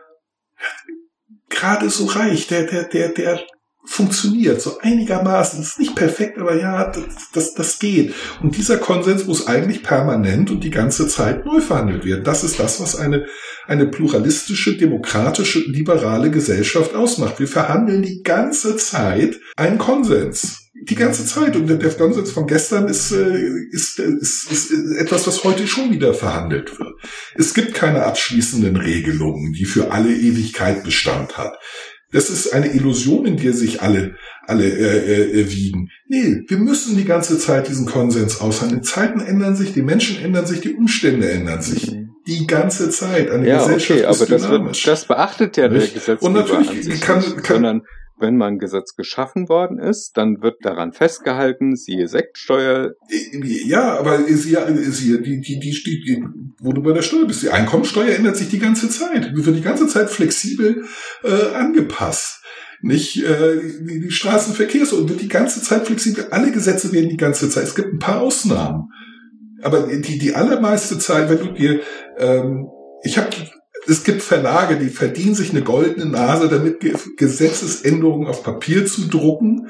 gerade 1.49 1.91
so 1.91 2.07
reicht, 2.07 2.51
der, 2.51 2.65
der, 2.67 2.85
der, 2.85 3.11
der 3.11 3.41
funktioniert, 3.85 4.61
so 4.61 4.79
einigermaßen. 4.81 5.61
Ist 5.61 5.79
nicht 5.79 5.95
perfekt, 5.95 6.39
aber 6.39 6.57
ja, 6.57 6.91
das, 6.91 7.05
das, 7.33 7.55
das 7.55 7.79
geht. 7.79 8.15
Und 8.43 8.57
dieser 8.57 8.79
Konsens 8.79 9.27
muss 9.27 9.47
eigentlich 9.47 9.83
permanent 9.83 10.51
und 10.51 10.65
die 10.65 10.71
ganze 10.71 11.07
Zeit 11.07 11.45
neu 11.45 11.61
verhandelt 11.61 12.05
werden. 12.05 12.25
Das 12.25 12.45
ist 12.45 12.59
das, 12.59 12.81
was 12.81 12.97
eine, 12.97 13.27
eine 13.67 13.87
pluralistische, 13.87 14.77
demokratische, 14.77 15.61
liberale 15.61 16.31
Gesellschaft 16.31 16.95
ausmacht. 16.95 17.39
Wir 17.39 17.49
verhandeln 17.49 18.03
die 18.03 18.23
ganze 18.23 18.77
Zeit 18.77 19.39
einen 19.57 19.79
Konsens. 19.79 20.61
Die 20.75 20.97
ganze 20.97 21.25
Zeit. 21.25 21.55
Und 21.55 21.69
der, 21.69 21.77
der 21.77 21.91
Konsens 21.91 22.33
von 22.33 22.47
gestern 22.47 22.89
ist, 22.89 23.13
äh, 23.13 23.39
ist, 23.71 23.99
ist, 23.99 24.51
ist, 24.51 24.71
ist 24.71 24.97
etwas, 24.99 25.27
was 25.27 25.45
heute 25.45 25.67
schon 25.67 25.91
wieder 25.91 26.15
verhandelt 26.15 26.79
wird. 26.79 26.95
Es 27.37 27.55
gibt 27.55 27.75
keine 27.75 28.03
abschließenden 28.03 28.77
Regelungen, 28.77 29.53
die 29.53 29.65
für 29.67 29.93
alle 29.93 30.13
Ewigkeit 30.13 30.85
Bestand 30.85 31.39
hat. 31.39 31.55
Das 32.15 32.31
ist 32.31 32.53
eine 32.55 32.73
Illusion, 32.73 33.27
in 33.27 33.37
der 33.37 33.53
sich 33.53 33.83
alle, 33.83 34.15
alle 34.47 34.65
äh, 34.67 35.41
äh, 35.41 35.51
wiegen. 35.51 35.91
Nee, 36.09 36.43
wir 36.49 36.59
müssen 36.59 36.97
die 36.97 37.05
ganze 37.05 37.39
Zeit 37.39 37.69
diesen 37.69 37.87
Konsens 37.87 38.41
aushandeln. 38.41 38.83
Die 38.83 38.89
Zeiten 38.89 39.21
ändern 39.21 39.57
sich, 39.57 39.73
die 39.73 39.83
Menschen 39.83 40.25
ändern 40.25 40.47
sich, 40.47 40.61
die 40.61 40.75
Umstände 40.75 41.29
ändern 41.31 41.61
sich. 41.61 41.93
Die 42.27 42.47
ganze 42.47 42.89
Zeit. 42.89 43.31
Eine 43.31 43.47
Ja, 43.49 43.59
Gesellschaft 43.59 43.91
okay, 44.01 44.11
ist 44.11 44.23
aber 44.23 44.31
das, 44.31 44.43
dynamisch. 44.43 44.87
wird, 44.87 44.93
das 44.93 45.05
beachtet 45.07 45.57
ja 45.59 45.69
der 45.69 45.81
Nicht? 45.81 45.93
Gesetzgeber 45.95 46.23
Und 46.27 46.33
natürlich 46.35 46.71
an 46.71 46.83
sich 46.83 47.01
kann- 47.01 47.23
kann- 47.43 47.43
sondern 47.57 47.83
wenn 48.19 48.37
mal 48.37 48.49
ein 48.49 48.59
Gesetz 48.59 48.95
geschaffen 48.95 49.49
worden 49.49 49.79
ist, 49.79 50.17
dann 50.17 50.43
wird 50.43 50.57
daran 50.63 50.93
festgehalten, 50.93 51.77
siehe 51.77 52.09
Sektsteuer, 52.09 52.93
Ja, 53.67 53.99
aber 53.99 54.23
sie, 54.25 54.57
sie, 54.91 55.23
die, 55.23 55.41
die, 55.41 55.59
die, 55.59 55.71
die, 55.71 56.01
die, 56.05 56.25
wo 56.61 56.73
du 56.73 56.83
bei 56.83 56.93
der 56.93 57.03
Steuer 57.03 57.27
bist, 57.27 57.43
die 57.43 57.51
Einkommensteuer 57.51 58.15
ändert 58.15 58.37
sich 58.37 58.49
die 58.49 58.59
ganze 58.59 58.89
Zeit. 58.89 59.33
Die 59.37 59.47
wird 59.47 59.57
die 59.57 59.63
ganze 59.63 59.87
Zeit 59.89 60.11
flexibel 60.11 60.85
äh, 61.23 61.55
angepasst. 61.55 62.43
Nicht 62.83 63.23
äh, 63.23 63.61
die, 63.81 64.01
die 64.01 64.11
Straßenverkehrs 64.11 64.93
und 64.93 65.09
wird 65.09 65.21
die 65.21 65.29
ganze 65.29 65.63
Zeit 65.63 65.87
flexibel. 65.87 66.27
Alle 66.31 66.53
Gesetze 66.53 66.93
werden 66.93 67.09
die 67.09 67.17
ganze 67.17 67.49
Zeit. 67.49 67.65
Es 67.65 67.75
gibt 67.75 67.93
ein 67.93 67.99
paar 67.99 68.21
Ausnahmen, 68.21 68.91
aber 69.63 69.87
die 69.87 70.19
die 70.19 70.35
allermeiste 70.35 70.99
Zeit, 70.99 71.31
wenn 71.31 71.39
du 71.39 71.53
dir, 71.53 71.81
ähm, 72.19 72.69
ich 73.03 73.19
habe 73.19 73.31
es 73.87 74.05
gibt 74.05 74.23
Verlage, 74.23 74.77
die 74.79 74.89
verdienen 74.89 75.35
sich 75.35 75.51
eine 75.51 75.63
goldene 75.63 76.07
Nase, 76.07 76.49
damit 76.49 76.81
Ge- 76.81 76.95
Gesetzesänderungen 77.17 78.29
auf 78.29 78.43
Papier 78.43 78.87
zu 78.87 79.09
drucken 79.09 79.69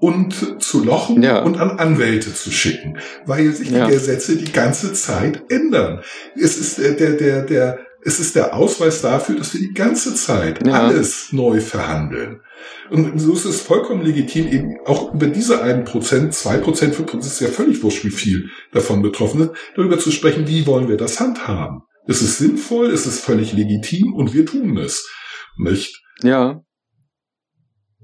und 0.00 0.62
zu 0.62 0.84
lochen 0.84 1.22
Ja. 1.22 1.42
und 1.42 1.58
an 1.58 1.78
Anwälte 1.78 2.34
zu 2.34 2.50
schicken, 2.50 2.98
weil 3.26 3.52
sich 3.52 3.68
die 3.68 3.74
Ja. 3.74 3.88
Gesetze 3.88 4.36
die 4.36 4.52
ganze 4.52 4.92
Zeit 4.92 5.42
ändern. 5.48 6.00
Es 6.36 6.58
ist 6.58 6.78
äh, 6.78 6.94
der, 6.96 7.12
der, 7.12 7.42
der, 7.42 7.78
es 8.04 8.20
ist 8.20 8.34
der 8.36 8.54
Ausweis 8.54 9.00
dafür, 9.00 9.36
dass 9.36 9.54
wir 9.54 9.60
die 9.60 9.72
ganze 9.72 10.14
Zeit 10.14 10.66
Ja. 10.66 10.74
alles 10.86 11.28
neu 11.32 11.60
verhandeln. 11.60 12.40
Und 12.90 13.18
so 13.18 13.32
ist 13.32 13.46
es 13.46 13.60
vollkommen 13.62 14.04
legitim, 14.04 14.46
eben 14.48 14.76
auch 14.84 15.14
über 15.14 15.26
diese 15.26 15.62
einen 15.62 15.84
Prozent, 15.84 16.34
zwei 16.34 16.58
Prozent, 16.58 16.94
fünf 16.94 17.10
Prozent, 17.10 17.32
ist 17.32 17.40
ja 17.40 17.48
völlig 17.48 17.82
wurscht, 17.82 18.04
wie 18.04 18.10
viel 18.10 18.50
davon 18.72 19.00
betroffen 19.00 19.40
ist, 19.42 19.50
darüber 19.74 19.98
zu 19.98 20.10
sprechen, 20.10 20.46
wie 20.48 20.66
wollen 20.66 20.88
wir 20.88 20.98
das 20.98 21.18
handhaben. 21.18 21.82
Es 22.06 22.20
ist 22.22 22.38
sinnvoll, 22.38 22.90
es 22.90 23.06
ist 23.06 23.20
völlig 23.20 23.52
legitim 23.52 24.12
und 24.14 24.34
wir 24.34 24.44
tun 24.46 24.76
es. 24.78 25.08
Nicht? 25.56 26.02
ja, 26.22 26.60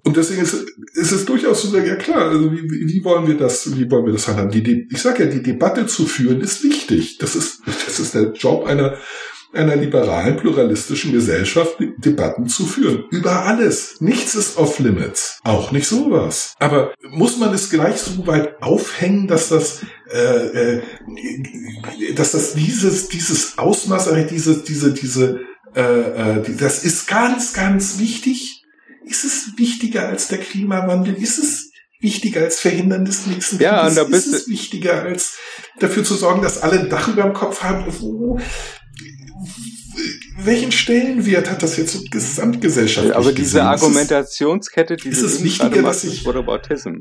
Und 0.04 0.16
deswegen 0.16 0.40
ist, 0.42 0.54
ist 0.94 1.12
es 1.12 1.24
durchaus 1.26 1.60
zu 1.60 1.66
sagen, 1.68 1.86
ja 1.86 1.96
klar, 1.96 2.30
also 2.30 2.50
wie, 2.52 2.62
wie 2.62 2.88
wie 2.88 3.04
wollen 3.04 3.26
wir 3.26 3.36
das, 3.36 3.76
wie 3.76 3.90
wollen 3.90 4.06
wir 4.06 4.12
das 4.12 4.28
handhaben? 4.28 4.50
Die, 4.50 4.62
De- 4.62 4.86
ich 4.90 5.02
sage 5.02 5.24
ja, 5.24 5.30
die 5.30 5.42
Debatte 5.42 5.86
zu 5.86 6.06
führen 6.06 6.40
ist 6.40 6.62
wichtig. 6.64 7.18
Das 7.18 7.34
ist, 7.36 7.60
das 7.66 8.00
ist 8.00 8.14
der 8.14 8.32
Job 8.32 8.64
einer, 8.66 8.96
einer 9.52 9.76
liberalen, 9.76 10.36
pluralistischen 10.36 11.12
Gesellschaft, 11.12 11.76
Debatten 11.98 12.48
zu 12.48 12.66
führen. 12.66 13.04
Über 13.10 13.44
alles. 13.44 14.00
Nichts 14.00 14.34
ist 14.34 14.56
off 14.56 14.78
limits. 14.78 15.40
Auch 15.42 15.72
nicht 15.72 15.86
sowas. 15.86 16.54
Aber 16.58 16.94
muss 17.10 17.38
man 17.38 17.52
es 17.52 17.70
gleich 17.70 17.98
so 17.98 18.26
weit 18.26 18.62
aufhängen, 18.62 19.26
dass 19.26 19.48
das, 19.48 19.80
äh, 20.12 20.78
äh, 20.78 20.82
dass 22.14 22.32
das 22.32 22.54
dieses, 22.54 23.08
dieses 23.08 23.58
Ausmaß, 23.58 24.08
äh, 24.08 24.26
diese, 24.26 24.62
diese, 24.62 24.92
diese, 24.92 25.40
äh, 25.74 25.80
äh, 25.80 26.42
das 26.56 26.84
ist 26.84 27.08
ganz, 27.08 27.52
ganz 27.52 27.98
wichtig. 27.98 28.64
Ist 29.04 29.24
es 29.24 29.52
wichtiger 29.56 30.08
als 30.08 30.28
der 30.28 30.38
Klimawandel? 30.38 31.14
Ist 31.14 31.38
es 31.38 31.70
wichtiger 32.00 32.42
als 32.42 32.60
Verhindern 32.60 33.04
des 33.04 33.26
nächsten 33.26 33.58
Ja, 33.60 33.86
und 33.86 33.96
da 33.96 34.02
Ist 34.02 34.10
bist 34.10 34.34
es 34.34 34.48
wichtiger 34.48 35.02
als 35.02 35.36
dafür 35.78 36.04
zu 36.04 36.14
sorgen, 36.14 36.42
dass 36.42 36.62
alle 36.62 36.80
ein 36.80 36.88
Dach 36.88 37.08
über 37.08 37.22
dem 37.22 37.32
Kopf 37.32 37.62
haben? 37.62 37.84
Wo, 38.00 38.38
welchen 40.38 40.72
Stellenwert 40.72 41.50
hat 41.50 41.62
das 41.62 41.76
jetzt 41.76 41.92
so 41.92 42.00
gesamtgesellschaftlich 42.10 43.14
aber 43.14 43.32
diese 43.32 43.58
gesehen? 43.58 43.60
Argumentationskette, 43.62 44.96
die 44.96 45.08
ist 45.08 45.22
es 45.22 45.42
wichtiger, 45.42 45.82
dass 45.82 46.04
ich- 46.04 46.24
Whataboutism. 46.24 47.00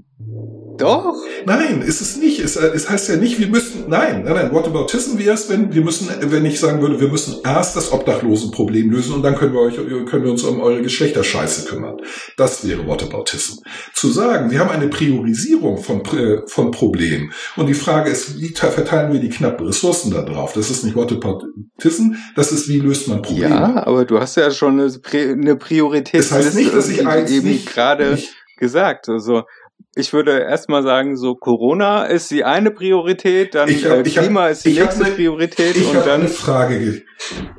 Doch. 0.80 1.15
Nein, 1.45 1.82
ist 1.82 2.01
es 2.01 2.17
nicht. 2.17 2.39
Es, 2.39 2.55
es 2.55 2.89
heißt 2.89 3.09
ja 3.09 3.15
nicht, 3.17 3.39
wir 3.39 3.47
müssen, 3.47 3.86
nein, 3.88 4.23
nein, 4.23 4.34
nein, 4.36 4.51
whataboutism 4.53 5.17
wäre 5.17 5.34
es, 5.34 5.49
wenn 5.49 5.73
wir 5.73 5.82
müssen, 5.84 6.09
wenn 6.21 6.45
ich 6.45 6.59
sagen 6.59 6.82
würde, 6.82 6.99
wir 6.99 7.09
müssen 7.09 7.36
erst 7.43 7.75
das 7.75 7.91
Obdachlosenproblem 7.91 8.89
lösen 8.89 9.13
und 9.13 9.23
dann 9.23 9.36
können 9.36 9.53
wir 9.53 9.61
euch, 9.61 9.75
können 10.05 10.23
wir 10.23 10.32
uns 10.32 10.43
um 10.43 10.61
eure 10.61 10.82
Geschlechterscheiße 10.82 11.67
kümmern. 11.69 11.97
Das 12.38 12.67
wäre 12.67 12.88
whataboutism. 12.88 13.59
Zu 13.93 14.09
sagen, 14.09 14.51
wir 14.51 14.59
haben 14.59 14.69
eine 14.69 14.88
Priorisierung 14.88 15.77
von, 15.77 16.01
äh, 16.05 16.41
von 16.47 16.71
Problemen 16.71 17.34
und 17.55 17.67
die 17.67 17.73
Frage 17.73 18.09
ist, 18.09 18.39
wie 18.39 18.53
te- 18.53 18.71
verteilen 18.71 19.11
wir 19.13 19.19
die 19.19 19.30
knappen 19.30 19.65
Ressourcen 19.67 20.11
da 20.11 20.21
drauf? 20.21 20.53
Das 20.53 20.69
ist 20.69 20.84
nicht 20.84 20.95
whataboutism, 20.95 22.13
das 22.36 22.51
ist, 22.51 22.67
wie 22.69 22.80
löst 22.80 23.07
man 23.07 23.21
Probleme? 23.21 23.49
Ja, 23.49 23.86
aber 23.86 24.05
du 24.05 24.19
hast 24.19 24.36
ja 24.38 24.51
schon 24.51 24.80
eine, 24.80 24.91
eine 25.13 25.55
Priorität 25.55 26.19
das 26.21 26.32
heißt 26.32 26.55
nicht, 26.55 26.73
dass 26.73 26.89
ich 26.89 27.05
eins 27.05 27.32
eben 27.32 27.47
nicht, 27.49 27.65
gerade 27.73 28.11
nicht 28.11 28.34
gesagt. 28.57 29.07
Also 29.09 29.43
ich 30.00 30.14
würde 30.14 30.39
erstmal 30.39 30.84
sagen, 30.84 31.16
so 31.18 31.36
Corona 31.36 32.06
ist 32.06 32.32
die 32.32 32.43
eine 32.43 32.72
Priorität, 32.72 33.54
dann 33.56 33.70
Ich 33.70 33.86
hab- 33.86 33.97
äh, 33.97 34.02
ich 34.08 34.18
hab- 34.18 34.24
Klima 34.26 34.47
ist 34.47 34.66
die 34.66 34.74
nächste 34.80 35.04
ne- 35.04 35.10
Priorität 35.12 35.76
Ich 35.76 35.88
und 35.88 35.95
dann 36.06 36.22
eine 36.22 36.30
Frage. 36.30 36.80
ge- 36.80 37.02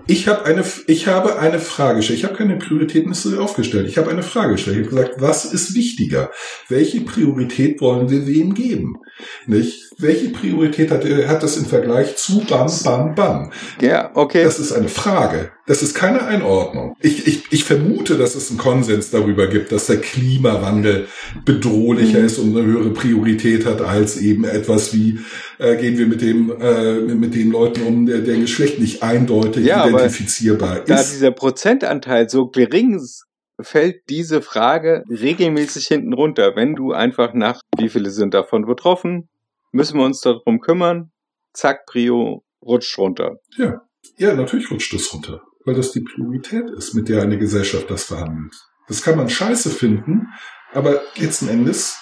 Ich 0.07 0.27
habe 0.27 0.45
eine, 0.47 0.65
ich 0.87 1.07
habe 1.07 1.39
eine 1.39 1.59
Frage 1.59 1.97
gestellt. 1.99 2.19
Ich 2.19 2.25
habe 2.25 2.35
keine 2.35 2.57
Prioritätenliste 2.57 3.41
aufgestellt. 3.41 3.87
Ich 3.89 3.99
habe 3.99 4.11
eine 4.11 4.23
Frage 4.23 4.53
gestellt. 4.53 4.79
Ich 4.79 4.87
habe 4.87 4.97
gesagt, 4.97 5.21
was 5.21 5.45
ist 5.45 5.75
wichtiger? 5.75 6.31
Welche 6.69 7.03
Priorität 7.03 7.81
wollen 7.81 8.09
wir 8.11 8.27
wem 8.27 8.55
geben? 8.55 8.97
Nicht? 9.47 9.91
Welche 9.99 10.31
Priorität 10.31 10.91
hat, 10.91 11.05
hat 11.05 11.43
das 11.43 11.59
im 11.59 11.67
Vergleich 11.67 12.17
zu 12.17 12.41
Bam, 12.49 12.69
Bam, 12.85 13.15
Bam? 13.15 13.53
ja, 13.83 14.11
okay. 14.15 14.43
Das 14.45 14.59
ist 14.59 14.73
eine 14.73 14.89
Frage. 14.89 15.51
Das 15.71 15.83
ist 15.85 15.95
keine 15.95 16.25
Einordnung. 16.27 16.97
Ich, 17.01 17.29
ich, 17.29 17.45
ich 17.53 17.63
vermute, 17.63 18.19
dass 18.19 18.35
es 18.35 18.51
einen 18.51 18.59
Konsens 18.59 19.11
darüber 19.11 19.47
gibt, 19.47 19.71
dass 19.71 19.87
der 19.87 20.01
Klimawandel 20.01 21.07
bedrohlicher 21.45 22.19
Mhm. 22.19 22.25
ist 22.25 22.39
und 22.39 22.57
eine 22.57 22.67
höhere 22.67 22.91
Priorität 22.91 23.65
hat 23.67 23.81
als 23.81 24.17
eben 24.17 24.43
etwas 24.45 24.93
wie 24.93 25.21
äh, 25.59 25.77
gehen 25.77 25.97
wir 25.97 26.07
mit 26.09 26.23
dem 26.23 26.51
äh, 26.61 26.95
mit 27.15 27.37
den 27.37 27.53
Leuten 27.53 27.83
um, 27.83 28.07
der, 28.07 28.19
der 28.19 28.39
geschlechtlich 28.39 29.05
eindeutig 29.05 29.65
Ja, 29.65 29.85
aber 29.85 29.91
identifizierbar 30.01 30.81
da 30.85 30.97
ist. 31.01 31.13
dieser 31.13 31.31
Prozentanteil 31.31 32.29
so 32.29 32.49
gering 32.49 32.95
ist, 32.97 33.27
fällt 33.61 34.09
diese 34.09 34.43
Frage 34.43 35.05
regelmäßig 35.09 35.87
hinten 35.87 36.15
runter. 36.15 36.57
Wenn 36.57 36.75
du 36.75 36.93
einfach 36.93 37.33
nach, 37.33 37.61
wie 37.79 37.89
viele 37.91 38.11
sind 38.11 38.35
davon 38.35 38.67
betroffen, 38.67 39.29
müssen 39.71 39.99
wir 39.99 40.05
uns 40.05 40.21
darum 40.21 40.59
kümmern, 40.61 41.13
zack, 41.53 41.87
Prio 41.87 42.43
rutscht 42.61 42.99
runter. 42.99 43.37
Ja, 43.57 44.35
natürlich 44.35 44.69
rutscht 44.71 44.93
das 44.95 45.13
runter, 45.13 45.43
weil 45.65 45.75
das 45.75 45.93
die 45.93 46.01
Priorität 46.01 46.71
ist, 46.71 46.95
mit 46.95 47.09
der 47.09 47.23
eine 47.23 47.39
Gesellschaft 47.39 47.91
das 47.91 48.05
verhandelt. 48.05 48.55
Das 48.89 49.03
kann 49.03 49.17
man 49.17 49.29
scheiße 49.29 49.71
finden, 49.71 50.29
aber 50.73 51.03
letzten 51.17 51.49
Endes 51.49 51.99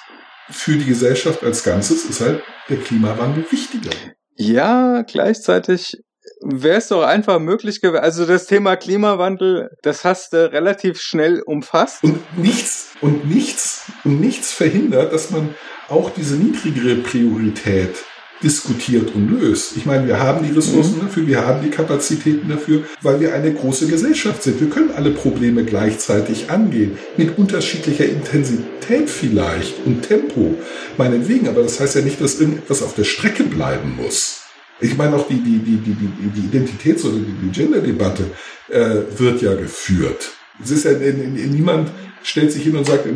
für 0.50 0.76
die 0.76 0.86
Gesellschaft 0.86 1.42
als 1.44 1.62
Ganzes 1.64 2.04
ist 2.04 2.20
halt 2.20 2.42
der 2.68 2.78
Klimawandel 2.78 3.44
wichtiger. 3.50 3.90
Ja, 4.36 5.02
gleichzeitig 5.02 5.98
wäre 6.40 6.78
es 6.78 6.88
doch 6.88 7.02
einfach 7.02 7.38
möglich 7.38 7.80
gewesen. 7.80 8.02
Also 8.02 8.24
das 8.26 8.46
Thema 8.46 8.76
Klimawandel, 8.76 9.70
das 9.82 10.04
hast 10.04 10.32
du 10.32 10.50
relativ 10.52 11.00
schnell 11.00 11.42
umfasst. 11.42 12.02
Und 12.04 12.38
nichts, 12.38 12.94
und 13.00 13.28
nichts, 13.28 13.90
und 14.04 14.20
nichts 14.20 14.52
verhindert, 14.52 15.12
dass 15.12 15.30
man 15.30 15.54
auch 15.88 16.10
diese 16.10 16.36
niedrigere 16.36 16.96
Priorität 16.96 17.96
diskutiert 18.42 19.14
und 19.14 19.30
löst. 19.30 19.76
Ich 19.76 19.86
meine, 19.86 20.06
wir 20.06 20.20
haben 20.20 20.46
die 20.46 20.54
Ressourcen 20.54 20.96
mhm. 20.96 21.00
dafür, 21.02 21.26
wir 21.26 21.46
haben 21.46 21.62
die 21.62 21.70
Kapazitäten 21.70 22.48
dafür, 22.48 22.84
weil 23.02 23.20
wir 23.20 23.34
eine 23.34 23.52
große 23.52 23.86
Gesellschaft 23.88 24.42
sind. 24.42 24.60
Wir 24.60 24.70
können 24.70 24.90
alle 24.94 25.10
Probleme 25.10 25.64
gleichzeitig 25.64 26.50
angehen, 26.50 26.98
mit 27.16 27.38
unterschiedlicher 27.38 28.04
Intensität 28.04 29.10
vielleicht 29.10 29.84
und 29.84 30.02
Tempo, 30.02 30.54
meinetwegen. 30.96 31.48
Aber 31.48 31.62
das 31.62 31.80
heißt 31.80 31.96
ja 31.96 32.02
nicht, 32.02 32.20
dass 32.20 32.40
irgendetwas 32.40 32.82
auf 32.82 32.94
der 32.94 33.04
Strecke 33.04 33.44
bleiben 33.44 33.96
muss. 33.96 34.42
Ich 34.80 34.96
meine 34.96 35.16
auch 35.16 35.26
die, 35.26 35.40
die, 35.40 35.58
die, 35.58 35.76
die, 35.76 35.96
die 35.96 36.56
Identitäts- 36.56 37.04
oder 37.04 37.16
die 37.16 37.50
Gender-Debatte 37.50 38.24
äh, 38.68 39.18
wird 39.18 39.42
ja 39.42 39.54
geführt. 39.54 40.30
Es 40.62 40.70
ist 40.70 40.84
ja 40.84 40.92
niemand 40.92 41.90
stellt 42.22 42.52
sich 42.52 42.64
hin 42.64 42.76
und 42.76 42.86
sagt, 42.86 43.06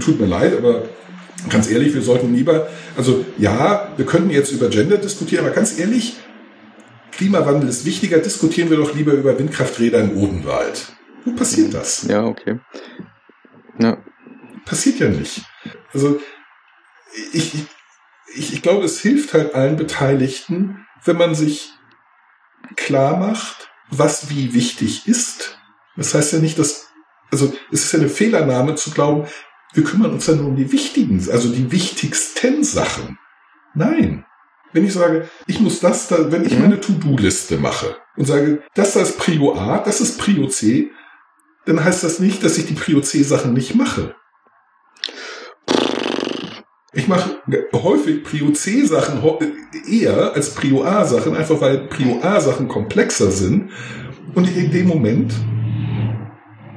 tut 0.00 0.20
mir 0.20 0.26
leid, 0.26 0.56
aber 0.56 0.84
ganz 1.48 1.70
ehrlich, 1.70 1.94
wir 1.94 2.02
sollten 2.02 2.34
lieber, 2.34 2.68
also 2.96 3.24
ja, 3.38 3.92
wir 3.96 4.06
könnten 4.06 4.30
jetzt 4.30 4.52
über 4.52 4.68
Gender 4.68 4.98
diskutieren, 4.98 5.44
aber 5.44 5.54
ganz 5.54 5.78
ehrlich, 5.78 6.16
Klimawandel 7.12 7.68
ist 7.68 7.84
wichtiger, 7.84 8.18
diskutieren 8.18 8.70
wir 8.70 8.78
doch 8.78 8.94
lieber 8.94 9.12
über 9.12 9.38
Windkrafträder 9.38 10.00
im 10.00 10.16
Odenwald. 10.16 10.92
Wo 11.24 11.32
passiert 11.32 11.74
das? 11.74 12.04
Ja, 12.08 12.24
okay. 12.24 12.58
Ja. 13.78 13.98
Passiert 14.64 14.98
ja 14.98 15.08
nicht. 15.08 15.42
Also 15.92 16.20
ich, 17.32 17.54
ich, 18.34 18.52
ich 18.54 18.62
glaube, 18.62 18.84
es 18.84 19.00
hilft 19.00 19.34
halt 19.34 19.54
allen 19.54 19.76
Beteiligten, 19.76 20.86
wenn 21.04 21.18
man 21.18 21.34
sich 21.34 21.70
klar 22.76 23.16
macht, 23.16 23.70
was 23.90 24.30
wie 24.30 24.54
wichtig 24.54 25.06
ist. 25.06 25.58
Das 25.96 26.14
heißt 26.14 26.32
ja 26.32 26.38
nicht, 26.38 26.58
dass, 26.58 26.88
also 27.30 27.52
es 27.70 27.84
ist 27.84 27.92
ja 27.92 27.98
eine 27.98 28.08
Fehlernahme 28.08 28.74
zu 28.74 28.90
glauben, 28.90 29.28
wir 29.74 29.84
kümmern 29.84 30.12
uns 30.12 30.26
ja 30.26 30.34
nur 30.34 30.48
um 30.48 30.56
die 30.56 30.70
wichtigen, 30.70 31.24
also 31.30 31.48
die 31.50 31.72
wichtigsten 31.72 32.64
Sachen. 32.64 33.18
Nein. 33.74 34.24
Wenn 34.72 34.84
ich 34.86 34.92
sage, 34.92 35.28
ich 35.46 35.60
muss 35.60 35.80
das 35.80 36.08
da, 36.08 36.32
wenn 36.32 36.44
ich 36.44 36.54
mhm. 36.54 36.62
meine 36.62 36.80
To-Do-Liste 36.80 37.58
mache 37.58 37.96
und 38.16 38.24
sage, 38.24 38.62
das 38.74 38.96
ist 38.96 39.18
Prio 39.18 39.54
A, 39.54 39.78
das 39.78 40.00
ist 40.00 40.18
Prio 40.18 40.46
C, 40.46 40.90
dann 41.66 41.84
heißt 41.84 42.02
das 42.04 42.18
nicht, 42.18 42.42
dass 42.42 42.58
ich 42.58 42.66
die 42.66 42.74
Prio 42.74 43.00
C-Sachen 43.00 43.52
nicht 43.52 43.74
mache. 43.74 44.14
Ich 46.94 47.08
mache 47.08 47.40
häufig 47.72 48.22
Prio 48.22 48.50
C-Sachen 48.50 49.22
eher 49.88 50.34
als 50.34 50.54
Prio 50.54 50.84
A-Sachen, 50.84 51.34
einfach 51.34 51.60
weil 51.60 51.88
Prio 51.88 52.20
A-Sachen 52.22 52.68
komplexer 52.68 53.30
sind 53.30 53.70
und 54.34 54.46
ich 54.46 54.56
in 54.56 54.70
dem 54.72 54.88
Moment 54.88 55.32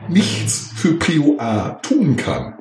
nichts 0.07 0.71
für 0.75 0.93
Prio 0.93 1.37
A 1.39 1.71
tun 1.81 2.15
kann. 2.15 2.55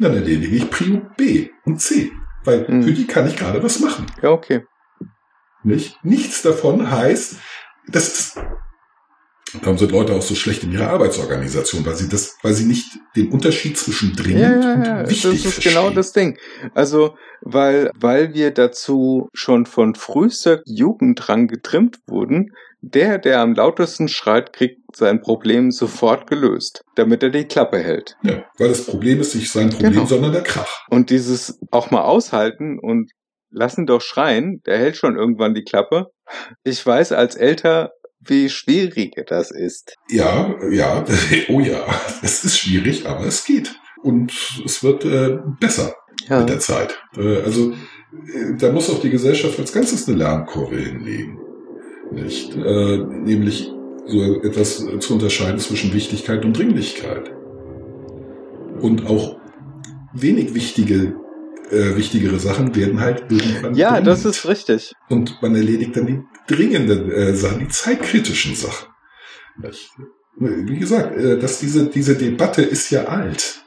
Dann 0.00 0.14
erledige 0.14 0.56
ich 0.56 0.70
Prio 0.70 1.02
B 1.16 1.50
und 1.64 1.80
C, 1.80 2.12
weil 2.44 2.66
hm. 2.66 2.82
für 2.82 2.92
die 2.92 3.06
kann 3.06 3.26
ich 3.26 3.36
gerade 3.36 3.62
was 3.62 3.80
machen. 3.80 4.06
Ja, 4.22 4.30
okay. 4.30 4.64
Nicht? 5.64 6.02
Nichts 6.04 6.42
davon 6.42 6.90
heißt, 6.90 7.36
das 7.88 8.08
ist 8.08 8.38
Darum 9.62 9.78
sind 9.78 9.92
Leute 9.92 10.12
auch 10.12 10.22
so 10.22 10.34
schlecht 10.34 10.62
in 10.62 10.72
ihrer 10.72 10.90
Arbeitsorganisation, 10.90 11.86
weil 11.86 11.94
sie 11.94 12.08
das, 12.08 12.36
weil 12.42 12.52
sie 12.52 12.66
nicht 12.66 12.98
den 13.16 13.30
Unterschied 13.30 13.78
zwischen 13.78 14.14
dringend 14.14 14.40
ja, 14.40 14.60
ja, 14.60 14.84
ja. 14.84 15.00
und 15.00 15.08
wichtig 15.08 15.22
Das 15.22 15.34
ist 15.34 15.42
genau 15.42 15.50
verstehen. 15.52 15.72
genau 15.72 15.90
das 15.90 16.12
Ding. 16.12 16.38
Also, 16.74 17.16
weil, 17.40 17.90
weil 17.98 18.34
wir 18.34 18.50
dazu 18.50 19.30
schon 19.32 19.64
von 19.64 19.94
frühester 19.94 20.60
Jugend 20.66 21.26
dran 21.26 21.48
getrimmt 21.48 22.00
wurden, 22.06 22.52
der, 22.80 23.18
der 23.18 23.40
am 23.40 23.54
lautesten 23.54 24.08
schreit, 24.08 24.52
kriegt 24.52 24.80
sein 24.94 25.20
Problem 25.20 25.70
sofort 25.70 26.28
gelöst, 26.28 26.84
damit 26.94 27.22
er 27.22 27.30
die 27.30 27.44
Klappe 27.44 27.78
hält. 27.78 28.16
Ja, 28.22 28.44
weil 28.58 28.68
das 28.68 28.86
Problem 28.86 29.20
ist 29.20 29.34
nicht 29.34 29.50
sein 29.50 29.70
Problem, 29.70 29.92
genau. 29.92 30.06
sondern 30.06 30.32
der 30.32 30.42
Krach. 30.42 30.86
Und 30.88 31.10
dieses 31.10 31.58
auch 31.70 31.90
mal 31.90 32.02
aushalten 32.02 32.78
und 32.78 33.10
lassen 33.50 33.86
doch 33.86 34.00
schreien, 34.00 34.62
der 34.66 34.78
hält 34.78 34.96
schon 34.96 35.16
irgendwann 35.16 35.54
die 35.54 35.64
Klappe. 35.64 36.06
Ich 36.62 36.84
weiß 36.84 37.12
als 37.12 37.34
älter, 37.34 37.90
wie 38.20 38.48
schwierig 38.48 39.14
das 39.26 39.50
ist. 39.50 39.94
Ja, 40.08 40.54
ja, 40.70 41.04
oh 41.48 41.60
ja, 41.60 41.84
es 42.22 42.44
ist 42.44 42.58
schwierig, 42.58 43.06
aber 43.06 43.24
es 43.26 43.44
geht. 43.44 43.74
Und 44.02 44.32
es 44.64 44.82
wird 44.84 45.04
äh, 45.04 45.38
besser 45.58 45.94
ja. 46.28 46.40
mit 46.40 46.48
der 46.48 46.60
Zeit. 46.60 46.98
Äh, 47.16 47.42
also 47.42 47.72
äh, 47.72 48.56
da 48.58 48.70
muss 48.72 48.90
auch 48.90 49.00
die 49.00 49.10
Gesellschaft 49.10 49.58
als 49.58 49.72
Ganzes 49.72 50.06
eine 50.08 50.18
Lernkurve 50.18 50.76
hinlegen. 50.76 51.38
Nicht? 52.10 52.56
Äh, 52.56 52.96
nämlich 52.98 53.72
so 54.06 54.42
etwas 54.42 54.84
zu 55.00 55.14
unterscheiden 55.14 55.58
zwischen 55.58 55.92
Wichtigkeit 55.92 56.44
und 56.44 56.56
Dringlichkeit. 56.56 57.30
Und 58.80 59.06
auch 59.06 59.36
wenig 60.14 60.54
wichtige 60.54 61.14
äh, 61.70 61.96
wichtigere 61.96 62.38
Sachen 62.38 62.74
werden 62.74 63.00
halt 63.00 63.24
irgendwann. 63.28 63.74
Ja, 63.74 63.90
dringend. 63.90 64.06
das 64.06 64.24
ist 64.24 64.48
richtig. 64.48 64.94
Und 65.08 65.40
man 65.42 65.54
erledigt 65.54 65.96
dann 65.96 66.06
die 66.06 66.22
dringenden 66.46 67.10
äh, 67.10 67.34
Sachen, 67.34 67.60
die 67.60 67.68
zeitkritischen 67.68 68.54
Sachen. 68.54 68.88
Wie 70.36 70.78
gesagt, 70.78 71.16
äh, 71.16 71.38
dass 71.38 71.60
diese, 71.60 71.86
diese 71.86 72.16
Debatte 72.16 72.62
ist 72.62 72.90
ja 72.90 73.04
alt. 73.04 73.62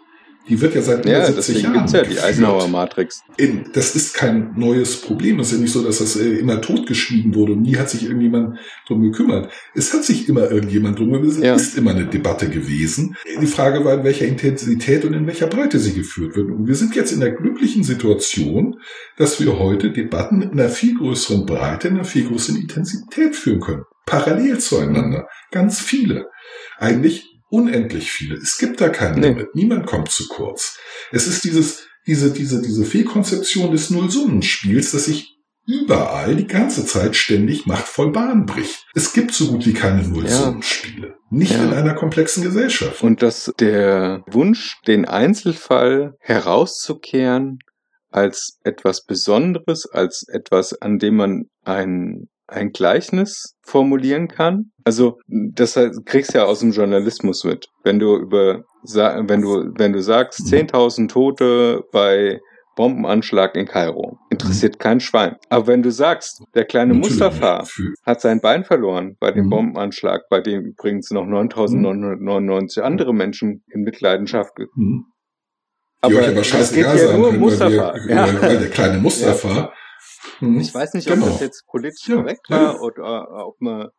Die 0.52 0.60
wird 0.60 0.76
ja 0.76 0.82
seit 0.82 1.06
ja, 1.06 1.26
70 1.26 1.62
Jahren. 1.62 1.74
Gibt's 1.76 1.94
ja 1.94 2.04
die 2.04 2.20
Eisenhower 2.20 2.68
Matrix. 2.68 3.24
Das 3.72 3.96
ist 3.96 4.14
kein 4.14 4.52
neues 4.58 5.00
Problem. 5.00 5.40
Es 5.40 5.48
ist 5.48 5.54
ja 5.54 5.62
nicht 5.62 5.72
so, 5.72 5.82
dass 5.82 6.00
das 6.00 6.18
äh, 6.18 6.40
immer 6.40 6.60
totgeschwiegen 6.60 7.34
wurde 7.34 7.54
und 7.54 7.62
nie 7.62 7.78
hat 7.78 7.90
sich 7.90 8.04
irgendjemand 8.04 8.60
drum 8.86 9.02
gekümmert. 9.02 9.50
Es 9.76 9.94
hat 9.94 10.04
sich 10.04 10.28
immer 10.28 10.52
irgendjemand 10.52 11.00
drum 11.00 11.14
gekümmert. 11.14 11.38
Es 11.38 11.42
ja. 11.42 11.56
ist 11.56 11.78
immer 11.78 11.92
eine 11.92 12.06
Debatte 12.06 12.50
gewesen. 12.50 13.16
Die 13.42 13.48
Frage 13.48 13.86
war, 13.86 13.94
in 13.94 14.04
welcher 14.04 14.26
Intensität 14.26 15.06
und 15.06 15.14
in 15.14 15.26
welcher 15.26 15.48
Breite 15.48 15.80
sie 15.80 15.94
geführt 15.94 16.36
wird. 16.36 16.50
Und 16.50 16.68
wir 16.68 16.76
sind 16.76 16.98
jetzt 16.98 17.14
in 17.14 17.22
der 17.22 17.32
glücklichen 17.32 17.86
Situation, 17.86 18.76
dass 19.16 19.40
wir 19.40 19.58
heute 19.58 19.92
Debatten 19.92 20.42
in 20.42 20.52
einer 20.52 20.68
viel 20.68 20.98
größeren 20.98 21.46
Breite, 21.46 21.88
in 21.88 21.94
einer 21.94 22.04
viel 22.04 22.28
größeren 22.28 22.60
Intensität 22.60 23.38
führen 23.38 23.62
können. 23.62 23.84
Parallel 24.06 24.60
zueinander. 24.60 25.30
Ganz 25.52 25.80
viele. 25.80 26.26
Eigentlich 26.78 27.31
unendlich 27.52 28.12
viele. 28.12 28.36
Es 28.36 28.58
gibt 28.58 28.82
da 28.82 28.90
kein 28.90 29.20
nee. 29.20 29.28
Limit. 29.28 29.54
Niemand 29.56 29.86
kommt 29.86 30.10
zu 30.10 30.28
kurz. 30.28 30.80
Es 31.12 31.28
ist 31.28 31.44
dieses, 31.44 31.88
diese, 32.08 32.32
diese, 32.32 32.62
diese 32.62 32.86
Fehlkonzeption 32.86 33.72
des 33.72 33.90
Nullsummenspiels, 33.90 34.92
dass 34.92 35.06
sich 35.06 35.38
überall 35.68 36.36
die 36.36 36.48
ganze 36.48 36.86
Zeit 36.86 37.16
ständig 37.16 37.66
machtvoll 37.66 38.12
Bahn 38.12 38.46
bricht. 38.46 38.88
Es 38.96 39.14
gibt 39.14 39.34
so 39.34 39.48
gut 39.48 39.66
wie 39.66 39.74
keine 39.74 40.08
Nullsummenspiele. 40.08 41.08
Ja. 41.08 41.14
Nicht 41.30 41.54
ja. 41.54 41.64
in 41.64 41.74
einer 41.74 41.94
komplexen 41.94 42.44
Gesellschaft. 42.44 43.04
Und 43.04 43.22
dass 43.22 43.52
der 43.60 44.24
Wunsch, 44.28 44.78
den 44.88 45.06
Einzelfall 45.06 46.16
herauszukehren 46.20 47.60
als 48.10 48.58
etwas 48.64 49.06
Besonderes, 49.06 49.86
als 49.86 50.26
etwas, 50.28 50.74
an 50.82 50.98
dem 50.98 51.16
man 51.16 51.46
ein 51.64 52.28
ein 52.52 52.72
Gleichnis 52.72 53.56
formulieren 53.64 54.28
kann. 54.28 54.72
Also 54.84 55.20
das 55.28 55.80
kriegst 56.06 56.34
du 56.34 56.40
ja 56.40 56.46
aus 56.46 56.60
dem 56.60 56.72
Journalismus 56.72 57.44
mit. 57.44 57.68
Wenn 57.84 58.00
du 58.00 58.18
über 58.18 58.64
wenn 58.84 59.42
du 59.42 59.72
wenn 59.78 59.94
du 59.94 60.02
sagst 60.02 60.42
10.000 60.42 61.02
mhm. 61.02 61.08
Tote 61.08 61.84
bei 61.92 62.40
Bombenanschlag 62.76 63.56
in 63.56 63.66
Kairo. 63.66 64.18
Interessiert 64.30 64.76
mhm. 64.76 64.80
kein 64.80 65.00
Schwein. 65.00 65.36
Aber 65.50 65.68
wenn 65.68 65.84
du 65.84 65.92
sagst, 65.92 66.44
der 66.56 66.66
kleine 66.66 66.94
Natürlich 66.94 67.20
Mustafa 67.20 67.66
hat 68.06 68.22
sein 68.22 68.40
Bein 68.42 68.64
verloren 68.64 69.18
bei 69.20 69.32
dem 69.32 69.46
mhm. 69.46 69.50
Bombenanschlag, 69.50 70.22
bei 70.30 70.42
dem 70.42 70.64
übrigens 70.64 71.12
noch 71.12 71.26
9.999 71.26 72.82
andere 72.82 73.14
Menschen 73.14 73.64
in 73.68 73.82
Mitleidenschaft 73.82 74.54
mhm. 74.76 75.06
Aber 76.04 76.20
es 76.20 76.74
geht 76.74 76.86
ja 76.86 77.16
nur 77.16 77.32
Mustafa. 77.34 77.94
Wir, 78.08 78.16
ja. 78.16 78.28
der 78.32 78.70
kleine 78.70 78.98
Mustafa 79.02 79.72
Mhm. 80.42 80.60
Ich 80.60 80.74
weiß 80.74 80.94
nicht, 80.94 81.08
ob 81.10 81.16
genau. 81.16 81.28
das 81.28 81.40
jetzt 81.40 81.66
politisch 81.68 82.08
ja, 82.08 82.16
korrekt 82.16 82.50
war 82.50 82.74
ja. 82.74 82.80
oder 82.80 83.48
ob 83.48 83.62
man, 83.62 83.90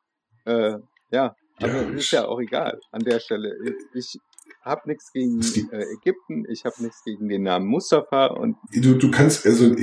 äh, 0.45 0.77
ja, 1.11 1.35
aber 1.61 1.83
ja, 1.83 1.89
ist 1.91 2.11
ja 2.11 2.27
auch 2.27 2.41
egal 2.41 2.81
an 2.91 3.03
der 3.03 3.21
Stelle. 3.21 3.55
Ich 3.95 4.19
habe 4.63 4.83
nichts 4.87 5.13
gegen 5.13 5.41
äh, 5.41 5.85
Ägypten, 5.95 6.45
ich 6.51 6.65
habe 6.65 6.83
nichts 6.83 7.03
gegen 7.05 7.29
den 7.29 7.43
Namen 7.43 7.67
Mustafa 7.67 8.27
und 8.27 8.57
du, 8.73 8.95
du 8.95 9.11
kannst 9.11 9.47
also 9.47 9.75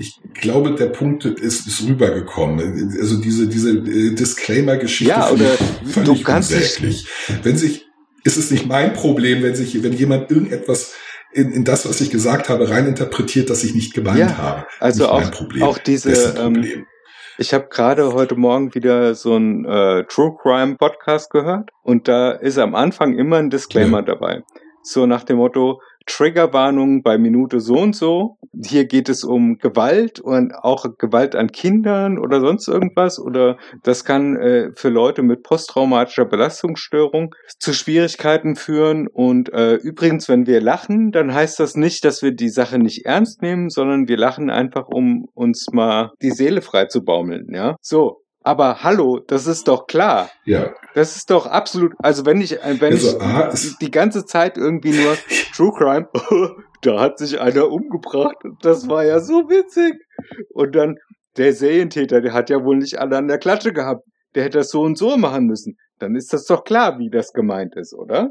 ich 0.00 0.20
glaube, 0.34 0.76
der 0.76 0.86
Punkt 0.86 1.24
ist, 1.24 1.66
ist 1.66 1.82
rübergekommen. 1.82 2.96
Also 3.00 3.20
diese 3.20 3.48
diese 3.48 3.70
äh, 3.70 4.14
Disclaimer-Geschichte 4.14 5.12
ja, 5.12 5.30
oder 5.30 5.50
völlig 5.84 6.18
du 6.18 6.22
kannst 6.22 6.52
unsäglich. 6.52 7.08
Wenn 7.42 7.56
sich 7.56 7.86
ist 8.24 8.36
es 8.36 8.50
nicht 8.50 8.66
mein 8.66 8.92
Problem, 8.92 9.42
wenn 9.42 9.56
sich 9.56 9.82
wenn 9.82 9.92
jemand 9.92 10.30
irgendetwas 10.30 10.94
in, 11.32 11.52
in 11.52 11.64
das, 11.64 11.88
was 11.88 12.00
ich 12.00 12.10
gesagt 12.10 12.48
habe, 12.48 12.70
reininterpretiert, 12.70 13.50
dass 13.50 13.64
ich 13.64 13.74
nicht 13.74 13.94
gemeint 13.94 14.18
ja, 14.18 14.38
habe. 14.38 14.66
Also 14.80 15.08
auch, 15.08 15.30
auch 15.60 15.78
diese, 15.78 16.34
ähm, 16.38 16.86
Ich 17.38 17.54
habe 17.54 17.68
gerade 17.70 18.12
heute 18.12 18.34
Morgen 18.34 18.74
wieder 18.74 19.14
so 19.14 19.36
ein 19.36 19.64
äh, 19.64 20.04
True 20.04 20.36
Crime 20.40 20.76
Podcast 20.76 21.30
gehört 21.30 21.70
und 21.82 22.08
da 22.08 22.32
ist 22.32 22.58
am 22.58 22.74
Anfang 22.74 23.16
immer 23.16 23.36
ein 23.36 23.50
Disclaimer 23.50 23.98
Ja. 23.98 24.04
dabei. 24.04 24.42
So 24.82 25.06
nach 25.06 25.24
dem 25.24 25.36
Motto, 25.36 25.80
Triggerwarnung 26.08 27.02
bei 27.02 27.18
Minute 27.18 27.60
so 27.60 27.76
und 27.78 27.94
so. 27.94 28.38
Hier 28.64 28.86
geht 28.86 29.08
es 29.08 29.24
um 29.24 29.58
Gewalt 29.58 30.18
und 30.18 30.52
auch 30.54 30.84
Gewalt 30.98 31.36
an 31.36 31.52
Kindern 31.52 32.18
oder 32.18 32.40
sonst 32.40 32.66
irgendwas. 32.66 33.20
Oder 33.20 33.58
das 33.84 34.04
kann 34.04 34.36
äh, 34.36 34.70
für 34.74 34.88
Leute 34.88 35.22
mit 35.22 35.42
posttraumatischer 35.42 36.24
Belastungsstörung 36.24 37.34
zu 37.58 37.72
Schwierigkeiten 37.72 38.56
führen. 38.56 39.06
Und 39.06 39.52
äh, 39.52 39.74
übrigens, 39.74 40.28
wenn 40.28 40.46
wir 40.46 40.60
lachen, 40.60 41.12
dann 41.12 41.32
heißt 41.32 41.60
das 41.60 41.76
nicht, 41.76 42.04
dass 42.04 42.22
wir 42.22 42.32
die 42.32 42.50
Sache 42.50 42.78
nicht 42.78 43.06
ernst 43.06 43.42
nehmen, 43.42 43.68
sondern 43.68 44.08
wir 44.08 44.16
lachen 44.16 44.50
einfach, 44.50 44.88
um 44.88 45.26
uns 45.34 45.66
mal 45.72 46.12
die 46.22 46.30
Seele 46.30 46.62
frei 46.62 46.86
zu 46.86 47.04
baumeln. 47.04 47.46
Ja, 47.52 47.76
so. 47.80 48.22
Aber 48.48 48.82
hallo, 48.82 49.18
das 49.18 49.46
ist 49.46 49.68
doch 49.68 49.86
klar. 49.86 50.30
Ja, 50.46 50.74
Das 50.94 51.16
ist 51.16 51.28
doch 51.30 51.44
absolut, 51.46 51.92
also 51.98 52.24
wenn 52.24 52.40
ich, 52.40 52.52
äh, 52.62 52.80
wenn 52.80 52.94
Also, 52.94 53.18
ich 53.18 53.22
A, 53.22 53.48
es- 53.48 53.76
die 53.76 53.90
ganze 53.90 54.24
Zeit 54.24 54.56
irgendwie 54.56 54.92
nur 54.92 55.16
True 55.54 55.72
Crime, 55.76 56.08
da 56.80 56.98
hat 56.98 57.18
sich 57.18 57.38
einer 57.42 57.68
umgebracht, 57.70 58.36
das 58.62 58.88
war 58.88 59.04
ja 59.04 59.20
so 59.20 59.50
witzig. 59.50 59.92
Und 60.54 60.74
dann 60.74 60.96
der 61.36 61.52
Serientäter, 61.52 62.22
der 62.22 62.32
hat 62.32 62.48
ja 62.48 62.64
wohl 62.64 62.78
nicht 62.78 62.98
alle 62.98 63.18
an 63.18 63.28
der 63.28 63.36
Klatsche 63.36 63.74
gehabt, 63.74 64.02
der 64.34 64.44
hätte 64.44 64.56
das 64.58 64.70
so 64.70 64.80
und 64.80 64.96
so 64.96 65.18
machen 65.18 65.44
müssen. 65.44 65.76
Dann 65.98 66.14
ist 66.16 66.32
das 66.32 66.46
doch 66.46 66.64
klar, 66.64 66.98
wie 66.98 67.10
das 67.10 67.34
gemeint 67.34 67.76
ist, 67.76 67.92
oder? 67.94 68.30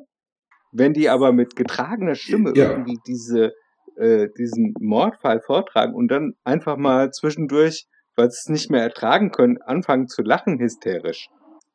Wenn 0.72 0.94
die 0.94 1.10
aber 1.10 1.32
mit 1.32 1.56
getragener 1.56 2.16
Stimme 2.16 2.54
Ja. 2.56 2.72
irgendwie 2.72 2.98
diese, 3.08 3.52
äh, 3.98 4.30
diesen 4.36 4.74
Mordfall 4.80 5.42
vortragen 5.46 5.94
und 5.94 6.08
dann 6.08 6.34
einfach 6.44 6.76
mal 6.78 7.12
zwischendurch, 7.12 7.86
weil 8.18 8.30
sie 8.32 8.38
es 8.44 8.50
nicht 8.50 8.70
mehr 8.72 8.84
ertragen 8.84 9.32
können, 9.32 9.58
anfangen 9.62 10.08
zu 10.08 10.22
lachen 10.24 10.60
hysterisch. 10.60 11.28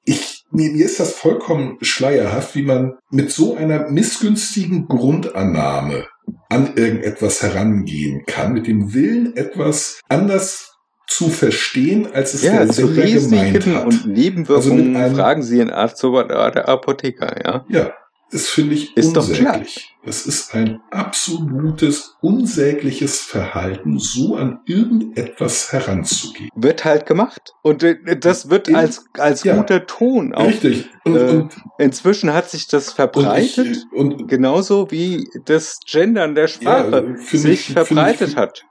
ich, 0.04 0.44
mir, 0.50 0.70
mir 0.72 0.84
ist 0.84 1.00
das 1.00 1.12
vollkommen 1.14 1.78
schleierhaft, 1.80 2.54
wie 2.54 2.62
man 2.62 2.98
mit 3.10 3.30
so 3.30 3.54
einer 3.56 3.88
missgünstigen 3.88 4.86
Grundannahme 4.88 6.06
an 6.48 6.74
irgendetwas 6.76 7.42
herangehen 7.42 8.24
kann, 8.26 8.52
mit 8.52 8.66
dem 8.66 8.92
Willen, 8.94 9.36
etwas 9.36 10.00
anders 10.08 10.76
zu 11.08 11.28
verstehen, 11.30 12.08
als 12.12 12.34
es 12.34 12.42
Ja, 12.42 12.64
der 12.64 12.72
Sender 12.72 12.92
gemeint 13.02 13.14
Risiken 13.54 13.74
hat. 13.76 13.86
und 13.86 14.06
Nebenwirkungen 14.06 14.96
Also 14.96 15.16
fragen 15.16 15.42
Sie 15.42 15.60
einen 15.60 15.70
Arzt 15.70 16.02
oder 16.04 16.50
der 16.50 16.68
Apotheker, 16.68 17.36
ja. 17.44 17.64
Ja, 17.68 17.92
das 18.32 18.48
finde 18.48 18.74
ich 18.74 18.96
Ist 18.96 19.16
unsäglich. 19.16 19.94
Das 20.04 20.26
ist 20.26 20.52
ein 20.54 20.80
absolutes, 20.90 22.16
unsägliches 22.20 23.20
Verhalten, 23.20 23.98
so 23.98 24.34
an 24.36 24.60
irgendetwas 24.66 25.70
heranzugehen. 25.72 26.48
Wird 26.56 26.84
halt 26.84 27.06
gemacht. 27.06 27.52
Und 27.62 27.84
das 28.20 28.50
wird 28.50 28.68
In- 28.68 28.74
als, 28.76 29.04
als 29.18 29.44
ja. 29.44 29.56
guter 29.56 29.86
Ton 29.86 30.34
auch. 30.34 30.46
Richtig. 30.48 30.88
Und, 31.04 31.16
äh, 31.16 31.20
und, 31.28 31.56
Inzwischen 31.78 32.32
hat 32.32 32.50
sich 32.50 32.66
das 32.68 32.88
und, 32.88 32.94
verbreitet, 32.96 33.66
ich, 33.66 33.84
und 33.92 34.26
genauso 34.28 34.90
wie 34.90 35.28
das 35.44 35.78
Gendern 35.86 36.34
der 36.34 36.48
Sprache 36.48 37.14
Ja, 37.16 37.38
sich 37.38 37.68
ich- 37.68 37.72
verbreitet 37.72 38.30
ich- 38.30 38.36
hat. 38.36 38.64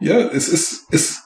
Ja, 0.00 0.18
es 0.18 0.48
ist, 0.48 0.86
es, 0.90 1.21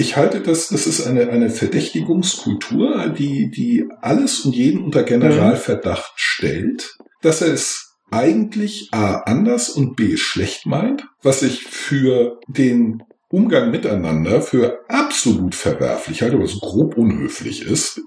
ich 0.00 0.16
halte 0.16 0.40
das, 0.40 0.68
das 0.68 0.86
ist 0.86 1.06
eine, 1.06 1.28
eine 1.28 1.50
Verdächtigungskultur, 1.50 3.10
die, 3.10 3.50
die 3.50 3.86
alles 4.00 4.40
und 4.40 4.56
jeden 4.56 4.82
unter 4.82 5.02
Generalverdacht 5.02 6.12
stellt, 6.16 6.96
dass 7.20 7.42
er 7.42 7.52
es 7.52 7.98
eigentlich 8.10 8.88
A 8.92 9.16
anders 9.18 9.68
und 9.68 9.96
B 9.96 10.16
schlecht 10.16 10.66
meint, 10.66 11.06
was 11.22 11.42
ich 11.42 11.64
für 11.64 12.40
den 12.48 13.02
Umgang 13.28 13.70
miteinander 13.70 14.40
für 14.40 14.80
absolut 14.88 15.54
verwerflich 15.54 16.22
halte, 16.22 16.40
was 16.40 16.58
grob 16.58 16.96
unhöflich 16.96 17.62
ist, 17.62 18.00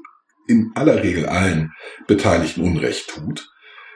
in 0.48 0.72
aller 0.76 1.04
Regel 1.04 1.28
allen 1.28 1.72
Beteiligten 2.08 2.62
Unrecht 2.62 3.08
tut, 3.10 3.48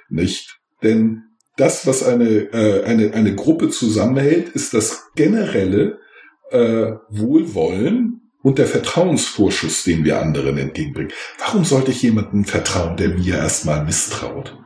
nicht? 0.07 0.59
Denn 0.83 1.23
das, 1.57 1.87
was 1.87 2.03
eine, 2.03 2.53
äh, 2.53 2.83
eine, 2.85 3.13
eine 3.13 3.35
Gruppe 3.35 3.69
zusammenhält, 3.69 4.49
ist 4.49 4.75
das 4.75 5.07
generelle 5.15 5.99
äh, 6.51 6.93
Wohlwollen 7.09 8.21
und 8.41 8.59
der 8.59 8.67
Vertrauensvorschuss, 8.67 9.83
den 9.83 10.05
wir 10.05 10.21
anderen 10.21 10.57
entgegenbringen. 10.57 11.11
Warum 11.39 11.65
sollte 11.65 11.91
ich 11.91 12.01
jemandem 12.01 12.45
vertrauen, 12.45 12.97
der 12.97 13.09
mir 13.09 13.35
erstmal 13.35 13.83
misstraut? 13.83 14.57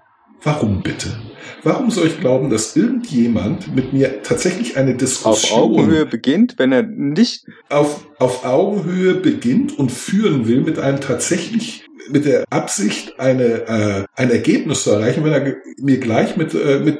Warum 0.44 0.82
bitte? 0.82 1.20
Warum 1.64 1.92
soll 1.92 2.08
ich 2.08 2.20
glauben, 2.20 2.50
dass 2.50 2.76
irgendjemand 2.76 3.76
mit 3.76 3.94
mir 3.94 4.24
tatsächlich 4.24 4.78
eine 4.78 4.94
Auf 4.94 4.98
Diskussion 4.98 5.60
Augenhöhe 5.60 6.06
beginnt, 6.06 6.56
wenn 6.58 6.72
er 6.72 6.82
nicht 6.82 7.46
auf, 7.70 8.08
auf 8.18 8.46
Augenhöhe 8.46 9.14
beginnt 9.14 9.78
und 9.78 9.92
führen 9.92 10.48
will 10.48 10.62
mit 10.62 10.80
einem 10.80 11.00
tatsächlich 11.00 11.86
mit 12.10 12.26
der 12.26 12.46
Absicht, 12.50 13.20
eine, 13.20 13.44
äh, 13.44 14.04
ein 14.16 14.32
Ergebnis 14.32 14.84
zu 14.84 14.92
erreichen, 14.92 15.24
wenn 15.24 15.34
er 15.34 15.56
mir 15.78 16.00
gleich 16.00 16.36
mit, 16.36 16.54
äh, 16.56 16.80
mit 16.80 17.00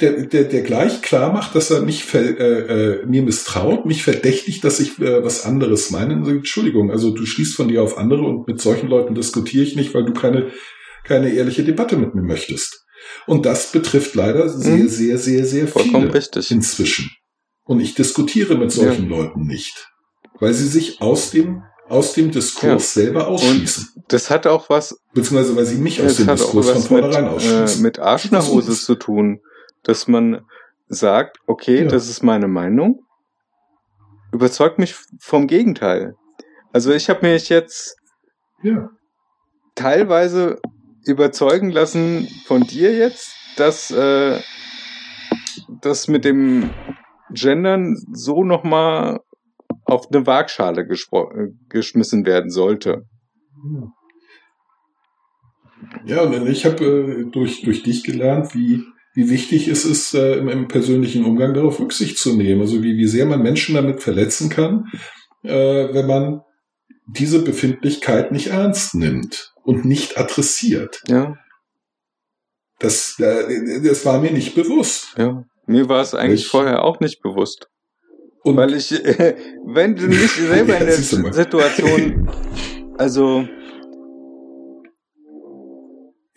der, 0.00 0.24
der, 0.24 0.44
der 0.44 0.62
gleich 0.62 1.02
klar 1.02 1.32
macht, 1.32 1.54
dass 1.54 1.70
er 1.70 1.82
mich 1.82 2.04
ver, 2.04 2.20
äh, 2.40 3.00
äh, 3.02 3.06
mir 3.06 3.22
misstraut, 3.22 3.86
mich 3.86 4.02
verdächtigt, 4.02 4.64
dass 4.64 4.80
ich 4.80 4.98
äh, 4.98 5.22
was 5.22 5.44
anderes 5.44 5.90
meine. 5.90 6.14
Und 6.14 6.24
sagt, 6.24 6.36
Entschuldigung, 6.38 6.90
also 6.90 7.10
du 7.10 7.24
schließt 7.26 7.54
von 7.54 7.68
dir 7.68 7.82
auf 7.82 7.96
andere 7.98 8.22
und 8.22 8.48
mit 8.48 8.60
solchen 8.60 8.88
Leuten 8.88 9.14
diskutiere 9.14 9.62
ich 9.62 9.76
nicht, 9.76 9.94
weil 9.94 10.04
du 10.04 10.12
keine, 10.12 10.50
keine 11.04 11.30
ehrliche 11.32 11.62
Debatte 11.64 11.96
mit 11.96 12.14
mir 12.14 12.22
möchtest. 12.22 12.84
Und 13.26 13.46
das 13.46 13.70
betrifft 13.72 14.14
leider 14.14 14.48
sehr, 14.48 14.76
Mhm. 14.76 14.88
sehr, 14.88 15.18
sehr, 15.18 15.44
sehr 15.44 15.68
vollkommen 15.68 16.06
viele 16.06 16.14
richtig. 16.14 16.50
inzwischen. 16.50 17.10
Und 17.64 17.80
ich 17.80 17.94
diskutiere 17.94 18.56
mit 18.56 18.72
solchen 18.72 19.08
Leuten 19.08 19.46
nicht, 19.46 19.88
weil 20.40 20.54
sie 20.54 20.66
sich 20.66 21.00
aus 21.00 21.30
dem, 21.30 21.62
aus 21.88 22.14
dem 22.14 22.30
Diskurs 22.30 22.94
selber 22.94 23.28
ausschließen. 23.28 23.88
Das 24.08 24.30
hat 24.30 24.46
auch 24.46 24.68
was 24.70 24.98
Beziehungsweise 25.14 25.54
weil 25.56 25.66
sie 25.66 25.76
mich 25.76 26.02
aus 26.02 26.16
dem 26.16 26.26
Diskurs 26.26 26.70
von 26.70 26.82
vornherein 26.82 27.24
äh, 27.26 27.28
ausschließen. 27.28 27.82
mit 27.82 27.98
Arsch 27.98 28.30
nach 28.30 28.48
Hose 28.48 28.72
zu 28.72 28.94
tun, 28.94 29.40
dass 29.84 30.08
man 30.08 30.44
sagt, 30.88 31.38
okay, 31.46 31.82
Ja. 31.82 31.88
das 31.88 32.08
ist 32.08 32.22
meine 32.22 32.48
Meinung, 32.48 33.04
überzeugt 34.32 34.78
mich 34.78 34.94
vom 35.20 35.46
Gegenteil. 35.46 36.14
Also 36.72 36.92
ich 36.92 37.08
habe 37.08 37.26
mich 37.26 37.48
jetzt 37.48 37.96
ja. 38.62 38.90
teilweise 39.74 40.60
überzeugen 41.06 41.70
lassen 41.70 42.28
von 42.46 42.62
dir 42.62 42.94
jetzt, 42.94 43.34
dass 43.56 43.90
äh, 43.90 44.38
das 45.80 46.08
mit 46.08 46.24
dem 46.24 46.70
Gendern 47.30 47.96
so 48.12 48.44
nochmal 48.44 49.20
auf 49.84 50.08
eine 50.10 50.26
Waagschale 50.26 50.82
äh, 50.82 51.48
geschmissen 51.68 52.26
werden 52.26 52.50
sollte. 52.50 53.04
Ja, 56.04 56.22
und 56.22 56.46
ich 56.46 56.64
habe 56.66 56.84
äh, 56.84 57.24
durch, 57.30 57.62
durch 57.62 57.82
dich 57.82 58.04
gelernt, 58.04 58.54
wie, 58.54 58.84
wie 59.18 59.30
wichtig 59.30 59.66
es 59.66 59.84
ist, 59.84 60.14
äh, 60.14 60.36
im, 60.38 60.48
im 60.48 60.68
persönlichen 60.68 61.24
Umgang 61.24 61.52
darauf 61.54 61.80
Rücksicht 61.80 62.18
zu 62.18 62.36
nehmen. 62.36 62.60
Also 62.60 62.82
wie, 62.84 62.96
wie 62.96 63.06
sehr 63.08 63.26
man 63.26 63.42
Menschen 63.42 63.74
damit 63.74 64.00
verletzen 64.02 64.48
kann, 64.48 64.84
äh, 65.42 65.92
wenn 65.92 66.06
man 66.06 66.40
diese 67.06 67.42
Befindlichkeit 67.42 68.30
nicht 68.32 68.48
ernst 68.48 68.94
nimmt 68.94 69.52
und 69.64 69.84
nicht 69.84 70.18
adressiert. 70.18 71.00
Ja, 71.08 71.34
Das, 72.78 73.18
äh, 73.18 73.80
das 73.82 74.04
war 74.06 74.20
mir 74.20 74.30
nicht 74.30 74.54
bewusst. 74.54 75.14
ja. 75.16 75.42
Mir 75.66 75.88
war 75.88 76.00
es 76.00 76.14
eigentlich 76.14 76.42
Ich- 76.44 76.48
vorher 76.48 76.82
auch 76.84 76.98
nicht 77.00 77.20
bewusst. 77.22 77.66
Und 78.44 78.56
Weil 78.56 78.72
ich, 78.74 78.90
wenn 79.76 79.96
du 79.96 80.06
nicht 80.06 80.30
selber 80.36 80.74
Ja, 80.74 80.80
in 80.80 80.86
der. 80.86 81.32
Situation, 81.34 82.30
also, 82.96 83.46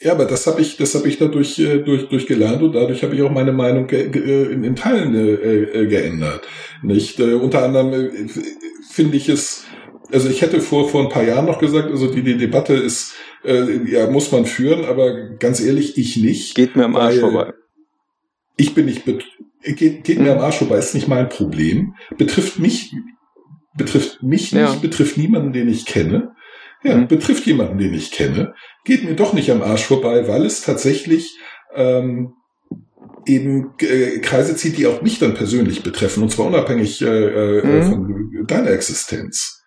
Ja, 0.03 0.13
aber 0.13 0.25
das 0.25 0.47
habe 0.47 0.61
ich, 0.61 0.77
das 0.77 0.95
habe 0.95 1.07
ich 1.07 1.17
dadurch 1.19 1.59
äh, 1.59 1.79
durch, 1.79 2.09
durch 2.09 2.25
gelernt 2.25 2.61
und 2.63 2.73
dadurch 2.73 3.03
habe 3.03 3.13
ich 3.15 3.21
auch 3.21 3.31
meine 3.31 3.51
Meinung 3.51 3.87
äh, 3.89 4.03
in, 4.51 4.63
in 4.63 4.75
Teilen 4.75 5.13
äh, 5.15 5.85
geändert. 5.87 6.41
Nicht 6.81 7.19
unter 7.19 7.63
anderem 7.63 8.09
finde 8.89 9.17
ich 9.17 9.29
es, 9.29 9.65
also 10.11 10.27
ich 10.29 10.41
hätte 10.41 10.59
vor 10.61 10.89
vor 10.89 11.03
ein 11.03 11.09
paar 11.09 11.23
Jahren 11.23 11.45
noch 11.45 11.59
gesagt, 11.59 11.89
also 11.91 12.11
die 12.11 12.23
die 12.23 12.37
Debatte 12.37 12.73
ist 12.73 13.13
ja 13.43 14.09
muss 14.09 14.31
man 14.31 14.45
führen, 14.45 14.85
aber 14.85 15.29
ganz 15.39 15.59
ehrlich 15.61 15.97
ich 15.97 16.17
nicht. 16.17 16.53
geht 16.55 16.75
mir 16.75 16.85
am 16.85 16.95
Arsch 16.95 17.19
vorbei. 17.19 17.53
Ich 18.57 18.75
bin 18.75 18.85
nicht 18.85 19.03
geht, 19.05 20.03
geht 20.03 20.19
mir 20.19 20.31
Mhm. 20.33 20.39
am 20.39 20.39
Arsch 20.39 20.57
vorbei, 20.57 20.77
ist 20.77 20.93
nicht 20.95 21.07
mein 21.07 21.29
Problem. 21.29 21.93
Betrifft 22.17 22.59
mich, 22.59 22.93
betrifft 23.77 24.21
mich 24.23 24.51
nicht, 24.51 24.61
Ja. 24.61 24.75
betrifft 24.81 25.17
niemanden, 25.17 25.53
den 25.53 25.69
ich 25.69 25.85
kenne. 25.85 26.33
Ja, 26.83 26.97
Mhm. 26.97 27.07
betrifft 27.07 27.45
jemanden, 27.45 27.77
den 27.77 27.93
ich 27.93 28.11
kenne. 28.11 28.53
Geht 28.85 29.03
mir 29.03 29.15
doch 29.15 29.33
nicht 29.33 29.49
am 29.51 29.61
Arsch 29.61 29.85
vorbei, 29.85 30.27
weil 30.27 30.45
es 30.45 30.61
tatsächlich 30.61 31.37
ähm, 31.75 32.33
eben 33.25 33.71
äh, 33.79 34.19
Kreise 34.19 34.55
zieht, 34.55 34.77
die 34.77 34.87
auch 34.87 35.01
mich 35.01 35.19
dann 35.19 35.33
persönlich 35.35 35.83
betreffen, 35.83 36.23
und 36.23 36.31
zwar 36.31 36.47
unabhängig 36.47 37.01
äh, 37.01 37.59
äh, 37.59 37.65
Mhm. 37.65 37.83
von 37.83 38.45
deiner 38.47 38.71
Existenz. 38.71 39.63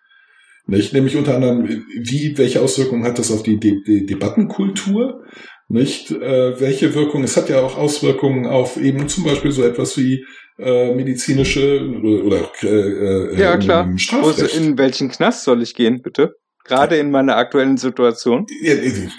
Nicht? 0.67 0.93
Nämlich 0.93 1.15
unter 1.15 1.35
anderem, 1.35 1.65
wie, 1.67 2.37
welche 2.37 2.61
Auswirkungen 2.61 3.03
hat 3.03 3.19
das 3.19 3.31
auf 3.31 3.43
die, 3.43 3.59
De 3.59 3.81
De 3.83 4.05
Debattenkultur? 4.05 5.23
Nicht? 5.67 6.11
Äh, 6.11 6.59
welche 6.59 6.93
Wirkung? 6.95 7.23
Es 7.23 7.37
hat 7.37 7.49
ja 7.49 7.61
auch 7.61 7.77
Auswirkungen 7.77 8.45
auf 8.47 8.77
eben 8.77 9.07
zum 9.07 9.23
Beispiel 9.23 9.51
so 9.51 9.63
etwas 9.63 9.97
wie 9.97 10.25
äh, 10.59 10.93
medizinische 10.95 11.81
oder, 11.81 12.23
oder 12.25 12.51
äh, 12.63 12.67
äh, 12.67 13.39
Ja, 13.39 13.57
klar. 13.57 13.91
Strafrecht. 13.97 14.55
in 14.55 14.77
welchen 14.77 15.09
Knast 15.09 15.43
soll 15.43 15.61
ich 15.61 15.73
gehen, 15.75 16.01
bitte? 16.01 16.35
Gerade 16.65 16.97
in 16.97 17.11
meiner 17.11 17.37
aktuellen 17.37 17.77
Situation? 17.77 18.47
Äh, 18.61 18.87
äh, 18.87 19.09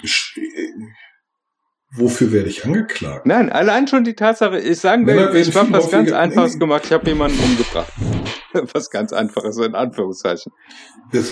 Wofür 1.95 2.33
werde 2.33 2.49
ich 2.49 2.65
angeklagt? 2.65 3.25
Nein, 3.25 3.49
allein 3.49 3.87
schon 3.87 4.03
die 4.03 4.13
Tatsache, 4.13 4.59
ich 4.59 4.79
sagen 4.79 5.05
Männer 5.05 5.31
will, 5.31 5.41
ich 5.41 5.55
habe 5.55 5.71
was 5.71 5.89
ganz 5.89 6.11
Einfaches 6.11 6.59
gemacht, 6.59 6.83
ich 6.85 6.91
habe 6.91 7.07
jemanden 7.09 7.39
umgebracht. 7.39 7.91
Was 8.73 8.89
ganz 8.89 9.13
Einfaches, 9.13 9.57
in 9.57 9.75
Anführungszeichen. 9.75 10.51
Das, 11.11 11.31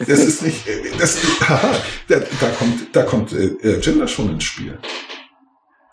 das 0.00 0.18
ist 0.18 0.42
nicht, 0.42 0.68
äh, 0.68 0.90
das, 0.98 1.18
haha, 1.48 1.74
da, 2.08 2.18
da 2.18 2.48
kommt, 2.50 2.94
da 2.94 3.02
kommt 3.04 3.32
äh, 3.32 3.46
äh, 3.62 3.80
Gender 3.80 4.06
schon 4.06 4.32
ins 4.32 4.44
Spiel. 4.44 4.78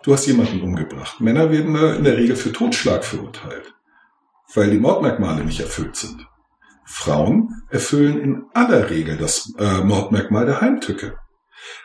Du 0.03 0.11
hast 0.11 0.25
jemanden 0.25 0.61
umgebracht. 0.61 1.21
Männer 1.21 1.49
werden 1.51 1.75
äh, 1.75 1.95
in 1.95 2.03
der 2.03 2.17
Regel 2.17 2.35
für 2.35 2.51
Totschlag 2.51 3.05
verurteilt, 3.05 3.73
weil 4.53 4.69
die 4.69 4.79
Mordmerkmale 4.79 5.45
nicht 5.45 5.61
erfüllt 5.61 5.95
sind. 5.95 6.27
Frauen 6.85 7.49
erfüllen 7.69 8.19
in 8.19 8.43
aller 8.53 8.89
Regel 8.89 9.17
das 9.17 9.53
äh, 9.57 9.81
Mordmerkmal 9.81 10.45
der 10.45 10.61
Heimtücke, 10.61 11.17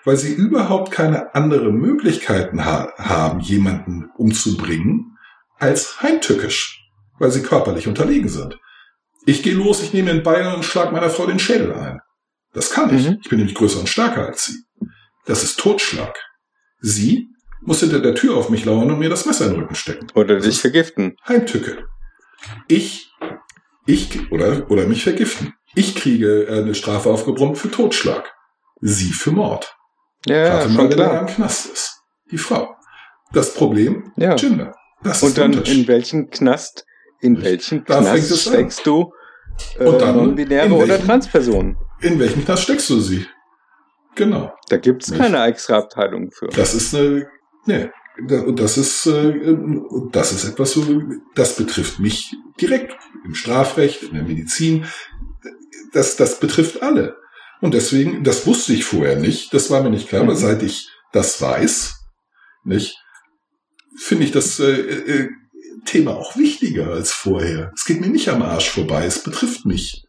weil 0.04 0.16
sie 0.16 0.32
überhaupt 0.32 0.90
keine 0.92 1.34
andere 1.34 1.72
Möglichkeiten 1.72 2.64
ha 2.64 2.92
haben, 2.96 3.40
jemanden 3.40 4.10
umzubringen, 4.16 5.16
als 5.58 6.02
heimtückisch, 6.02 6.86
weil 7.18 7.30
sie 7.30 7.42
körperlich 7.42 7.88
unterlegen 7.88 8.28
sind. 8.28 8.58
Ich 9.26 9.42
gehe 9.42 9.54
los, 9.54 9.82
ich 9.82 9.92
nehme 9.92 10.12
den 10.12 10.22
Beil 10.22 10.46
und 10.54 10.64
schlag 10.64 10.92
meiner 10.92 11.10
Frau 11.10 11.26
den 11.26 11.38
Schädel 11.38 11.74
ein. 11.74 12.00
Das 12.52 12.70
kann 12.70 12.94
ich. 12.94 13.08
Mhm. 13.08 13.18
Ich 13.22 13.28
bin 13.28 13.38
nämlich 13.38 13.54
größer 13.54 13.80
und 13.80 13.88
stärker 13.88 14.26
als 14.26 14.46
sie. 14.46 14.64
Das 15.26 15.42
ist 15.42 15.58
Totschlag. 15.58 16.18
Sie 16.80 17.28
muss 17.62 17.80
hinter 17.80 18.00
der 18.00 18.14
Tür 18.14 18.36
auf 18.36 18.48
mich 18.48 18.64
lauern 18.64 18.90
und 18.90 18.98
mir 18.98 19.10
das 19.10 19.26
Messer 19.26 19.46
in 19.46 19.52
den 19.52 19.60
Rücken 19.60 19.74
stecken. 19.74 20.08
Oder 20.14 20.40
dich 20.40 20.60
vergiften. 20.60 21.16
Heimtücke. 21.28 21.84
Ich, 22.68 23.12
ich, 23.86 24.30
oder, 24.30 24.70
oder 24.70 24.86
mich 24.86 25.02
vergiften. 25.04 25.54
Ich 25.74 25.94
kriege 25.94 26.46
eine 26.50 26.74
Strafe 26.74 27.10
aufgebrummt 27.10 27.58
für 27.58 27.70
Totschlag. 27.70 28.32
Sie 28.80 29.12
für 29.12 29.30
Mord. 29.30 29.76
Ja, 30.26 30.60
ja 30.62 30.68
mal, 30.68 30.88
da 30.88 30.94
klar. 30.94 31.20
im 31.20 31.26
Knast 31.26 31.66
ist. 31.66 32.02
Die 32.30 32.38
Frau. 32.38 32.74
Das 33.32 33.54
Problem, 33.54 34.12
Ja. 34.16 34.34
Gender. 34.34 34.74
Das 35.02 35.18
ist 35.18 35.22
Und 35.22 35.38
dann 35.38 35.52
in 35.64 35.88
welchen 35.88 36.28
Knast, 36.30 36.84
in 37.20 37.40
welchen 37.42 37.84
Da 37.84 38.00
Knast 38.00 38.30
es 38.30 38.42
steckst 38.42 38.86
du 38.86 39.12
äh, 39.78 39.84
Und 39.84 40.00
dann 40.00 40.16
non-binäre 40.16 40.66
in 40.66 40.72
oder 40.72 41.00
Transpersonen? 41.02 41.76
In 42.00 42.18
welchem 42.18 42.44
Knast 42.44 42.64
steckst 42.64 42.90
du 42.90 43.00
sie? 43.00 43.26
Genau. 44.16 44.52
Da 44.68 44.76
gibt's 44.76 45.08
Nicht. 45.08 45.20
keine 45.20 45.42
extra 45.44 45.78
Abteilung 45.78 46.30
für. 46.32 46.48
Das 46.48 46.74
ist 46.74 46.94
eine, 46.94 47.26
ne, 47.66 47.90
und 48.44 48.60
das 48.60 48.76
ist, 48.76 49.06
äh, 49.06 49.56
das 50.10 50.32
ist 50.32 50.44
etwas, 50.44 50.72
so, 50.72 50.84
das 51.34 51.56
betrifft 51.56 52.00
mich 52.00 52.34
direkt 52.60 52.94
im 53.24 53.34
Strafrecht, 53.34 54.02
in 54.02 54.14
der 54.14 54.22
Medizin. 54.24 54.84
Das, 55.92 56.16
das 56.16 56.40
betrifft 56.40 56.82
alle. 56.82 57.16
Und 57.60 57.74
deswegen, 57.74 58.24
das 58.24 58.46
wusste 58.46 58.72
ich 58.72 58.84
vorher 58.84 59.16
nicht, 59.16 59.52
das 59.52 59.70
war 59.70 59.82
mir 59.82 59.90
nicht 59.90 60.08
klar, 60.08 60.22
aber 60.22 60.32
Mhm. 60.32 60.38
seit 60.38 60.62
ich 60.62 60.88
das 61.12 61.40
weiß, 61.42 61.94
nicht, 62.64 62.96
finde 63.98 64.24
ich 64.24 64.30
das 64.32 64.60
äh, 64.60 64.70
äh, 64.72 65.28
Thema 65.84 66.16
auch 66.16 66.36
wichtiger 66.36 66.88
als 66.92 67.12
vorher. 67.12 67.72
Es 67.74 67.84
geht 67.84 68.00
mir 68.00 68.08
nicht 68.08 68.28
am 68.28 68.42
Arsch 68.42 68.70
vorbei, 68.70 69.04
es 69.04 69.22
betrifft 69.22 69.64
mich. 69.66 70.04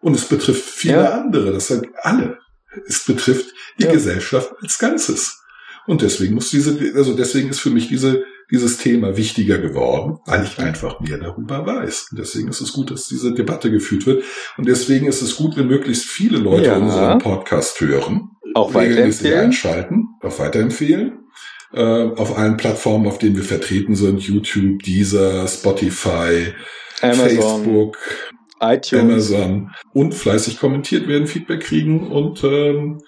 Und 0.00 0.14
es 0.14 0.24
betrifft 0.24 0.64
viele 0.64 1.04
Ja. 1.04 1.10
andere, 1.20 1.52
das 1.52 1.68
sind 1.68 1.86
alle. 2.02 2.38
Es 2.86 3.04
betrifft 3.04 3.54
die 3.78 3.84
Ja. 3.84 3.92
Gesellschaft 3.92 4.52
als 4.62 4.78
Ganzes. 4.78 5.42
Und 5.86 6.02
deswegen 6.02 6.34
muss 6.34 6.50
diese, 6.50 6.78
also 6.94 7.14
deswegen 7.14 7.48
ist 7.50 7.60
für 7.60 7.70
mich 7.70 7.88
diese, 7.88 8.24
dieses 8.50 8.78
Thema 8.78 9.16
wichtiger 9.16 9.58
geworden, 9.58 10.18
weil 10.26 10.44
ich 10.44 10.58
einfach 10.58 11.00
mehr 11.00 11.18
darüber 11.18 11.64
weiß. 11.66 12.08
Und 12.10 12.18
deswegen 12.18 12.48
ist 12.48 12.60
es 12.60 12.72
gut, 12.72 12.90
dass 12.90 13.08
diese 13.08 13.32
Debatte 13.34 13.70
geführt 13.70 14.06
wird. 14.06 14.24
Und 14.56 14.66
deswegen 14.68 15.06
ist 15.06 15.22
es 15.22 15.36
gut, 15.36 15.56
wenn 15.56 15.66
möglichst 15.68 16.04
viele 16.04 16.38
Leute 16.38 16.66
Ja. 16.66 16.76
unseren 16.76 17.18
Podcast 17.18 17.80
hören, 17.80 18.30
Auch 18.54 18.74
weiterempfehlen. 18.74 19.40
einschalten, 19.40 20.04
auch 20.22 20.38
weiterempfehlen. 20.38 21.18
Äh, 21.72 21.82
auf 21.82 22.36
allen 22.36 22.56
Plattformen, 22.56 23.06
auf 23.06 23.18
denen 23.18 23.36
wir 23.36 23.44
vertreten 23.44 23.94
sind, 23.94 24.20
YouTube, 24.22 24.82
Deezer, 24.82 25.46
Spotify, 25.46 26.52
Amazon, 27.00 27.28
Facebook, 27.28 27.98
iTunes. 28.60 29.30
Amazon 29.32 29.70
und 29.94 30.14
fleißig 30.14 30.58
kommentiert 30.58 31.06
werden, 31.06 31.28
Feedback 31.28 31.60
kriegen 31.60 32.08
und 32.08 32.42
ähm, 32.42 32.98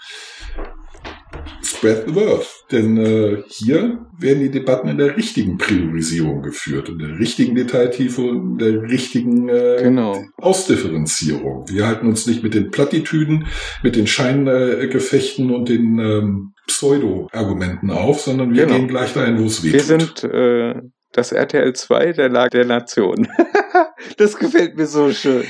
spread 1.82 2.04
the 2.06 2.14
word. 2.14 2.46
Denn 2.70 2.96
äh, 2.96 3.42
hier 3.48 4.06
werden 4.18 4.40
die 4.40 4.50
Debatten 4.50 4.88
in 4.88 4.98
der 4.98 5.16
richtigen 5.16 5.58
Priorisierung 5.58 6.42
geführt, 6.42 6.88
in 6.88 6.98
der 6.98 7.18
richtigen 7.18 7.54
Detailtiefe 7.56 8.22
und 8.22 8.52
in 8.52 8.58
der 8.58 8.82
richtigen 8.82 9.48
äh, 9.48 9.80
Genau. 9.82 10.22
Ausdifferenzierung. 10.38 11.66
Wir 11.68 11.86
halten 11.86 12.06
uns 12.06 12.26
nicht 12.26 12.42
mit 12.42 12.54
den 12.54 12.70
Plattitüden, 12.70 13.46
mit 13.82 13.96
den 13.96 14.06
Scheingefechten 14.06 15.50
und 15.50 15.68
den 15.68 15.98
ähm, 15.98 16.52
Pseudo-Argumenten 16.68 17.90
auf, 17.90 18.20
sondern 18.20 18.54
wir 18.54 18.64
Genau. 18.66 18.76
gehen 18.78 18.88
gleich 18.88 19.12
dahin, 19.12 19.40
wo 19.40 19.46
es 19.46 19.64
weh 19.64 19.72
Wir 19.72 19.80
sind 19.80 20.22
äh, 20.24 20.74
das 21.12 21.32
RTL 21.32 21.72
2 21.72 22.12
der 22.12 22.28
Lage 22.28 22.58
der 22.58 22.64
Nation. 22.64 23.28
das 24.16 24.36
gefällt 24.36 24.76
mir 24.76 24.86
so 24.86 25.12
schön. 25.12 25.48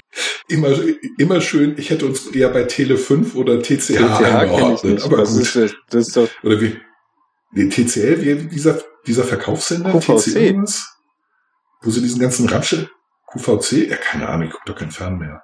Immer, 0.48 0.70
immer 1.18 1.40
schön, 1.40 1.74
ich 1.78 1.90
hätte 1.90 2.06
uns 2.06 2.26
eher 2.28 2.48
bei 2.50 2.64
Tele 2.64 2.96
5 2.98 3.34
oder 3.36 3.62
TCH, 3.62 3.94
TCH 3.96 4.22
eingeordnet. 4.22 5.02
Aber 5.04 5.18
Was 5.18 5.32
gut. 5.32 5.42
ist 5.42 5.56
das? 5.56 5.72
Das 5.90 6.08
ist 6.08 6.16
doch 6.16 6.28
Oder 6.42 6.60
wie? 6.60 6.76
Nee, 7.52 7.68
TCL, 7.68 8.20
wie 8.22 8.48
dieser, 8.48 8.78
dieser 9.06 9.24
Verkaufssender? 9.24 9.90
QVC. 9.92 10.16
TCL? 10.24 10.64
Wo 11.82 11.90
sie 11.90 12.00
diesen 12.00 12.20
ganzen 12.20 12.48
Ramsche, 12.48 12.90
QVC? 13.32 13.88
Ja, 13.90 13.96
keine 13.96 14.28
Ahnung, 14.28 14.48
ich 14.48 14.52
gucke 14.52 14.64
doch 14.66 14.76
kein 14.76 14.90
Fern 14.90 15.18
mehr. 15.18 15.42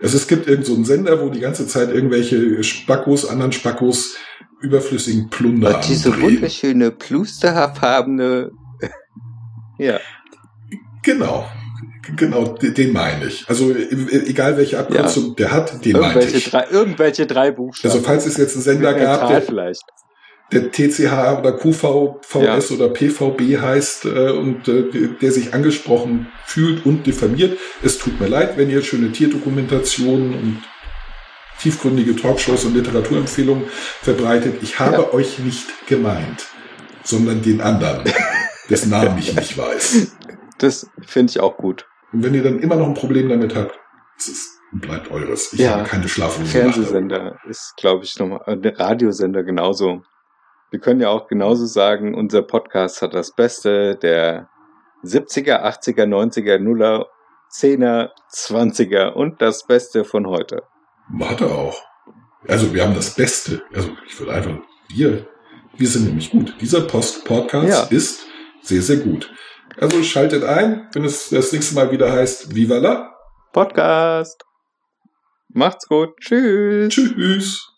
Also 0.00 0.16
es 0.16 0.26
gibt 0.26 0.48
irgend 0.48 0.66
so 0.66 0.74
einen 0.74 0.84
Sender, 0.84 1.20
wo 1.20 1.28
die 1.28 1.40
ganze 1.40 1.66
Zeit 1.66 1.90
irgendwelche 1.90 2.62
Spackos, 2.64 3.24
anderen 3.28 3.52
Spackos 3.52 4.16
überflüssigen 4.60 5.28
Plunder 5.30 5.76
Und 5.76 5.88
diese 5.88 6.12
andrehen. 6.12 6.36
wunderschöne, 6.36 6.90
plusterfarbene. 6.90 8.50
Ja. 9.82 10.00
Genau. 11.02 11.46
Genau, 12.16 12.44
den 12.58 12.92
meine 12.92 13.26
ich. 13.26 13.44
Also 13.48 13.70
e- 13.70 14.26
egal 14.26 14.56
welche 14.56 14.78
Abkürzung 14.78 15.36
der 15.36 15.52
hat, 15.52 15.84
den 15.84 15.98
meine 16.00 16.24
ich. 16.24 16.50
drei, 16.50 16.66
irgendwelche 16.68 17.26
drei 17.26 17.52
Buchstaben. 17.52 17.92
Also 17.92 18.04
falls 18.04 18.26
es 18.26 18.36
jetzt 18.36 18.54
einen 18.54 18.62
Sender 18.64 18.92
gab, 18.94 19.28
der, 19.28 19.40
vielleicht. 19.40 19.82
der 20.50 20.72
TCH 20.72 21.38
oder 21.38 21.52
QVVS 21.52 22.72
oder 22.72 22.88
PVB 22.88 23.60
heißt 23.60 24.06
äh, 24.06 24.30
und 24.32 24.66
äh, 24.66 25.10
der 25.20 25.30
sich 25.30 25.54
angesprochen 25.54 26.26
fühlt 26.44 26.84
und 26.84 27.06
diffamiert. 27.06 27.56
Es 27.84 27.98
tut 27.98 28.20
mir 28.20 28.26
leid, 28.28 28.56
wenn 28.56 28.68
ihr 28.68 28.82
schöne 28.82 29.12
Tierdokumentationen 29.12 30.34
und 30.34 30.62
tiefgründige 31.60 32.16
Talkshows 32.16 32.64
und 32.64 32.74
Literaturempfehlungen 32.74 33.64
verbreitet. 34.02 34.56
Ich 34.62 34.80
habe 34.80 34.94
Ja. 35.02 35.12
euch 35.14 35.38
nicht 35.38 35.86
gemeint, 35.86 36.46
sondern 37.04 37.42
den 37.42 37.60
anderen, 37.60 38.02
dessen 38.70 38.90
Namen 38.90 39.18
ich 39.18 39.34
nicht 39.34 39.56
weiß. 39.58 40.16
Das 40.58 40.88
finde 41.02 41.30
ich 41.30 41.40
auch 41.40 41.56
gut. 41.56 41.86
Und 42.12 42.22
wenn 42.22 42.34
ihr 42.34 42.42
dann 42.42 42.58
immer 42.60 42.76
noch 42.76 42.86
ein 42.86 42.94
Problem 42.94 43.28
damit 43.28 43.54
habt, 43.56 43.78
es 44.18 44.28
ist 44.28 44.58
bleibt 44.74 45.10
eures. 45.10 45.52
Ich 45.52 45.60
Ja. 45.60 45.72
habe 45.72 45.84
keine 45.84 46.08
schlaflose 46.08 46.42
Nacht. 46.44 46.50
Fernsehsender 46.74 47.38
ist, 47.46 47.74
glaube 47.76 48.04
ich, 48.04 48.18
nochmal, 48.18 48.40
äh, 48.46 48.56
der 48.56 48.78
Radiosender 48.78 49.42
genauso. 49.42 50.02
Wir 50.70 50.80
können 50.80 51.00
ja 51.00 51.10
auch 51.10 51.26
genauso 51.28 51.66
sagen, 51.66 52.14
unser 52.14 52.40
Podcast 52.42 53.02
hat 53.02 53.12
das 53.12 53.34
Beste 53.34 53.96
der 53.96 54.48
70er, 55.02 55.62
80er, 55.64 56.06
90er, 56.06 56.58
Nuller, 56.58 57.06
10er, 57.50 58.10
20er 58.32 59.08
und 59.12 59.42
das 59.42 59.66
Beste 59.66 60.04
von 60.04 60.26
heute. 60.26 60.62
Hat 61.20 61.42
er 61.42 61.50
auch. 61.50 61.78
Also 62.48 62.72
wir 62.72 62.82
haben 62.82 62.94
das 62.94 63.14
Beste. 63.14 63.62
Also 63.74 63.90
ich 64.06 64.18
würde 64.18 64.32
einfach, 64.32 64.56
wir, 64.88 65.26
wir 65.76 65.86
sind 65.88 66.06
nämlich 66.06 66.30
gut. 66.30 66.54
Dieser 66.62 66.80
Post 66.82 67.26
Podcast 67.26 67.90
Ja. 67.90 67.96
ist 67.96 68.26
sehr, 68.62 68.82
sehr 68.82 68.96
gut. 68.98 69.30
Also 69.78 70.02
schaltet 70.02 70.44
ein, 70.44 70.88
wenn 70.92 71.04
es 71.04 71.30
das 71.30 71.52
nächste 71.52 71.74
Mal 71.74 71.90
wieder 71.90 72.12
heißt 72.12 72.54
Viva 72.54 72.78
la. 72.78 73.14
Podcast. 73.52 74.42
Macht's 75.48 75.86
gut. 75.86 76.10
Tschüss. 76.20 76.92
Tschüss. 76.94 77.68